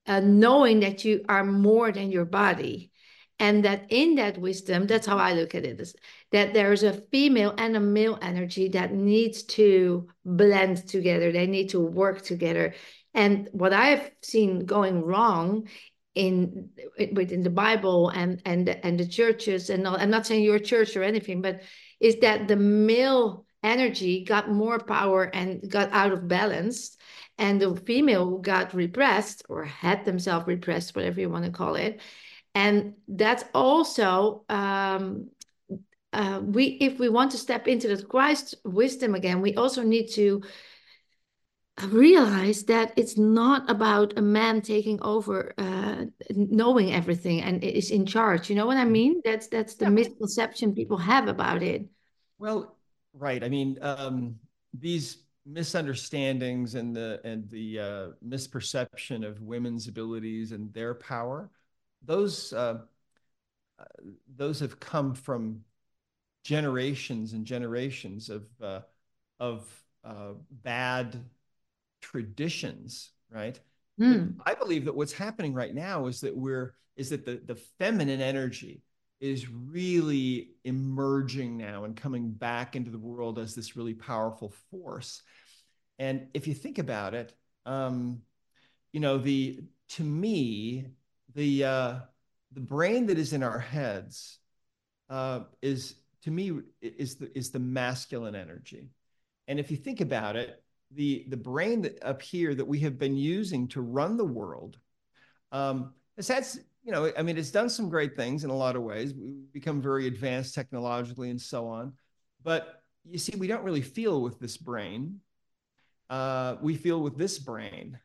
uh, 0.06 0.20
knowing 0.20 0.80
that 0.80 1.04
you 1.04 1.24
are 1.28 1.44
more 1.44 1.92
than 1.92 2.10
your 2.10 2.24
body. 2.24 2.90
And 3.40 3.64
that 3.64 3.86
in 3.88 4.14
that 4.14 4.38
wisdom, 4.38 4.86
that's 4.86 5.08
how 5.08 5.18
I 5.18 5.32
look 5.32 5.56
at 5.56 5.66
it, 5.66 5.80
is 5.80 5.96
that 6.30 6.54
there's 6.54 6.84
a 6.84 6.92
female 7.10 7.52
and 7.58 7.76
a 7.76 7.80
male 7.80 8.16
energy 8.22 8.68
that 8.68 8.92
needs 8.92 9.42
to 9.42 10.06
blend 10.24 10.86
together. 10.86 11.32
They 11.32 11.48
need 11.48 11.70
to 11.70 11.80
work 11.80 12.22
together. 12.22 12.74
And 13.12 13.48
what 13.50 13.72
I've 13.72 14.08
seen 14.22 14.66
going 14.66 15.02
wrong 15.02 15.68
in 16.14 16.70
within 17.12 17.42
the 17.42 17.50
Bible 17.50 18.08
and 18.10 18.40
and 18.44 18.68
and 18.68 19.00
the 19.00 19.06
churches, 19.06 19.68
and 19.68 19.84
all, 19.86 19.96
I'm 19.96 20.10
not 20.10 20.26
saying 20.26 20.44
your 20.44 20.60
church 20.60 20.96
or 20.96 21.02
anything, 21.02 21.42
but 21.42 21.62
is 22.00 22.16
that 22.20 22.48
the 22.48 22.56
male 22.56 23.46
energy 23.62 24.24
got 24.24 24.50
more 24.50 24.78
power 24.78 25.24
and 25.24 25.68
got 25.70 25.90
out 25.92 26.12
of 26.12 26.28
balance 26.28 26.96
and 27.38 27.60
the 27.60 27.74
female 27.76 28.38
got 28.38 28.74
repressed 28.74 29.44
or 29.48 29.64
had 29.64 30.04
themselves 30.04 30.46
repressed, 30.46 30.94
whatever 30.94 31.20
you 31.20 31.30
want 31.30 31.44
to 31.44 31.50
call 31.50 31.74
it. 31.74 32.00
And 32.54 32.94
that's 33.08 33.44
also 33.52 34.44
um, 34.48 35.30
uh, 36.12 36.40
we 36.44 36.66
if 36.66 37.00
we 37.00 37.08
want 37.08 37.32
to 37.32 37.38
step 37.38 37.66
into 37.66 37.94
the 37.94 38.04
Christ 38.04 38.54
wisdom 38.64 39.14
again, 39.16 39.40
we 39.42 39.54
also 39.56 39.82
need 39.82 40.08
to 40.12 40.42
realize 41.82 42.64
that 42.64 42.92
it's 42.96 43.18
not 43.18 43.68
about 43.68 44.16
a 44.16 44.22
man 44.22 44.62
taking 44.62 45.00
over 45.02 45.52
uh, 45.58 46.04
knowing 46.30 46.92
everything 46.92 47.42
and 47.42 47.64
is 47.64 47.90
in 47.90 48.06
charge 48.06 48.48
you 48.48 48.54
know 48.54 48.66
what 48.66 48.76
i 48.76 48.84
mean 48.84 49.20
that's 49.24 49.48
that's 49.48 49.74
the 49.74 49.84
Yeah. 49.84 49.90
misconception 49.90 50.72
people 50.74 50.96
have 50.96 51.26
about 51.28 51.62
it 51.62 51.84
Well, 52.38 52.76
right. 53.12 53.42
I 53.42 53.48
mean, 53.48 53.78
um, 53.80 54.38
these 54.72 55.18
misunderstandings 55.46 56.74
and 56.74 56.96
the 56.96 57.20
and 57.24 57.48
the 57.50 57.78
uh, 57.78 58.08
misperception 58.26 59.26
of 59.26 59.40
women's 59.42 59.88
abilities 59.88 60.52
and 60.52 60.72
their 60.72 60.94
power, 60.94 61.50
those 62.02 62.52
uh, 62.52 62.78
uh, 63.78 63.84
those 64.36 64.60
have 64.60 64.80
come 64.80 65.14
from 65.14 65.64
generations 66.44 67.32
and 67.32 67.44
generations 67.46 68.30
of 68.30 68.46
uh, 68.62 68.80
of 69.40 69.68
uh, 70.04 70.32
bad 70.62 71.24
traditions, 72.04 73.12
right? 73.30 73.58
Hmm. 73.98 74.30
I 74.44 74.54
believe 74.54 74.84
that 74.84 74.94
what's 74.94 75.12
happening 75.12 75.54
right 75.54 75.74
now 75.74 76.06
is 76.06 76.20
that 76.20 76.36
we're 76.36 76.74
is 76.96 77.10
that 77.10 77.24
the 77.24 77.40
the 77.46 77.54
feminine 77.78 78.20
energy 78.20 78.82
is 79.20 79.48
really 79.48 80.50
emerging 80.64 81.56
now 81.56 81.84
and 81.84 81.96
coming 81.96 82.30
back 82.30 82.76
into 82.76 82.90
the 82.90 82.98
world 82.98 83.38
as 83.38 83.54
this 83.54 83.76
really 83.76 83.94
powerful 83.94 84.52
force. 84.70 85.22
And 85.98 86.26
if 86.34 86.46
you 86.46 86.54
think 86.54 86.78
about 86.78 87.14
it, 87.14 87.32
um, 87.64 88.20
you 88.92 89.00
know, 89.00 89.16
the 89.16 89.60
to 89.90 90.02
me, 90.02 90.88
the 91.34 91.64
uh, 91.64 91.94
the 92.52 92.60
brain 92.60 93.06
that 93.06 93.18
is 93.18 93.32
in 93.32 93.42
our 93.42 93.58
heads 93.58 94.38
uh, 95.08 95.40
is 95.62 95.94
to 96.22 96.30
me 96.30 96.52
is 96.82 97.14
the 97.16 97.36
is 97.38 97.50
the 97.50 97.60
masculine 97.60 98.34
energy. 98.34 98.90
And 99.46 99.60
if 99.60 99.70
you 99.70 99.76
think 99.76 100.00
about 100.00 100.36
it, 100.36 100.63
the 100.94 101.24
the 101.28 101.36
brain 101.36 101.82
that 101.82 102.02
up 102.02 102.22
here 102.22 102.54
that 102.54 102.64
we 102.66 102.80
have 102.80 102.98
been 102.98 103.16
using 103.16 103.68
to 103.68 103.80
run 103.80 104.16
the 104.16 104.24
world 104.24 104.78
um, 105.52 105.94
has 106.16 106.28
had 106.28 106.46
you 106.84 106.92
know 106.92 107.12
I 107.16 107.22
mean 107.22 107.38
it's 107.38 107.50
done 107.50 107.68
some 107.70 107.88
great 107.88 108.16
things 108.16 108.44
in 108.44 108.50
a 108.50 108.56
lot 108.56 108.76
of 108.76 108.82
ways. 108.82 109.14
We've 109.14 109.52
become 109.52 109.80
very 109.82 110.06
advanced 110.06 110.54
technologically 110.54 111.30
and 111.30 111.40
so 111.40 111.68
on, 111.68 111.94
but 112.42 112.82
you 113.04 113.18
see, 113.18 113.36
we 113.36 113.46
don't 113.46 113.64
really 113.64 113.82
feel 113.82 114.22
with 114.22 114.38
this 114.40 114.56
brain. 114.56 115.20
Uh, 116.10 116.56
we 116.60 116.76
feel 116.76 117.00
with 117.00 117.16
this 117.16 117.38
brain, 117.38 117.98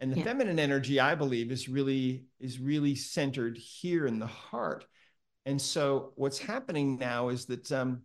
and 0.00 0.12
the 0.12 0.16
Yeah. 0.16 0.24
feminine 0.24 0.58
energy, 0.58 1.00
I 1.00 1.14
believe, 1.14 1.50
is 1.52 1.68
really 1.68 2.26
is 2.40 2.58
really 2.58 2.94
centered 2.94 3.56
here 3.56 4.06
in 4.06 4.18
the 4.18 4.26
heart. 4.26 4.86
And 5.44 5.60
so, 5.60 6.12
what's 6.16 6.38
happening 6.38 6.98
now 6.98 7.28
is 7.30 7.46
that 7.46 7.70
um, 7.72 8.02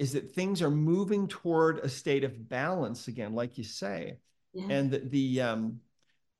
is 0.00 0.12
that 0.12 0.32
things 0.32 0.62
are 0.62 0.70
moving 0.70 1.28
toward 1.28 1.78
a 1.80 1.88
state 1.88 2.24
of 2.24 2.48
balance 2.48 3.06
again, 3.06 3.34
like 3.34 3.58
you 3.58 3.64
say, 3.64 4.18
Yeah. 4.54 4.66
and 4.70 4.90
the 4.90 4.98
the, 5.00 5.40
um, 5.42 5.80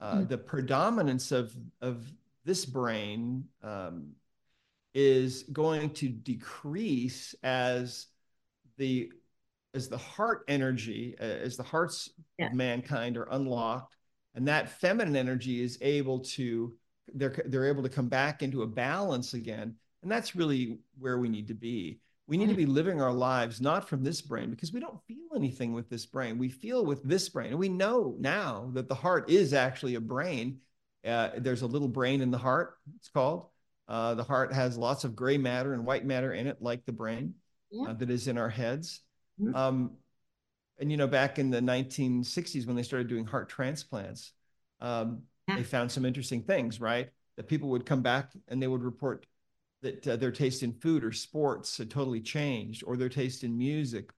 uh, 0.01 0.23
Mm. 0.23 0.29
the 0.29 0.39
predominance 0.39 1.31
of 1.31 1.55
of 1.83 2.11
this 2.45 2.65
brain 2.65 3.47
um, 3.63 4.17
is 4.95 5.43
going 5.53 5.91
to 5.91 6.09
decrease 6.09 7.35
as 7.43 8.07
the 8.79 9.13
as 9.75 9.89
the 9.89 9.99
heart 9.99 10.43
energy, 10.49 11.15
uh, 11.21 11.25
as 11.25 11.59
the 11.59 11.63
hearts 11.63 12.09
Yeah. 12.39 12.47
of 12.47 12.55
mankind 12.55 13.19
are 13.19 13.29
unlocked, 13.31 13.95
and 14.35 14.49
that 14.49 14.71
feminine 14.71 15.17
energy 15.17 15.61
is 15.63 15.77
able 15.83 16.21
to 16.21 16.75
they're 17.13 17.45
they're 17.45 17.69
able 17.69 17.83
to 17.83 17.91
come 17.91 18.09
back 18.09 18.43
into 18.43 18.63
a 18.63 18.67
balance 18.67 19.35
again, 19.35 19.77
and 20.03 20.11
that's 20.11 20.35
really 20.35 20.79
where 20.99 21.19
we 21.19 21.29
need 21.29 21.49
to 21.49 21.55
be. 21.55 22.01
We 22.31 22.37
need 22.37 22.49
to 22.51 22.55
be 22.55 22.65
living 22.65 23.03
our 23.03 23.13
lives 23.13 23.61
not 23.61 23.89
from 23.89 24.05
this 24.05 24.21
brain 24.21 24.51
because 24.51 24.73
we 24.73 24.79
don't 24.79 25.03
feel 25.09 25.35
anything 25.35 25.73
with 25.73 25.91
this 25.91 26.07
brain. 26.07 26.39
We 26.39 26.49
feel 26.49 26.87
with 26.87 27.03
this 27.03 27.29
brain, 27.29 27.51
and 27.51 27.59
we 27.59 27.69
know 27.69 28.15
now 28.21 28.71
that 28.75 28.87
the 28.89 28.95
heart 28.95 29.29
is 29.29 29.53
actually 29.53 29.97
a 29.97 30.01
brain. 30.01 30.61
Uh, 31.05 31.31
there's 31.39 31.63
a 31.63 31.67
little 31.67 31.89
brain 31.89 32.21
in 32.21 32.31
the 32.31 32.39
heart. 32.39 32.77
It's 32.95 33.09
called. 33.09 33.49
Uh, 33.89 34.15
the 34.15 34.23
heart 34.23 34.53
has 34.53 34.79
lots 34.79 35.03
of 35.03 35.17
gray 35.17 35.39
matter 35.39 35.75
and 35.75 35.85
white 35.85 36.05
matter 36.07 36.33
in 36.33 36.47
it, 36.47 36.63
like 36.63 36.85
the 36.87 36.93
brain 36.93 37.35
Yeah. 37.73 37.89
uh, 37.89 37.93
that 37.95 38.11
is 38.11 38.29
in 38.29 38.39
our 38.39 38.49
heads. 38.49 39.01
Mhm. 39.41 39.53
Um, 39.57 39.97
and 40.79 40.89
you 40.89 40.97
know, 40.97 41.09
back 41.09 41.41
in 41.41 41.51
the 41.51 41.61
1960s 41.61 42.65
when 42.65 42.77
they 42.77 42.85
started 42.85 43.09
doing 43.09 43.25
heart 43.27 43.49
transplants, 43.49 44.35
um, 44.79 45.23
Yeah. 45.49 45.57
they 45.57 45.65
found 45.65 45.91
some 45.91 46.05
interesting 46.05 46.45
things, 46.45 46.81
right? 46.81 47.11
That 47.37 47.49
people 47.49 47.71
would 47.71 47.85
come 47.85 48.03
back 48.03 48.33
and 48.47 48.63
they 48.63 48.69
would 48.69 48.85
report 48.85 49.27
that 49.83 50.07
uh, 50.07 50.17
their 50.17 50.33
taste 50.33 50.63
in 50.63 50.73
food 50.73 51.05
or 51.05 51.13
sports 51.13 51.79
had 51.79 51.91
totally 51.91 52.21
changed, 52.21 52.85
or 52.87 52.97
their 52.97 53.09
taste 53.09 53.45
in 53.45 53.57
music. 53.57 54.11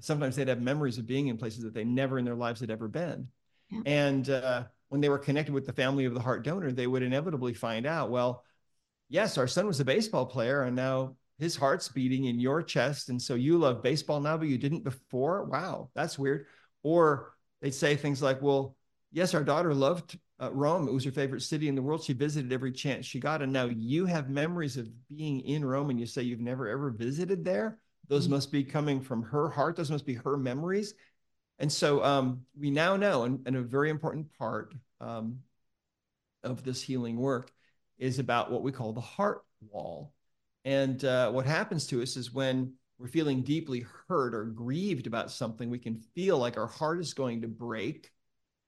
Sometimes 0.00 0.34
they'd 0.34 0.48
have 0.48 0.60
memories 0.60 0.98
of 0.98 1.06
being 1.06 1.28
in 1.28 1.36
places 1.36 1.62
that 1.62 1.72
they 1.72 1.84
never 1.84 2.18
in 2.18 2.24
their 2.24 2.34
lives 2.34 2.60
had 2.60 2.70
ever 2.70 2.88
been. 2.88 3.28
Yeah. 3.70 3.80
And 3.86 4.28
uh, 4.28 4.64
when 4.88 5.00
they 5.00 5.08
were 5.08 5.18
connected 5.18 5.54
with 5.54 5.66
the 5.66 5.72
family 5.72 6.04
of 6.04 6.14
the 6.14 6.20
heart 6.20 6.44
donor, 6.44 6.72
they 6.72 6.86
would 6.86 7.02
inevitably 7.02 7.54
find 7.54 7.86
out, 7.86 8.10
well, 8.10 8.44
yes, 9.08 9.38
our 9.38 9.46
son 9.46 9.66
was 9.66 9.80
a 9.80 9.84
baseball 9.84 10.26
player, 10.26 10.62
and 10.62 10.74
now 10.74 11.16
his 11.38 11.56
heart's 11.56 11.88
beating 11.88 12.24
in 12.24 12.40
your 12.40 12.62
chest. 12.62 13.08
And 13.08 13.20
so 13.20 13.34
you 13.34 13.58
love 13.58 13.82
baseball 13.82 14.20
now, 14.20 14.36
but 14.36 14.48
you 14.48 14.58
didn't 14.58 14.84
before. 14.84 15.44
Wow, 15.44 15.90
that's 15.94 16.18
weird. 16.18 16.46
Or 16.82 17.34
they'd 17.62 17.74
say 17.74 17.96
things 17.96 18.22
like, 18.22 18.42
well, 18.42 18.76
yes, 19.12 19.34
our 19.34 19.44
daughter 19.44 19.74
loved 19.74 20.18
uh, 20.40 20.50
Rome. 20.52 20.88
It 20.88 20.92
was 20.92 21.04
her 21.04 21.10
favorite 21.12 21.42
city 21.42 21.68
in 21.68 21.74
the 21.74 21.82
world. 21.82 22.02
She 22.02 22.12
visited 22.12 22.52
every 22.52 22.72
chance 22.72 23.06
she 23.06 23.20
got. 23.20 23.42
And 23.42 23.52
now 23.52 23.66
you 23.66 24.06
have 24.06 24.28
memories 24.30 24.76
of 24.76 24.88
being 25.08 25.40
in 25.40 25.64
Rome 25.64 25.90
and 25.90 26.00
you 26.00 26.06
say 26.06 26.22
you've 26.22 26.40
never 26.40 26.68
ever 26.68 26.90
visited 26.90 27.44
there. 27.44 27.78
Those 28.08 28.26
Mhm. 28.26 28.30
must 28.30 28.52
be 28.52 28.64
coming 28.64 29.00
from 29.00 29.22
her 29.22 29.48
heart. 29.48 29.76
Those 29.76 29.90
must 29.90 30.06
be 30.06 30.14
her 30.14 30.36
memories. 30.36 30.94
And 31.58 31.72
so 31.72 32.02
um, 32.04 32.44
we 32.58 32.70
now 32.70 32.96
know, 32.96 33.24
and, 33.24 33.46
and 33.46 33.56
a 33.56 33.62
very 33.62 33.90
important 33.90 34.32
part 34.38 34.74
um, 35.00 35.38
of 36.42 36.64
this 36.64 36.82
healing 36.82 37.16
work 37.16 37.52
is 37.98 38.18
about 38.18 38.50
what 38.50 38.62
we 38.62 38.72
call 38.72 38.92
the 38.92 39.00
heart 39.00 39.44
wall. 39.70 40.12
And 40.64 41.04
uh, 41.04 41.30
what 41.30 41.46
happens 41.46 41.86
to 41.88 42.02
us 42.02 42.16
is 42.16 42.32
when 42.32 42.74
we're 42.98 43.08
feeling 43.08 43.42
deeply 43.42 43.84
hurt 44.08 44.34
or 44.34 44.44
grieved 44.44 45.06
about 45.06 45.30
something, 45.30 45.70
we 45.70 45.78
can 45.78 45.96
feel 46.14 46.38
like 46.38 46.56
our 46.56 46.66
heart 46.66 47.00
is 47.00 47.14
going 47.14 47.42
to 47.42 47.48
break. 47.48 48.10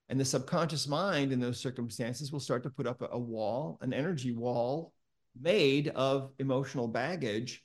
And 0.08 0.20
the 0.20 0.24
subconscious 0.24 0.86
mind 0.86 1.32
in 1.32 1.40
those 1.40 1.58
circumstances 1.58 2.30
will 2.30 2.40
start 2.40 2.62
to 2.62 2.70
put 2.70 2.86
up 2.86 3.02
a, 3.10 3.18
wall, 3.18 3.78
an 3.80 3.92
energy 3.92 4.32
wall 4.32 4.92
made 5.40 5.88
of 5.88 6.32
emotional 6.38 6.86
baggage. 6.88 7.64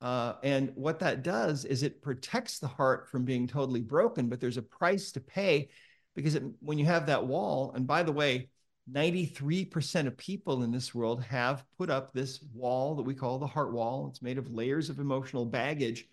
Uh, 0.00 0.34
and 0.42 0.70
what 0.74 1.00
that 1.00 1.22
does 1.22 1.64
is 1.64 1.82
it 1.82 2.02
protects 2.02 2.58
the 2.58 2.68
heart 2.68 3.08
from 3.08 3.24
being 3.24 3.48
totally 3.48 3.80
broken, 3.80 4.28
but 4.28 4.40
there's 4.40 4.58
a 4.58 4.62
price 4.62 5.12
to 5.12 5.20
pay 5.20 5.68
because 6.14 6.34
it, 6.34 6.42
when 6.60 6.78
you 6.78 6.84
have 6.84 7.06
that 7.06 7.26
wall, 7.26 7.72
and 7.74 7.86
by 7.86 8.02
the 8.02 8.12
way, 8.12 8.48
93% 8.90 10.06
of 10.06 10.16
people 10.16 10.62
in 10.62 10.70
this 10.72 10.94
world 10.94 11.22
have 11.24 11.64
put 11.76 11.90
up 11.90 12.12
this 12.12 12.42
wall 12.54 12.94
that 12.96 13.02
we 13.02 13.14
call 13.14 13.38
the 13.38 13.46
heart 13.46 13.72
wall. 13.72 14.08
It's 14.08 14.22
made 14.22 14.38
of 14.38 14.50
layers 14.50 14.88
of 14.90 14.98
emotional 14.98 15.44
baggage. 15.44 16.08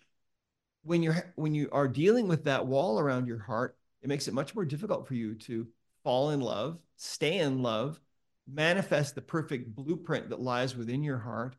when 0.82 1.02
you're 1.02 1.32
when 1.36 1.54
you 1.54 1.68
are 1.72 1.88
dealing 1.88 2.28
with 2.28 2.44
that 2.44 2.66
wall 2.66 2.98
around 3.00 3.26
your 3.26 3.38
heart, 3.38 3.76
it 4.02 4.08
makes 4.08 4.28
it 4.28 4.34
much 4.34 4.54
more 4.54 4.64
difficult 4.64 5.06
for 5.06 5.14
you 5.14 5.34
to 5.34 5.66
fall 6.04 6.30
in 6.30 6.40
love, 6.40 6.78
stay 6.96 7.38
in 7.38 7.62
love, 7.62 8.00
manifest 8.46 9.14
the 9.14 9.20
perfect 9.20 9.74
blueprint 9.74 10.30
that 10.30 10.40
lies 10.40 10.76
within 10.76 11.02
your 11.02 11.18
heart. 11.18 11.56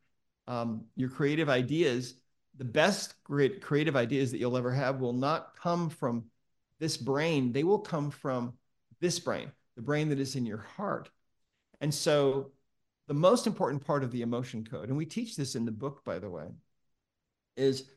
Um, 0.48 0.86
your 0.96 1.10
creative 1.10 1.50
ideas, 1.50 2.16
the 2.58 2.64
best 2.64 3.22
great 3.24 3.62
creative 3.62 3.98
ideas 3.98 4.32
that 4.32 4.40
you'll 4.40 4.58
ever 4.58 4.72
have 4.72 5.02
will 5.02 5.14
not 5.14 5.56
come 5.58 5.90
from 5.90 6.26
this 6.80 6.96
brain. 6.96 7.52
They 7.52 7.64
will 7.64 7.80
come 7.80 8.10
from 8.10 8.54
this 9.02 9.20
brain, 9.20 9.52
the 9.76 9.82
brain 9.82 10.10
that 10.10 10.20
is 10.20 10.36
in 10.36 10.46
your 10.46 10.66
heart. 10.76 11.10
And 11.82 11.94
so 11.94 12.52
the 13.08 13.14
most 13.14 13.48
important 13.48 13.86
part 13.86 14.04
of 14.04 14.12
the 14.12 14.22
emotion 14.22 14.66
code, 14.66 14.90
and 14.90 14.98
we 14.98 15.06
teach 15.06 15.36
this 15.36 15.56
in 15.56 15.66
the 15.66 15.72
book, 15.72 16.04
by 16.06 16.20
the 16.20 16.30
way, 16.30 16.48
is 17.58 17.90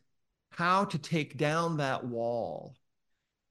how 0.51 0.85
to 0.87 0.99
take 0.99 1.37
down 1.37 1.77
that 1.77 2.05
wall. 2.05 2.75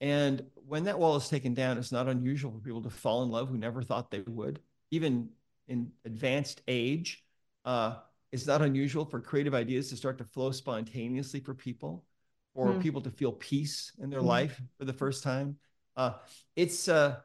And 0.02 0.44
when 0.68 0.86
that 0.86 1.00
wall 1.00 1.16
is 1.18 1.28
taken 1.28 1.54
down, 1.54 1.78
it's 1.78 1.92
not 1.92 2.08
unusual 2.08 2.52
for 2.52 2.60
people 2.60 2.82
to 2.84 2.90
fall 2.90 3.24
in 3.24 3.30
love 3.30 3.50
who 3.50 3.58
never 3.58 3.82
thought 3.82 4.12
they 4.12 4.22
would, 4.22 4.60
even 4.92 5.30
in 5.68 5.92
advanced 6.06 6.62
age. 6.68 7.24
Uh, 7.66 7.96
it's 8.32 8.48
not 8.48 8.62
unusual 8.62 9.06
for 9.06 9.20
creative 9.20 9.54
ideas 9.54 9.90
to 9.90 9.98
start 9.98 10.18
to 10.20 10.24
flow 10.24 10.52
spontaneously 10.52 11.40
for 11.40 11.54
people, 11.54 12.06
or 12.54 12.68
mm. 12.68 12.82
people 12.82 13.02
to 13.02 13.12
feel 13.12 13.32
peace 13.34 13.92
in 14.02 14.10
their 14.10 14.22
mm. 14.22 14.26
life 14.26 14.62
for 14.78 14.86
the 14.86 14.94
first 14.94 15.24
time. 15.24 15.58
Uh, 15.98 16.14
it's 16.56 16.88
uh, 16.88 17.18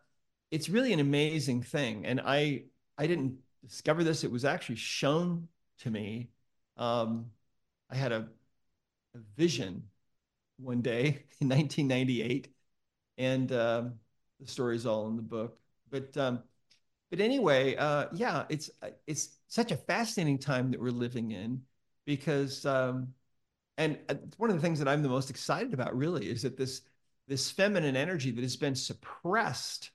it's 0.50 0.68
really 0.68 0.92
an 0.92 1.00
amazing 1.00 1.62
thing, 1.62 2.06
and 2.06 2.20
I 2.24 2.64
I 2.98 3.06
didn't 3.06 3.38
discover 3.64 4.02
this; 4.02 4.24
it 4.24 4.30
was 4.30 4.44
actually 4.44 4.76
shown 4.76 5.48
to 5.80 5.90
me. 5.90 6.30
Um, 6.76 7.26
I 7.90 7.96
had 7.96 8.12
a 8.12 8.28
a 9.14 9.18
vision 9.36 9.84
one 10.56 10.82
day 10.82 11.24
in 11.40 11.48
1998, 11.48 12.48
and 13.18 13.50
um, 13.52 13.94
the 14.40 14.46
story's 14.46 14.86
all 14.86 15.08
in 15.08 15.16
the 15.16 15.22
book. 15.22 15.58
But 15.90 16.16
um, 16.16 16.42
but 17.10 17.20
anyway, 17.20 17.76
uh, 17.76 18.06
yeah, 18.12 18.44
it's 18.48 18.70
it's 19.06 19.38
such 19.48 19.70
a 19.72 19.76
fascinating 19.76 20.38
time 20.38 20.70
that 20.70 20.80
we're 20.80 20.90
living 20.90 21.30
in 21.30 21.62
because 22.04 22.66
um, 22.66 23.08
and 23.78 23.98
uh, 24.08 24.14
one 24.36 24.50
of 24.50 24.56
the 24.56 24.62
things 24.62 24.78
that 24.78 24.88
I'm 24.88 25.02
the 25.02 25.08
most 25.08 25.30
excited 25.30 25.74
about 25.74 25.96
really 25.96 26.28
is 26.28 26.42
that 26.42 26.56
this 26.56 26.82
this 27.26 27.50
feminine 27.50 27.96
energy 27.96 28.30
that 28.30 28.42
has 28.42 28.56
been 28.56 28.74
suppressed 28.74 29.90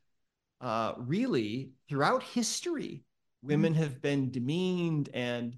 uh, 0.62 0.94
really 0.98 1.72
throughout 1.88 2.24
history. 2.24 3.04
Women 3.42 3.74
mm-hmm. 3.74 3.84
have 3.84 4.02
been 4.02 4.32
demeaned 4.32 5.10
and 5.14 5.58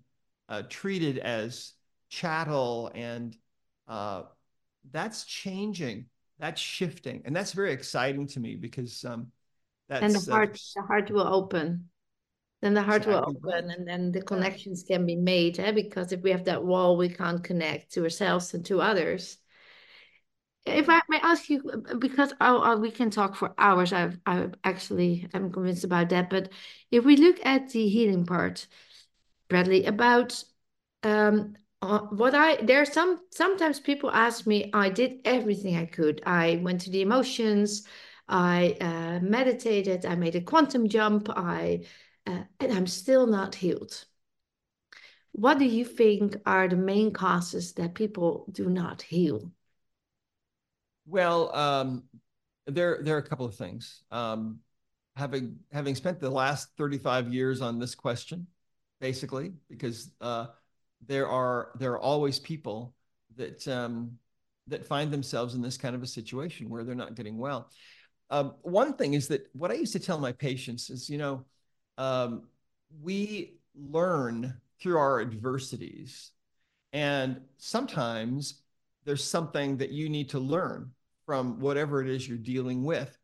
uh, 0.50 0.64
treated 0.70 1.18
as 1.18 1.74
chattel 2.10 2.92
and 2.94 3.36
uh, 3.88 4.24
that's 4.92 5.24
changing, 5.26 6.06
that's 6.42 6.60
shifting, 6.60 7.22
and 7.26 7.36
that's 7.36 7.54
very 7.54 7.72
exciting 7.72 8.28
to 8.28 8.40
me 8.40 8.56
because 8.56 9.06
um, 9.06 9.32
that's 9.88 10.04
and 10.04 10.16
the 10.16 10.32
heart, 10.32 10.50
uh, 10.50 10.82
the 10.82 10.88
heart 10.88 11.12
will 11.12 11.28
open. 11.28 11.90
Then 12.62 12.74
the 12.74 12.82
heart 12.82 13.04
exactly 13.04 13.36
will 13.36 13.54
open, 13.54 13.70
and 13.70 13.88
then 13.88 14.12
the 14.12 14.24
connections 14.24 14.84
can 14.84 15.06
be 15.06 15.16
made. 15.16 15.60
Eh? 15.60 15.72
Because 15.72 16.12
if 16.12 16.22
we 16.22 16.32
have 16.32 16.46
that 16.46 16.66
wall, 16.66 16.98
we 16.98 17.10
can't 17.10 17.44
connect 17.44 17.94
to 17.94 18.04
ourselves 18.04 18.54
and 18.56 18.66
to 18.66 18.82
others. 18.82 19.38
If 20.66 20.90
I 20.90 21.02
may 21.10 21.20
ask 21.22 21.50
you, 21.50 21.84
because 21.98 22.34
I, 22.40 22.54
I, 22.54 22.76
we 22.76 22.92
can 22.92 23.10
talk 23.10 23.36
for 23.36 23.54
hours, 23.58 23.94
I've, 23.94 24.20
I 24.26 24.50
actually 24.64 25.28
am 25.34 25.52
convinced 25.52 25.84
about 25.84 26.10
that. 26.10 26.30
But 26.30 26.52
if 26.92 27.04
we 27.04 27.18
look 27.18 27.38
at 27.44 27.70
the 27.70 27.88
healing 27.88 28.26
part, 28.26 28.68
Bradley, 29.48 29.86
about 29.86 30.44
um, 31.04 31.56
uh, 31.82 32.00
what 32.00 32.36
I 32.36 32.58
there 32.58 32.82
are 32.82 32.86
some 32.86 33.20
sometimes 33.32 33.80
people 33.80 34.12
ask 34.12 34.46
me 34.46 34.70
I 34.74 34.90
did 34.90 35.20
everything 35.26 35.76
I 35.78 35.86
could. 35.86 36.22
I 36.26 36.60
went 36.64 36.82
to 36.82 36.90
the 36.90 37.02
emotions, 37.02 37.88
I 38.28 38.78
uh, 38.80 39.20
meditated, 39.22 40.06
I 40.06 40.16
made 40.16 40.36
a 40.36 40.42
quantum 40.42 40.88
jump, 40.88 41.30
I 41.30 41.86
uh, 42.28 42.44
and 42.60 42.72
I'm 42.72 42.88
still 42.88 43.26
not 43.26 43.56
healed. 43.56 44.06
What 45.34 45.60
do 45.60 45.66
you 45.66 45.86
think 45.86 46.36
are 46.46 46.68
the 46.68 46.76
main 46.76 47.14
causes 47.14 47.74
that 47.74 47.96
people 47.96 48.46
do 48.52 48.70
not 48.70 49.02
heal? 49.02 49.52
Well, 51.08 51.56
um, 51.56 52.04
there 52.68 53.00
there 53.02 53.16
are 53.16 53.20
a 53.20 53.28
couple 53.28 53.46
of 53.46 53.56
things. 53.56 54.04
Um, 54.12 54.60
having 55.16 55.58
having 55.72 55.96
spent 55.96 56.20
the 56.20 56.30
last 56.30 56.70
35 56.78 57.34
years 57.34 57.62
on 57.62 57.80
this 57.80 57.96
question, 57.96 58.48
basically, 59.00 59.54
because 59.70 60.12
uh, 60.22 60.48
there 61.08 61.28
are 61.28 61.72
there 61.80 61.94
are 61.94 62.00
always 62.00 62.40
people 62.40 62.94
that 63.36 63.68
um, 63.68 64.18
that 64.68 64.86
find 64.86 65.12
themselves 65.12 65.56
in 65.56 65.62
this 65.62 65.78
kind 65.78 65.96
of 65.96 66.04
a 66.04 66.08
situation 66.08 66.70
where 66.70 66.84
they're 66.84 66.96
not 66.96 67.16
getting 67.16 67.38
well. 67.38 67.70
Um, 68.30 68.54
one 68.62 68.94
thing 68.94 69.14
is 69.14 69.28
that 69.28 69.48
what 69.54 69.72
I 69.72 69.76
used 69.76 69.94
to 69.94 70.00
tell 70.00 70.18
my 70.18 70.32
patients 70.32 70.90
is, 70.90 71.10
you 71.10 71.18
know, 71.18 71.46
um, 71.98 72.48
we 73.02 73.58
learn 73.76 74.56
through 74.80 74.98
our 74.98 75.22
adversities, 75.22 76.32
and 76.94 77.42
sometimes 77.58 78.62
there's 79.06 79.24
something 79.24 79.78
that 79.78 79.92
you 79.92 80.10
need 80.10 80.30
to 80.30 80.40
learn 80.40 80.92
from 81.26 81.60
whatever 81.60 82.02
it 82.02 82.10
is 82.10 82.28
you're 82.28 82.38
dealing 82.38 82.84
with. 82.84 83.18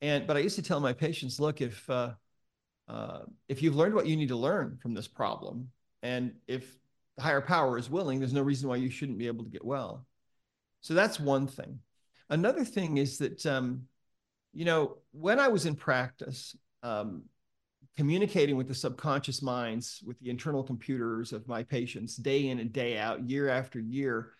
And 0.00 0.26
but 0.26 0.36
I 0.36 0.40
used 0.40 0.56
to 0.56 0.62
tell 0.62 0.80
my 0.80 0.92
patients, 0.92 1.38
look, 1.38 1.60
if 1.60 1.88
uh, 1.88 2.12
uh, 2.88 3.20
if 3.48 3.62
you've 3.62 3.76
learned 3.76 3.94
what 3.94 4.06
you 4.06 4.16
need 4.16 4.28
to 4.28 4.36
learn 4.36 4.78
from 4.82 4.94
this 4.94 5.06
problem, 5.06 5.70
and 6.02 6.34
if 6.48 6.76
the 7.16 7.22
higher 7.22 7.40
power 7.40 7.78
is 7.78 7.90
willing, 7.90 8.18
there's 8.18 8.32
no 8.32 8.42
reason 8.42 8.68
why 8.68 8.76
you 8.76 8.90
shouldn't 8.90 9.18
be 9.18 9.26
able 9.26 9.44
to 9.44 9.50
get 9.50 9.64
well. 9.64 10.06
So 10.80 10.94
that's 10.94 11.20
one 11.20 11.46
thing. 11.46 11.78
Another 12.30 12.64
thing 12.64 12.96
is 12.96 13.18
that, 13.18 13.44
um, 13.46 13.82
you 14.52 14.64
know, 14.64 14.98
when 15.12 15.38
I 15.38 15.48
was 15.48 15.66
in 15.66 15.76
practice, 15.76 16.56
um, 16.82 17.24
communicating 17.96 18.56
with 18.56 18.68
the 18.68 18.74
subconscious 18.74 19.42
minds, 19.42 20.02
with 20.06 20.18
the 20.20 20.30
internal 20.30 20.62
computers 20.62 21.32
of 21.32 21.46
my 21.46 21.62
patients 21.62 22.16
day 22.16 22.48
in 22.48 22.58
and 22.58 22.72
day 22.72 22.96
out, 22.96 23.28
year 23.28 23.48
after 23.48 23.78
year, 23.78 24.32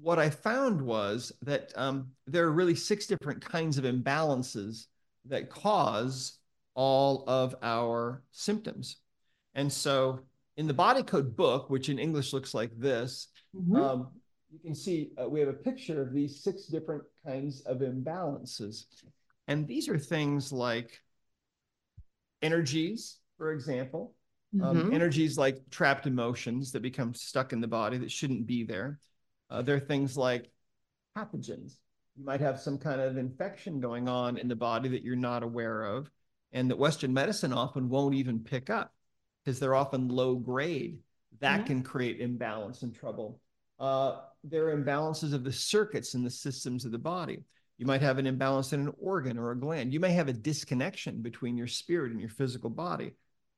what 0.00 0.18
I 0.18 0.30
found 0.30 0.80
was 0.80 1.32
that 1.42 1.72
um, 1.76 2.12
there 2.26 2.44
are 2.44 2.52
really 2.52 2.74
six 2.74 3.06
different 3.06 3.42
kinds 3.42 3.78
of 3.78 3.84
imbalances 3.84 4.86
that 5.26 5.50
cause 5.50 6.38
all 6.74 7.24
of 7.26 7.54
our 7.62 8.22
symptoms. 8.32 8.96
And 9.54 9.70
so 9.72 10.20
in 10.60 10.66
the 10.66 10.74
body 10.74 11.02
code 11.02 11.34
book, 11.34 11.70
which 11.70 11.88
in 11.88 11.98
English 11.98 12.34
looks 12.34 12.52
like 12.52 12.70
this, 12.76 13.28
mm-hmm. 13.56 13.76
um, 13.76 14.08
you 14.52 14.58
can 14.58 14.74
see 14.74 15.10
uh, 15.18 15.26
we 15.26 15.40
have 15.40 15.48
a 15.48 15.54
picture 15.54 16.02
of 16.02 16.12
these 16.12 16.44
six 16.44 16.66
different 16.66 17.02
kinds 17.26 17.62
of 17.62 17.78
imbalances. 17.78 18.84
And 19.48 19.66
these 19.66 19.88
are 19.88 19.96
things 19.98 20.52
like 20.52 21.00
energies, 22.42 23.20
for 23.38 23.52
example, 23.52 24.14
um, 24.52 24.60
mm-hmm. 24.60 24.80
um, 24.88 24.94
energies 24.94 25.38
like 25.38 25.62
trapped 25.70 26.06
emotions 26.06 26.72
that 26.72 26.82
become 26.82 27.14
stuck 27.14 27.54
in 27.54 27.62
the 27.62 27.66
body 27.66 27.96
that 27.96 28.10
shouldn't 28.10 28.46
be 28.46 28.62
there. 28.62 29.00
Uh, 29.48 29.62
there 29.62 29.76
are 29.76 29.80
things 29.80 30.14
like 30.14 30.50
pathogens. 31.16 31.78
You 32.18 32.26
might 32.26 32.42
have 32.42 32.60
some 32.60 32.76
kind 32.76 33.00
of 33.00 33.16
infection 33.16 33.80
going 33.80 34.10
on 34.10 34.36
in 34.36 34.46
the 34.46 34.56
body 34.56 34.90
that 34.90 35.04
you're 35.04 35.16
not 35.16 35.42
aware 35.42 35.84
of, 35.84 36.10
and 36.52 36.70
that 36.70 36.78
Western 36.78 37.14
medicine 37.14 37.54
often 37.54 37.88
won't 37.88 38.14
even 38.14 38.40
pick 38.40 38.68
up 38.68 38.92
because 39.44 39.58
they're 39.58 39.74
often 39.74 40.08
low 40.08 40.34
grade. 40.36 40.98
That 41.40 41.58
mm-hmm. 41.58 41.66
can 41.66 41.82
create 41.82 42.20
imbalance 42.20 42.82
and 42.82 42.94
trouble. 42.94 43.40
Uh, 43.78 44.16
there 44.44 44.68
are 44.68 44.76
imbalances 44.76 45.32
of 45.32 45.44
the 45.44 45.52
circuits 45.52 46.14
and 46.14 46.24
the 46.24 46.30
systems 46.30 46.84
of 46.84 46.92
the 46.92 46.98
body. 46.98 47.44
You 47.78 47.86
might 47.86 48.02
have 48.02 48.18
an 48.18 48.26
imbalance 48.26 48.74
in 48.74 48.80
an 48.80 48.92
organ 49.00 49.38
or 49.38 49.52
a 49.52 49.58
gland. 49.58 49.94
You 49.94 50.00
may 50.00 50.12
have 50.12 50.28
a 50.28 50.34
disconnection 50.34 51.22
between 51.22 51.56
your 51.56 51.66
spirit 51.66 52.12
and 52.12 52.20
your 52.20 52.28
physical 52.28 52.68
body. 52.68 53.12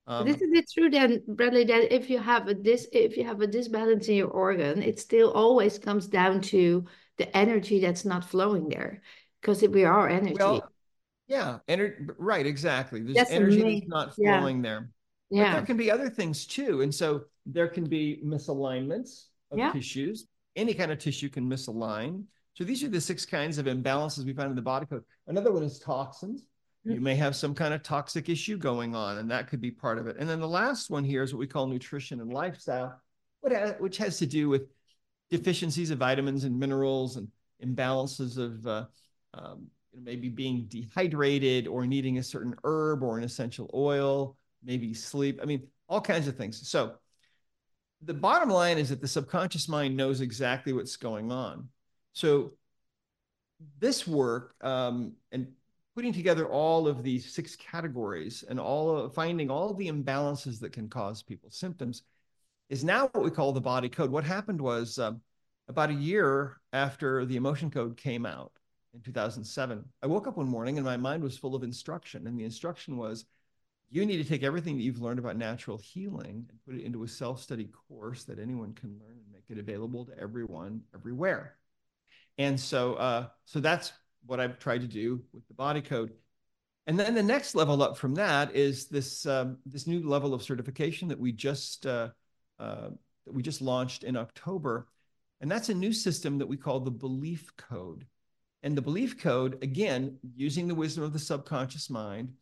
Um, 0.06 0.28
Isn't 0.28 0.54
it 0.54 0.70
true 0.72 0.90
then, 0.90 1.22
Bradley, 1.26 1.64
that 1.64 1.92
if 1.92 2.08
you 2.10 2.18
have 2.18 2.48
a 2.48 2.54
dis 2.54 2.88
if 2.92 3.16
you 3.16 3.24
have 3.24 3.40
a 3.40 3.46
disbalance 3.46 4.08
in 4.08 4.16
your 4.16 4.28
organ, 4.28 4.82
it 4.82 4.98
still 4.98 5.32
always 5.32 5.78
comes 5.78 6.06
down 6.06 6.40
to 6.42 6.84
the 7.18 7.36
energy 7.36 7.80
that's 7.80 8.04
not 8.04 8.24
flowing 8.24 8.68
there, 8.68 9.02
because 9.40 9.62
we 9.62 9.84
are 9.84 10.08
energy. 10.08 10.36
Well, 10.38 10.68
yeah, 11.28 11.58
ener- 11.68 12.14
right, 12.18 12.46
exactly. 12.46 13.00
There's 13.00 13.16
that's 13.16 13.30
energy 13.30 13.60
amazing. 13.60 13.88
that's 13.88 13.90
not 13.90 14.14
flowing 14.14 14.56
yeah. 14.56 14.62
there. 14.70 14.90
Yeah. 15.32 15.44
But 15.44 15.52
there 15.52 15.66
can 15.66 15.76
be 15.78 15.90
other 15.90 16.10
things 16.10 16.46
too. 16.46 16.82
And 16.82 16.94
so 16.94 17.22
there 17.46 17.66
can 17.66 17.84
be 17.84 18.20
misalignments 18.24 19.28
of 19.50 19.58
yeah. 19.58 19.72
tissues. 19.72 20.26
Any 20.56 20.74
kind 20.74 20.92
of 20.92 20.98
tissue 20.98 21.30
can 21.30 21.48
misalign. 21.48 22.24
So 22.54 22.64
these 22.64 22.84
are 22.84 22.88
the 22.88 23.00
six 23.00 23.24
kinds 23.24 23.56
of 23.56 23.64
imbalances 23.64 24.26
we 24.26 24.34
find 24.34 24.50
in 24.50 24.56
the 24.56 24.62
body 24.62 24.84
code. 24.84 25.04
Another 25.26 25.50
one 25.50 25.62
is 25.62 25.78
toxins. 25.78 26.44
You 26.84 27.00
may 27.00 27.14
have 27.14 27.36
some 27.36 27.54
kind 27.54 27.72
of 27.72 27.84
toxic 27.84 28.28
issue 28.28 28.58
going 28.58 28.96
on, 28.96 29.18
and 29.18 29.30
that 29.30 29.48
could 29.48 29.60
be 29.60 29.70
part 29.70 29.98
of 29.98 30.08
it. 30.08 30.16
And 30.18 30.28
then 30.28 30.40
the 30.40 30.48
last 30.48 30.90
one 30.90 31.04
here 31.04 31.22
is 31.22 31.32
what 31.32 31.38
we 31.38 31.46
call 31.46 31.68
nutrition 31.68 32.20
and 32.20 32.32
lifestyle, 32.32 33.00
which 33.78 33.98
has 33.98 34.18
to 34.18 34.26
do 34.26 34.48
with 34.48 34.62
deficiencies 35.30 35.92
of 35.92 35.98
vitamins 35.98 36.42
and 36.42 36.58
minerals 36.58 37.16
and 37.16 37.28
imbalances 37.64 38.36
of 38.36 38.66
uh, 38.66 38.86
um, 39.32 39.68
maybe 39.96 40.28
being 40.28 40.66
dehydrated 40.68 41.68
or 41.68 41.86
needing 41.86 42.18
a 42.18 42.22
certain 42.22 42.56
herb 42.64 43.04
or 43.04 43.16
an 43.16 43.22
essential 43.22 43.70
oil 43.72 44.36
maybe 44.64 44.94
sleep. 44.94 45.40
I 45.42 45.44
mean, 45.44 45.66
all 45.88 46.00
kinds 46.00 46.28
of 46.28 46.36
things. 46.36 46.68
So 46.68 46.94
the 48.02 48.14
bottom 48.14 48.50
line 48.50 48.78
is 48.78 48.88
that 48.88 49.00
the 49.00 49.08
subconscious 49.08 49.68
mind 49.68 49.96
knows 49.96 50.20
exactly 50.20 50.72
what's 50.72 50.96
going 50.96 51.30
on. 51.30 51.68
so 52.12 52.52
this 53.78 54.08
work 54.08 54.56
um, 54.62 55.12
and 55.30 55.46
putting 55.94 56.12
together 56.12 56.46
all 56.46 56.88
of 56.88 57.02
these 57.04 57.32
six 57.32 57.54
categories 57.54 58.42
and 58.48 58.58
all 58.58 58.96
of, 58.96 59.14
finding 59.14 59.50
all 59.50 59.72
the 59.72 59.88
imbalances 59.88 60.58
that 60.60 60.72
can 60.72 60.88
cause 60.88 61.22
people's 61.22 61.56
symptoms 61.56 62.02
is 62.70 62.82
now 62.82 63.08
what 63.12 63.22
we 63.22 63.30
call 63.30 63.52
the 63.52 63.60
body 63.60 63.88
code. 63.88 64.10
What 64.10 64.24
happened 64.24 64.60
was 64.60 64.98
um, 64.98 65.20
about 65.68 65.90
a 65.90 65.94
year 65.94 66.56
after 66.72 67.24
the 67.24 67.36
emotion 67.36 67.70
code 67.70 67.96
came 67.96 68.26
out 68.26 68.52
in 68.94 69.00
2007, 69.00 69.84
I 70.02 70.06
woke 70.06 70.26
up 70.26 70.36
one 70.36 70.48
morning 70.48 70.76
and 70.76 70.84
my 70.84 70.96
mind 70.96 71.22
was 71.22 71.38
full 71.38 71.54
of 71.54 71.62
instruction. 71.62 72.26
And 72.26 72.38
the 72.38 72.44
instruction 72.44 72.96
was 72.96 73.24
you 73.92 74.06
need 74.06 74.16
to 74.16 74.24
take 74.24 74.42
everything 74.42 74.76
that 74.78 74.82
you've 74.82 75.02
learned 75.02 75.18
about 75.18 75.36
natural 75.36 75.76
healing 75.76 76.46
and 76.48 76.58
put 76.64 76.74
it 76.74 76.82
into 76.82 77.04
a 77.04 77.08
self 77.08 77.42
study 77.42 77.68
course 77.88 78.24
that 78.24 78.38
anyone 78.38 78.72
can 78.72 78.88
learn 78.98 79.18
and 79.18 79.32
make 79.32 79.44
it 79.50 79.58
available 79.58 80.06
to 80.06 80.18
everyone 80.18 80.80
everywhere. 80.94 81.56
And 82.38 82.58
so, 82.58 82.94
uh, 82.94 83.26
so 83.44 83.60
that's 83.60 83.92
what 84.24 84.40
I've 84.40 84.58
tried 84.58 84.80
to 84.80 84.86
do 84.86 85.22
with 85.34 85.46
the 85.46 85.52
body 85.52 85.82
code. 85.82 86.12
And 86.86 86.98
then 86.98 87.14
the 87.14 87.22
next 87.22 87.54
level 87.54 87.82
up 87.82 87.98
from 87.98 88.14
that 88.14 88.56
is 88.56 88.86
this 88.86 89.26
um, 89.26 89.58
this 89.66 89.86
new 89.86 90.08
level 90.08 90.32
of 90.32 90.42
certification 90.42 91.06
that 91.08 91.20
we 91.20 91.30
just 91.30 91.84
uh, 91.84 92.08
uh, 92.58 92.88
that 93.26 93.32
we 93.34 93.42
just 93.42 93.60
launched 93.60 94.04
in 94.04 94.16
October, 94.16 94.88
and 95.42 95.50
that's 95.50 95.68
a 95.68 95.74
new 95.74 95.92
system 95.92 96.38
that 96.38 96.48
we 96.48 96.56
call 96.56 96.80
the 96.80 96.90
Belief 96.90 97.54
Code. 97.56 98.06
And 98.64 98.76
the 98.76 98.82
Belief 98.82 99.18
Code, 99.18 99.62
again, 99.62 100.18
using 100.34 100.66
the 100.66 100.74
wisdom 100.74 101.04
of 101.04 101.12
the 101.12 101.18
subconscious 101.18 101.90
mind, 101.90 102.32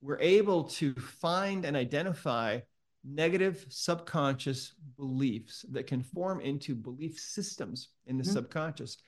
we're 0.00 0.20
able 0.20 0.64
to 0.64 0.94
find 0.94 1.64
and 1.64 1.76
identify 1.76 2.60
negative 3.04 3.64
subconscious 3.68 4.74
beliefs 4.96 5.64
that 5.70 5.86
can 5.86 6.02
form 6.02 6.40
into 6.40 6.74
belief 6.74 7.18
systems 7.18 7.88
in 8.06 8.16
the 8.18 8.24
mm-hmm. 8.24 8.32
subconscious. 8.32 8.98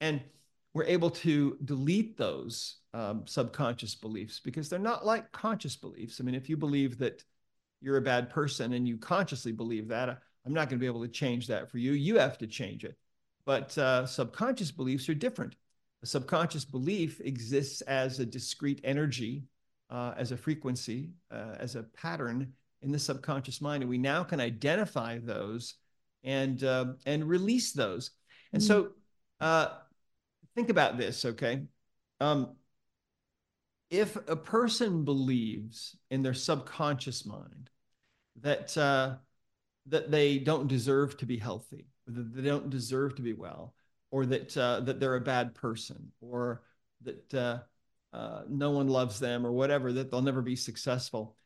And 0.00 0.20
we're 0.74 0.84
able 0.84 1.10
to 1.10 1.56
delete 1.64 2.16
those 2.16 2.80
um, 2.92 3.22
subconscious 3.26 3.94
beliefs 3.94 4.40
because 4.40 4.68
they're 4.68 4.78
not 4.78 5.06
like 5.06 5.32
conscious 5.32 5.76
beliefs. 5.76 6.20
I 6.20 6.24
mean, 6.24 6.34
if 6.34 6.48
you 6.48 6.56
believe 6.56 6.98
that 6.98 7.24
you're 7.80 7.96
a 7.96 8.02
bad 8.02 8.30
person 8.30 8.72
and 8.72 8.86
you 8.86 8.98
consciously 8.98 9.52
believe 9.52 9.88
that, 9.88 10.08
I'm 10.44 10.52
not 10.52 10.68
going 10.68 10.78
to 10.78 10.82
be 10.82 10.86
able 10.86 11.02
to 11.02 11.08
change 11.08 11.46
that 11.48 11.70
for 11.70 11.78
you. 11.78 11.92
You 11.92 12.18
have 12.18 12.38
to 12.38 12.46
change 12.46 12.84
it. 12.84 12.96
But 13.44 13.76
uh, 13.78 14.06
subconscious 14.06 14.70
beliefs 14.70 15.08
are 15.08 15.14
different. 15.14 15.56
A 16.02 16.06
subconscious 16.06 16.64
belief 16.64 17.20
exists 17.20 17.80
as 17.82 18.18
a 18.18 18.26
discrete 18.26 18.80
energy, 18.84 19.44
uh, 19.90 20.14
as 20.16 20.32
a 20.32 20.36
frequency, 20.36 21.10
uh, 21.30 21.54
as 21.58 21.76
a 21.76 21.82
pattern 21.82 22.52
in 22.82 22.92
the 22.92 22.98
subconscious 22.98 23.60
mind, 23.60 23.82
and 23.82 23.90
we 23.90 23.98
now 23.98 24.22
can 24.24 24.40
identify 24.40 25.18
those 25.18 25.74
and 26.24 26.62
uh, 26.64 26.86
and 27.04 27.28
release 27.28 27.72
those. 27.72 28.10
And 28.52 28.62
so 28.62 28.90
uh, 29.40 29.68
think 30.54 30.70
about 30.70 30.96
this, 30.96 31.24
okay? 31.24 31.62
Um, 32.20 32.56
if 33.90 34.16
a 34.28 34.36
person 34.36 35.04
believes 35.04 35.96
in 36.10 36.22
their 36.22 36.34
subconscious 36.34 37.24
mind 37.24 37.70
that 38.40 38.76
uh, 38.76 39.16
that 39.86 40.10
they 40.10 40.38
don't 40.38 40.66
deserve 40.66 41.16
to 41.18 41.26
be 41.26 41.38
healthy, 41.38 41.86
that 42.06 42.34
they 42.34 42.42
don't 42.42 42.70
deserve 42.70 43.14
to 43.16 43.22
be 43.22 43.32
well, 43.32 43.74
or 44.10 44.26
that 44.26 44.56
uh, 44.56 44.80
that 44.80 44.98
they're 44.98 45.16
a 45.16 45.20
bad 45.20 45.54
person, 45.54 46.10
or 46.20 46.62
that 47.02 47.34
uh, 47.34 47.58
uh, 48.16 48.42
no 48.48 48.70
one 48.70 48.88
loves 48.88 49.20
them, 49.20 49.46
or 49.46 49.52
whatever, 49.52 49.92
that 49.92 50.10
they'll 50.10 50.22
never 50.22 50.40
be 50.40 50.56
successful. 50.56 51.36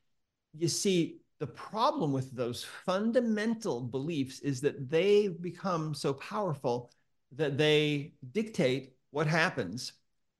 You 0.56 0.68
see, 0.68 1.18
the 1.40 1.46
problem 1.48 2.12
with 2.12 2.30
those 2.30 2.64
fundamental 2.86 3.80
beliefs 3.80 4.38
is 4.40 4.60
that 4.60 4.88
they 4.88 5.26
become 5.26 5.94
so 5.94 6.12
powerful 6.14 6.92
that 7.32 7.58
they 7.58 8.12
dictate 8.30 8.94
what 9.10 9.26
happens 9.26 9.94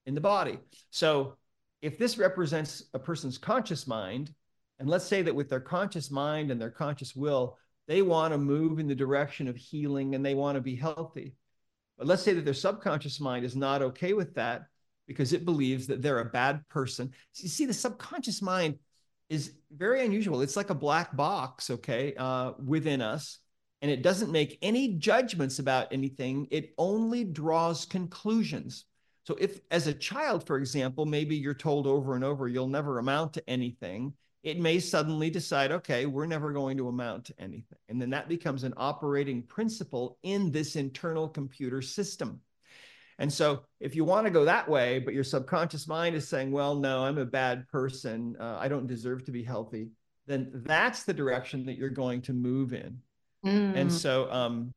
in 0.07 0.15
the 0.15 0.21
body. 0.21 0.59
So 0.91 1.37
if 1.83 1.99
this 1.99 2.17
represents 2.17 2.85
a 2.95 2.99
person's 2.99 3.39
conscious 3.39 3.89
mind, 3.89 4.33
and 4.79 4.89
let's 4.89 5.07
say 5.07 5.23
that 5.23 5.35
with 5.35 5.49
their 5.49 5.61
conscious 5.61 6.11
mind 6.11 6.51
and 6.51 6.61
their 6.61 6.71
conscious 6.71 7.17
will, 7.17 7.59
they 7.89 8.03
want 8.03 8.33
to 8.33 8.39
move 8.39 8.79
in 8.79 8.87
the 8.87 8.95
direction 8.95 9.49
of 9.49 9.57
healing 9.57 10.15
and 10.15 10.25
they 10.25 10.35
want 10.35 10.55
to 10.55 10.61
be 10.61 10.77
healthy. 10.77 11.35
But 11.99 12.07
let's 12.07 12.23
say 12.23 12.35
that 12.35 12.45
their 12.45 12.55
subconscious 12.55 13.19
mind 13.19 13.45
is 13.45 13.57
not 13.57 13.83
okay 13.83 14.13
with 14.13 14.35
that 14.37 14.67
because 15.11 15.33
it 15.33 15.45
believes 15.45 15.87
that 15.89 16.01
they're 16.01 16.21
a 16.21 16.25
bad 16.25 16.67
person. 16.69 17.13
So 17.33 17.43
you 17.43 17.49
see, 17.49 17.67
the 17.67 17.75
subconscious 17.75 18.41
mind 18.41 18.79
is 19.29 19.53
very 19.71 20.05
unusual. 20.05 20.41
It's 20.41 20.57
like 20.57 20.71
a 20.71 20.75
black 20.75 21.17
box, 21.17 21.69
okay, 21.71 22.15
uh, 22.17 22.53
within 22.65 23.03
us 23.03 23.41
and 23.83 23.91
it 23.91 24.03
doesn't 24.03 24.31
make 24.31 24.59
any 24.63 24.95
judgments 24.95 25.59
about 25.59 25.93
anything. 25.93 26.47
It 26.51 26.75
only 26.77 27.25
draws 27.25 27.85
conclusions. 27.85 28.85
So, 29.27 29.37
if 29.41 29.61
as 29.71 29.87
a 29.87 29.95
child, 29.95 30.47
for 30.47 30.57
example, 30.57 31.07
maybe 31.07 31.37
you're 31.37 31.55
told 31.55 31.87
over 31.87 32.15
and 32.15 32.25
over, 32.25 32.49
you'll 32.49 32.67
never 32.69 32.99
amount 32.99 33.35
to 33.35 33.51
anything, 33.51 34.13
it 34.43 34.59
may 34.59 34.81
suddenly 34.81 35.31
decide, 35.31 35.71
okay, 35.73 36.07
we're 36.07 36.27
never 36.27 36.53
going 36.53 36.77
to 36.79 36.89
amount 36.89 37.27
to 37.27 37.35
anything. 37.39 37.79
And 37.89 38.01
then 38.01 38.11
that 38.11 38.29
becomes 38.29 38.65
an 38.65 38.75
operating 38.77 39.43
principle 39.43 40.19
in 40.23 40.51
this 40.51 40.77
internal 40.77 41.29
computer 41.29 41.83
system. 41.83 42.41
And 43.21 43.33
so, 43.33 43.61
if 43.81 43.95
you 43.95 44.05
want 44.05 44.27
to 44.27 44.31
go 44.31 44.47
that 44.47 44.69
way, 44.69 44.99
but 44.99 45.15
your 45.15 45.25
subconscious 45.25 45.87
mind 45.87 46.17
is 46.17 46.27
saying, 46.27 46.51
well, 46.51 46.75
no, 46.75 47.05
I'm 47.05 47.19
a 47.19 47.25
bad 47.25 47.69
person, 47.69 48.35
uh, 48.41 48.57
I 48.59 48.67
don't 48.67 48.87
deserve 48.87 49.25
to 49.27 49.31
be 49.31 49.45
healthy, 49.45 49.91
then 50.27 50.51
that's 50.65 51.05
the 51.05 51.13
direction 51.13 51.67
that 51.67 51.77
you're 51.77 51.91
going 51.91 52.23
to 52.23 52.33
move 52.33 52.73
in. 52.73 52.99
Mm. 53.45 53.77
And 53.77 53.93
so, 53.93 54.31
um, 54.33 54.73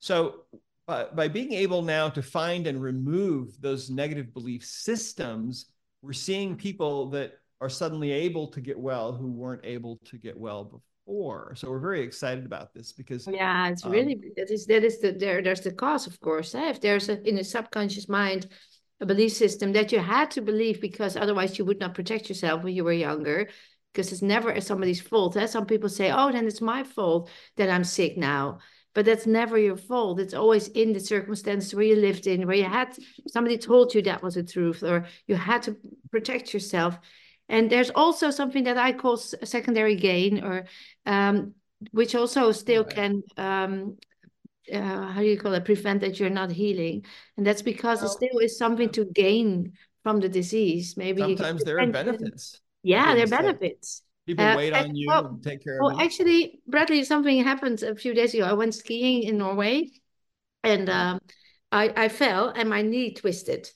so 0.00 0.40
by, 0.86 1.04
by 1.04 1.28
being 1.28 1.52
able 1.52 1.82
now 1.82 2.08
to 2.08 2.20
find 2.20 2.66
and 2.66 2.82
remove 2.82 3.60
those 3.60 3.90
negative 3.90 4.34
belief 4.34 4.64
systems, 4.64 5.66
we're 6.02 6.12
seeing 6.12 6.56
people 6.56 7.10
that 7.10 7.34
are 7.60 7.68
suddenly 7.68 8.10
able 8.10 8.48
to 8.48 8.60
get 8.60 8.78
well 8.78 9.12
who 9.12 9.30
weren't 9.30 9.64
able 9.64 9.98
to 10.04 10.16
get 10.16 10.36
well 10.36 10.82
before. 11.08 11.54
So 11.56 11.70
we're 11.70 11.80
very 11.80 12.02
excited 12.02 12.44
about 12.44 12.74
this 12.74 12.92
because 12.92 13.26
yeah, 13.26 13.68
it's 13.68 13.84
um, 13.84 13.92
really 13.92 14.20
that 14.36 14.50
is 14.50 14.66
that 14.66 14.84
is 14.84 15.00
the 15.00 15.12
there 15.12 15.42
there's 15.42 15.62
the 15.62 15.72
cause, 15.72 16.06
of 16.06 16.20
course. 16.20 16.54
Eh? 16.54 16.70
If 16.70 16.80
there's 16.80 17.08
a 17.08 17.26
in 17.28 17.36
the 17.36 17.44
subconscious 17.44 18.08
mind 18.08 18.46
a 19.00 19.06
belief 19.06 19.32
system 19.32 19.72
that 19.72 19.92
you 19.92 20.00
had 20.00 20.30
to 20.32 20.42
believe 20.42 20.80
because 20.80 21.16
otherwise 21.16 21.56
you 21.56 21.64
would 21.64 21.78
not 21.78 21.94
protect 21.94 22.28
yourself 22.28 22.64
when 22.64 22.74
you 22.74 22.82
were 22.82 22.92
younger 22.92 23.48
because 23.92 24.12
it's 24.12 24.22
never 24.22 24.60
somebody's 24.60 25.00
fault. 25.00 25.36
Eh? 25.36 25.46
Some 25.46 25.66
people 25.66 25.88
say, 25.88 26.10
oh, 26.10 26.32
then 26.32 26.46
it's 26.46 26.60
my 26.60 26.82
fault 26.82 27.30
that 27.56 27.70
I'm 27.70 27.84
sick 27.84 28.16
now. 28.16 28.58
But 28.94 29.04
that's 29.04 29.26
never 29.26 29.56
your 29.56 29.76
fault. 29.76 30.18
It's 30.18 30.34
always 30.34 30.66
in 30.68 30.92
the 30.92 31.00
circumstances 31.00 31.72
where 31.72 31.84
you 31.84 31.94
lived 31.94 32.26
in, 32.26 32.46
where 32.46 32.56
you 32.56 32.64
had 32.64 32.96
somebody 33.28 33.56
told 33.56 33.94
you 33.94 34.02
that 34.02 34.22
was 34.22 34.34
the 34.34 34.42
truth, 34.42 34.82
or 34.82 35.06
you 35.28 35.36
had 35.36 35.62
to 35.64 35.76
protect 36.10 36.52
yourself. 36.52 36.98
And 37.48 37.70
there's 37.70 37.90
also 37.90 38.30
something 38.30 38.64
that 38.64 38.76
I 38.76 38.92
call 38.92 39.16
secondary 39.16 39.96
gain, 39.96 40.44
or 40.44 40.66
um, 41.06 41.54
which 41.92 42.14
also 42.14 42.52
still 42.52 42.84
can 42.84 43.22
um, 43.36 43.96
uh, 44.72 45.06
how 45.08 45.20
do 45.20 45.26
you 45.26 45.38
call 45.38 45.54
it 45.54 45.64
prevent 45.64 46.00
that 46.02 46.20
you're 46.20 46.28
not 46.28 46.50
healing 46.50 47.02
and 47.38 47.46
that's 47.46 47.62
because 47.62 48.02
well, 48.02 48.10
it 48.10 48.14
still 48.14 48.38
is 48.40 48.58
something 48.58 48.90
to 48.90 49.06
gain 49.06 49.72
from 50.02 50.20
the 50.20 50.28
disease 50.28 50.94
maybe 50.94 51.22
sometimes 51.22 51.64
there 51.64 51.78
are 51.78 51.86
benefits 51.86 52.60
yeah, 52.82 53.14
there 53.14 53.24
are 53.24 53.26
benefits. 53.26 54.02
People 54.26 54.44
uh, 54.44 54.56
wait 54.56 54.72
on 54.72 54.94
you 54.94 55.08
well, 55.08 55.26
and 55.26 55.42
take 55.42 55.64
care 55.64 55.78
well, 55.80 55.90
of 55.90 55.98
you. 55.98 56.04
actually, 56.04 56.60
Bradley, 56.66 57.04
something 57.04 57.42
happened 57.42 57.82
a 57.82 57.94
few 57.94 58.14
days 58.14 58.34
ago. 58.34 58.44
I 58.44 58.52
went 58.52 58.74
skiing 58.74 59.22
in 59.22 59.38
Norway 59.38 59.90
and 60.62 60.88
um, 60.88 61.20
I, 61.72 61.92
I 61.96 62.08
fell 62.08 62.48
and 62.48 62.68
my 62.68 62.82
knee 62.82 63.14
twisted 63.14 63.70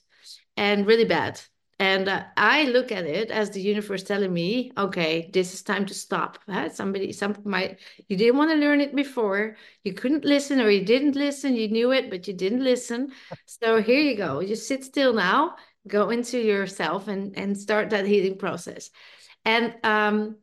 and 0.55 0.85
really 0.85 1.05
bad. 1.05 1.41
And 1.79 2.07
uh, 2.07 2.23
I 2.37 2.65
look 2.65 2.91
at 2.91 3.05
it 3.05 3.31
as 3.31 3.49
the 3.49 3.61
universe 3.61 4.03
telling 4.03 4.31
me, 4.31 4.71
okay, 4.77 5.29
this 5.33 5.53
is 5.53 5.63
time 5.63 5.85
to 5.87 5.93
stop. 5.93 6.37
Huh? 6.47 6.69
Somebody, 6.69 7.11
some 7.11 7.35
my, 7.43 7.75
you 8.07 8.15
didn't 8.15 8.37
want 8.37 8.51
to 8.51 8.57
learn 8.57 8.79
it 8.79 8.95
before. 8.95 9.57
You 9.83 9.93
couldn't 9.93 10.23
listen, 10.23 10.61
or 10.61 10.69
you 10.69 10.85
didn't 10.85 11.15
listen. 11.15 11.55
You 11.55 11.67
knew 11.67 11.91
it, 11.91 12.09
but 12.09 12.27
you 12.27 12.33
didn't 12.33 12.63
listen. 12.63 13.11
So 13.45 13.81
here 13.81 13.99
you 13.99 14.15
go. 14.15 14.39
You 14.39 14.55
sit 14.55 14.83
still 14.83 15.13
now 15.13 15.55
go 15.87 16.09
into 16.09 16.39
yourself 16.39 17.07
and 17.07 17.37
and 17.37 17.57
start 17.57 17.89
that 17.89 18.05
healing 18.05 18.37
process 18.37 18.89
and 19.45 19.75
um, 19.83 20.37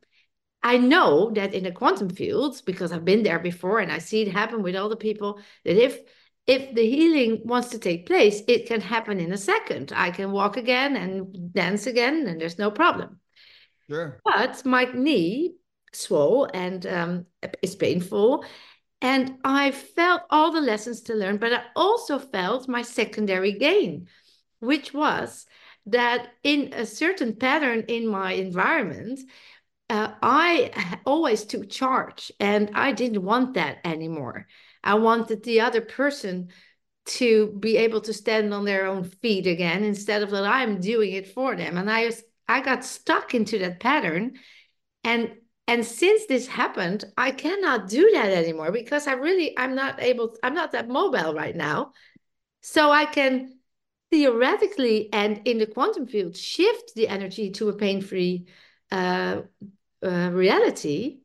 i 0.61 0.77
know 0.77 1.31
that 1.31 1.53
in 1.53 1.63
the 1.63 1.71
quantum 1.71 2.09
fields 2.09 2.61
because 2.61 2.91
i've 2.91 3.05
been 3.05 3.23
there 3.23 3.39
before 3.39 3.79
and 3.79 3.91
i 3.91 3.97
see 3.97 4.21
it 4.21 4.31
happen 4.31 4.61
with 4.61 4.75
all 4.75 4.89
the 4.89 4.95
people 4.95 5.39
that 5.65 5.83
if 5.83 5.99
if 6.47 6.73
the 6.75 6.89
healing 6.89 7.41
wants 7.45 7.69
to 7.69 7.79
take 7.79 8.05
place 8.05 8.41
it 8.47 8.67
can 8.67 8.81
happen 8.81 9.19
in 9.19 9.31
a 9.31 9.37
second. 9.37 9.91
I 9.95 10.11
can 10.11 10.31
walk 10.31 10.57
again 10.57 10.95
and 10.95 11.53
dance 11.53 11.87
again 11.87 12.27
and 12.27 12.39
there's 12.39 12.59
no 12.59 12.71
problem. 12.71 13.19
Sure. 13.89 14.19
But 14.23 14.65
my 14.65 14.85
knee 14.85 15.55
swole 15.93 16.49
and 16.53 16.85
um, 16.85 17.25
is 17.61 17.75
painful 17.75 18.45
and 19.01 19.35
i 19.43 19.71
felt 19.71 20.21
all 20.29 20.51
the 20.51 20.61
lessons 20.61 21.01
to 21.01 21.13
learn 21.13 21.35
but 21.35 21.51
i 21.51 21.61
also 21.75 22.17
felt 22.17 22.69
my 22.69 22.81
secondary 22.81 23.51
gain 23.51 24.07
which 24.61 24.93
was 24.93 25.45
that 25.87 26.29
in 26.43 26.73
a 26.73 26.85
certain 26.85 27.35
pattern 27.35 27.85
in 27.87 28.07
my 28.07 28.33
environment, 28.33 29.19
uh, 29.89 30.13
I 30.21 30.99
always 31.05 31.43
took 31.43 31.69
charge 31.69 32.31
and 32.39 32.71
I 32.73 32.93
didn't 32.93 33.23
want 33.23 33.55
that 33.55 33.79
anymore. 33.83 34.47
I 34.83 34.95
wanted 34.95 35.43
the 35.43 35.61
other 35.61 35.81
person 35.81 36.49
to 37.03 37.55
be 37.59 37.77
able 37.77 38.01
to 38.01 38.13
stand 38.13 38.53
on 38.53 38.65
their 38.65 38.85
own 38.85 39.03
feet 39.03 39.47
again 39.47 39.83
instead 39.83 40.21
of 40.21 40.29
that 40.31 40.45
I'm 40.45 40.79
doing 40.79 41.13
it 41.13 41.33
for 41.33 41.55
them. 41.55 41.77
And 41.77 41.89
I 41.89 42.05
was 42.05 42.23
I 42.47 42.61
got 42.61 42.83
stuck 42.83 43.33
into 43.33 43.59
that 43.59 43.79
pattern. 43.79 44.33
And 45.03 45.35
and 45.67 45.85
since 45.85 46.25
this 46.25 46.47
happened, 46.47 47.05
I 47.17 47.31
cannot 47.31 47.87
do 47.87 48.11
that 48.13 48.29
anymore 48.29 48.71
because 48.71 49.07
I 49.07 49.13
really 49.13 49.57
I'm 49.57 49.75
not 49.75 50.01
able 50.01 50.35
I'm 50.43 50.53
not 50.53 50.73
that 50.73 50.89
mobile 50.89 51.33
right 51.33 51.55
now. 51.55 51.93
So 52.61 52.91
I 52.91 53.05
can 53.05 53.57
theoretically 54.11 55.09
and 55.13 55.41
in 55.45 55.57
the 55.57 55.65
quantum 55.65 56.05
field 56.05 56.35
shift 56.35 56.93
the 56.95 57.07
energy 57.07 57.49
to 57.51 57.69
a 57.69 57.73
pain-free 57.73 58.45
uh, 58.91 59.41
uh, 60.03 60.29
reality 60.33 61.20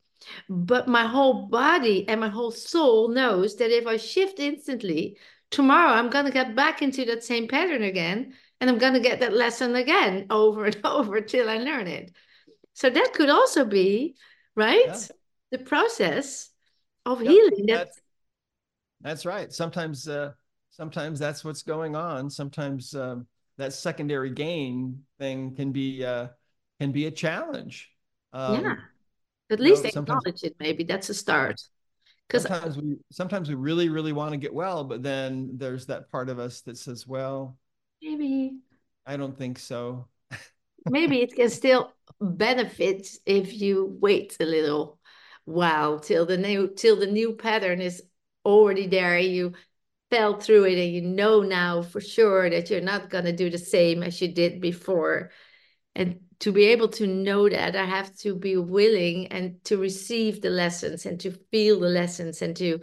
but 0.49 0.89
my 0.89 1.07
whole 1.07 1.47
body 1.47 2.09
and 2.09 2.21
my 2.21 2.29
whole 2.29 2.51
soul 2.51 3.09
knows 3.09 3.57
that 3.57 3.71
if 3.71 3.87
I 3.87 3.97
shift 3.97 4.39
instantly, 4.39 5.19
tomorrow 5.51 5.93
I'm 5.93 6.11
going 6.11 6.25
to 6.25 6.31
get 6.31 6.57
back 6.57 6.83
into 6.83 7.05
that 7.07 7.25
same 7.25 7.49
pattern 7.49 7.83
again. 7.83 8.35
And 8.61 8.71
I'm 8.71 8.79
going 8.79 8.95
to 8.95 9.01
get 9.01 9.21
that 9.21 9.35
lesson 9.35 9.75
again 9.77 10.27
over 10.31 10.65
and 10.65 10.79
over 10.85 11.21
till 11.21 11.49
I 11.49 11.59
learn 11.59 11.87
it. 11.87 12.13
So 12.73 12.91
that 12.91 13.13
could 13.15 13.31
also 13.31 13.65
be, 13.65 14.17
right? 14.55 14.87
Yeah. 14.87 15.01
The 15.53 15.59
process 15.59 16.51
of 17.05 17.23
yep. 17.23 17.31
healing. 17.31 17.67
That's, 17.67 18.01
that's 19.01 19.27
right. 19.27 19.53
Sometimes, 19.53 20.09
uh, 20.09 20.33
sometimes 20.71 21.19
that's 21.19 21.45
what's 21.45 21.63
going 21.63 21.97
on. 21.97 22.31
Sometimes 22.31 22.95
um, 22.95 23.27
that 23.59 23.73
secondary 23.73 24.31
gain 24.31 25.03
thing 25.19 25.55
can 25.55 25.73
be, 25.73 26.05
uh, 26.05 26.29
can 26.81 26.93
be 26.93 27.07
a 27.07 27.11
challenge. 27.11 27.91
Um, 28.33 28.63
yeah 28.63 28.75
at 29.51 29.61
least 29.61 29.85
know, 29.85 29.91
acknowledge 29.91 30.43
it. 30.43 30.57
Maybe 30.59 30.85
that's 30.85 31.09
a 31.09 31.15
start. 31.15 31.61
Because 32.27 32.43
sometimes 32.43 32.77
we 32.77 32.97
sometimes 33.13 33.49
we 33.49 33.55
really 33.55 33.89
really 33.89 34.13
want 34.13 34.33
to 34.33 34.37
get 34.37 34.53
well, 34.53 34.83
but 34.85 35.03
then 35.03 35.51
there's 35.55 35.87
that 35.87 36.11
part 36.11 36.29
of 36.29 36.39
us 36.39 36.63
that 36.63 36.77
says, 36.77 37.07
"Well, 37.07 37.57
maybe 38.03 38.59
I 39.07 39.17
don't 39.17 39.37
think 39.37 39.59
so." 39.59 40.09
maybe 40.91 41.23
it 41.23 41.35
can 41.35 41.51
still 41.51 41.93
benefit 42.21 43.09
if 43.27 43.55
you 43.55 43.97
wait 44.01 44.37
a 44.41 44.45
little 44.45 44.99
while 45.45 46.01
till 46.01 46.27
the 46.27 46.37
new 46.37 46.69
till 46.69 46.97
the 46.97 47.07
new 47.07 47.35
pattern 47.35 47.81
is 47.81 48.03
already 48.45 48.89
there. 48.89 49.19
You 49.21 49.53
fell 50.11 50.41
through 50.41 50.65
it, 50.65 50.79
and 50.79 50.93
you 50.93 51.03
know 51.03 51.43
now 51.43 51.83
for 51.83 52.01
sure 52.01 52.51
that 52.51 52.71
you're 52.71 52.81
not 52.81 53.09
gonna 53.09 53.33
do 53.33 53.51
the 53.51 53.59
same 53.59 54.03
as 54.03 54.21
you 54.21 54.33
did 54.33 54.61
before. 54.61 55.31
And 55.95 56.26
to 56.41 56.53
be 56.53 56.67
able 56.67 56.89
to 56.89 57.07
know 57.07 57.49
that, 57.49 57.77
I 57.77 57.85
have 57.85 58.15
to 58.19 58.35
be 58.35 58.57
willing 58.57 59.29
and 59.29 59.63
to 59.65 59.79
receive 59.79 60.43
the 60.43 60.51
lessons 60.51 61.07
and 61.07 61.19
to 61.21 61.31
feel 61.51 61.81
the 61.81 61.89
lessons 61.89 62.43
and 62.43 62.57
to, 62.57 62.81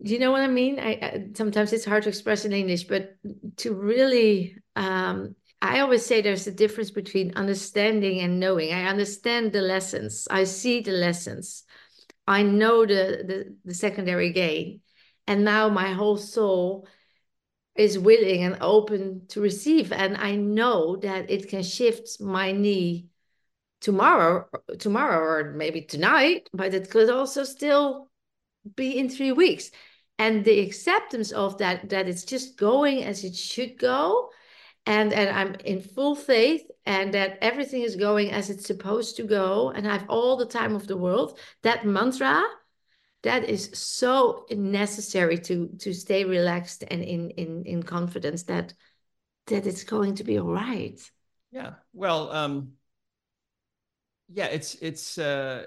you 0.00 0.18
know 0.18 0.30
what 0.30 0.42
I 0.42 0.48
mean? 0.48 0.78
I, 0.78 0.90
I 0.90 1.26
sometimes 1.34 1.72
it's 1.72 1.84
hard 1.84 2.04
to 2.04 2.08
express 2.08 2.44
in 2.44 2.52
English, 2.52 2.84
but 2.84 3.16
to 3.58 3.74
really, 3.74 4.56
um, 4.74 5.34
I 5.62 5.80
always 5.80 6.04
say 6.04 6.20
there's 6.20 6.46
a 6.46 6.52
difference 6.52 6.90
between 6.90 7.36
understanding 7.36 8.20
and 8.20 8.38
knowing. 8.38 8.72
I 8.72 8.84
understand 8.84 9.52
the 9.52 9.62
lessons. 9.62 10.28
I 10.30 10.44
see 10.44 10.80
the 10.80 10.92
lessons. 10.92 11.64
I 12.26 12.42
know 12.42 12.84
the 12.84 13.24
the, 13.26 13.56
the 13.64 13.74
secondary 13.74 14.32
gain, 14.32 14.80
and 15.26 15.44
now 15.44 15.68
my 15.68 15.92
whole 15.92 16.16
soul 16.16 16.88
is 17.78 17.98
willing 17.98 18.44
and 18.44 18.58
open 18.60 19.26
to 19.28 19.40
receive 19.40 19.92
and 19.92 20.16
i 20.16 20.34
know 20.34 20.96
that 20.96 21.30
it 21.30 21.48
can 21.48 21.62
shift 21.62 22.20
my 22.20 22.52
knee 22.52 23.08
tomorrow 23.80 24.46
tomorrow 24.78 25.18
or 25.18 25.52
maybe 25.52 25.82
tonight 25.82 26.48
but 26.52 26.74
it 26.74 26.90
could 26.90 27.10
also 27.10 27.44
still 27.44 28.08
be 28.74 28.98
in 28.98 29.08
3 29.08 29.32
weeks. 29.32 29.70
And 30.18 30.44
the 30.44 30.60
acceptance 30.60 31.30
of 31.30 31.58
that 31.58 31.90
that 31.90 32.08
it's 32.08 32.24
just 32.24 32.56
going 32.56 33.04
as 33.04 33.22
it 33.22 33.36
should 33.36 33.78
go 33.78 34.30
and 34.86 35.12
and 35.12 35.28
i'm 35.28 35.54
in 35.64 35.82
full 35.82 36.14
faith 36.14 36.62
and 36.86 37.12
that 37.12 37.38
everything 37.42 37.82
is 37.82 37.96
going 37.96 38.30
as 38.32 38.48
it's 38.48 38.66
supposed 38.66 39.16
to 39.16 39.24
go 39.24 39.70
and 39.70 39.86
i 39.86 39.92
have 39.92 40.06
all 40.08 40.36
the 40.36 40.46
time 40.46 40.74
of 40.74 40.86
the 40.86 40.96
world 40.96 41.38
that 41.62 41.84
mantra 41.84 42.42
that 43.26 43.48
is 43.48 43.70
so 43.74 44.46
necessary 44.50 45.36
to 45.36 45.68
to 45.80 45.92
stay 45.92 46.24
relaxed 46.24 46.84
and 46.88 47.02
in 47.02 47.30
in 47.30 47.64
in 47.64 47.82
confidence 47.82 48.44
that 48.44 48.72
that 49.48 49.66
it's 49.66 49.82
going 49.82 50.14
to 50.14 50.24
be 50.24 50.38
all 50.38 50.52
right. 50.52 51.00
Yeah. 51.50 51.74
Well 51.92 52.30
um 52.30 52.72
yeah 54.32 54.46
it's 54.46 54.76
it's 54.76 55.18
uh 55.18 55.66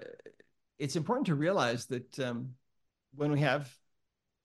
it's 0.77 0.95
important 0.95 1.27
to 1.27 1.35
realize 1.35 1.85
that 1.87 2.19
um 2.19 2.55
when 3.15 3.31
we 3.31 3.41
have 3.41 3.73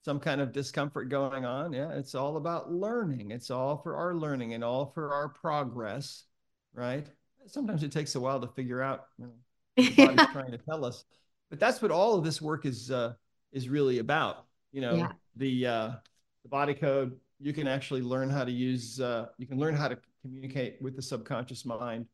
some 0.05 0.19
kind 0.19 0.41
of 0.41 0.53
discomfort 0.53 1.09
going 1.09 1.45
on 1.45 1.73
yeah 1.73 1.91
it's 1.93 2.17
all 2.17 2.37
about 2.37 2.73
learning. 2.73 3.31
It's 3.31 3.51
all 3.51 3.77
for 3.77 3.97
our 3.97 4.15
learning 4.17 4.55
and 4.55 4.65
all 4.65 4.87
for 4.87 5.13
our 5.13 5.29
progress 5.29 6.25
right? 6.75 7.07
Sometimes 7.47 7.85
it 7.85 7.93
takes 7.93 8.17
a 8.17 8.21
while 8.21 8.41
to 8.41 8.49
figure 8.49 8.83
out 8.83 9.05
you 9.19 9.27
know, 9.27 9.33
the 9.77 9.91
body's 9.95 10.27
trying 10.33 10.51
to 10.51 10.59
tell 10.59 10.85
us 10.85 11.05
but 11.51 11.61
that's 11.61 11.81
what 11.83 11.91
all 11.91 12.15
of 12.15 12.25
this 12.25 12.41
work 12.41 12.67
is 12.67 12.91
uh, 12.91 13.15
is 13.53 13.69
really 13.69 13.99
about. 13.99 14.47
You 14.73 14.81
know, 14.81 14.95
yeah. 14.95 15.13
the 15.37 15.67
uh, 15.67 15.91
the 16.43 16.49
body 16.49 16.75
code. 16.75 17.19
You 17.41 17.53
can 17.53 17.67
actually 17.67 18.03
learn 18.03 18.31
how 18.31 18.45
to 18.45 18.53
use. 18.53 19.01
Uh, 19.01 19.27
you 19.39 19.47
can 19.47 19.59
learn 19.59 19.75
how 19.75 19.89
to 19.89 19.99
communicate 20.23 20.81
with 20.81 20.97
the 20.97 21.03
subconscious 21.03 21.65
mind 21.65 22.07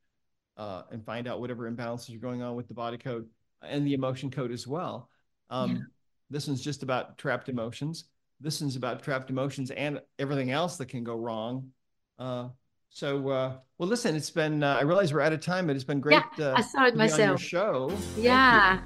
uh, 0.57 0.83
and 0.91 1.05
find 1.05 1.29
out 1.29 1.41
whatever 1.41 1.71
imbalances 1.71 2.15
are 2.15 2.19
going 2.19 2.43
on 2.43 2.57
with 2.57 2.69
the 2.69 2.75
body 2.75 2.99
code 2.99 3.27
and 3.63 3.87
the 3.87 3.95
emotion 3.95 4.31
code 4.31 4.53
as 4.53 4.67
well. 4.67 5.09
Um, 5.49 5.77
yeah. 5.77 5.83
This 6.31 6.47
one's 6.47 6.63
just 6.63 6.83
about 6.83 7.19
trapped 7.19 7.49
emotions. 7.49 8.05
This 8.41 8.61
one's 8.61 8.77
about 8.77 9.03
trapped 9.03 9.31
emotions 9.31 9.71
and 9.71 10.01
everything 10.19 10.51
else 10.51 10.77
that 10.77 10.87
can 10.87 11.05
go 11.05 11.15
wrong. 11.17 11.71
Uh, 12.19 12.49
so, 12.91 13.29
uh, 13.29 13.57
well, 13.79 13.89
listen, 13.89 14.17
it's 14.17 14.31
been, 14.31 14.63
uh, 14.63 14.77
I 14.81 14.83
realize 14.83 15.13
we're 15.13 15.21
out 15.21 15.33
of 15.33 15.41
time, 15.41 15.67
but 15.67 15.77
it's 15.77 15.85
been 15.85 16.01
great. 16.01 16.23
Yeah, 16.39 16.55
I 16.57 16.63
saw 16.63 16.87
it 16.87 16.97
myself. 16.97 17.21
On 17.21 17.29
your 17.29 17.39
show. 17.39 17.97
Yeah. 18.17 18.81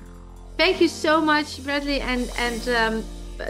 Thank 0.57 0.81
you 0.81 0.89
so 0.89 1.21
much, 1.21 1.63
Bradley. 1.65 2.01
And 2.01 2.31
and 2.39 2.69
um, 2.69 3.05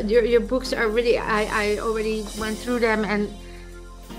your 0.09 0.25
your 0.25 0.41
books 0.41 0.73
are 0.73 0.89
really 0.89 1.19
I 1.19 1.45
I 1.45 1.79
already 1.79 2.25
went 2.39 2.59
through 2.59 2.81
them 2.81 3.05
and 3.05 3.33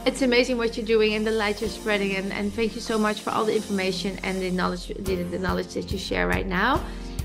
it's 0.05 0.21
amazing 0.21 0.57
what 0.57 0.77
you're 0.77 0.85
doing 0.85 1.15
and 1.15 1.25
the 1.25 1.31
light 1.31 1.61
you're 1.61 1.69
spreading 1.69 2.15
and, 2.15 2.31
and 2.31 2.53
thank 2.53 2.75
you 2.75 2.81
so 2.81 2.97
much 2.97 3.21
for 3.21 3.31
all 3.31 3.43
the 3.43 3.55
information 3.55 4.19
and 4.21 4.39
the 4.39 4.51
knowledge 4.51 4.87
the, 4.87 5.23
the 5.23 5.39
knowledge 5.39 5.73
that 5.73 5.91
you 5.91 5.97
share 5.97 6.27
right 6.27 6.45
now. 6.45 6.83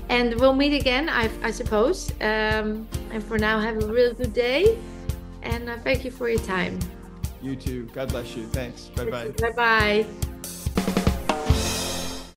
And 0.09 0.35
we'll 0.39 0.55
meet 0.55 0.73
again 0.73 1.07
I, 1.07 1.29
I 1.43 1.51
suppose. 1.51 2.11
Um, 2.21 2.87
and 3.11 3.23
for 3.23 3.37
now 3.37 3.59
have 3.59 3.81
a 3.83 3.85
really 3.85 4.15
good 4.15 4.33
day 4.33 4.79
and 5.43 5.69
uh, 5.69 5.77
thank 5.79 6.03
you 6.03 6.11
for 6.11 6.27
your 6.29 6.41
time. 6.41 6.79
You 7.41 7.55
too. 7.55 7.85
God 7.93 8.09
bless 8.09 8.35
you. 8.35 8.47
Thanks. 8.47 8.85
Bye 8.95 9.09
bye 9.09 9.29
bye 9.29 9.51
bye 9.51 10.30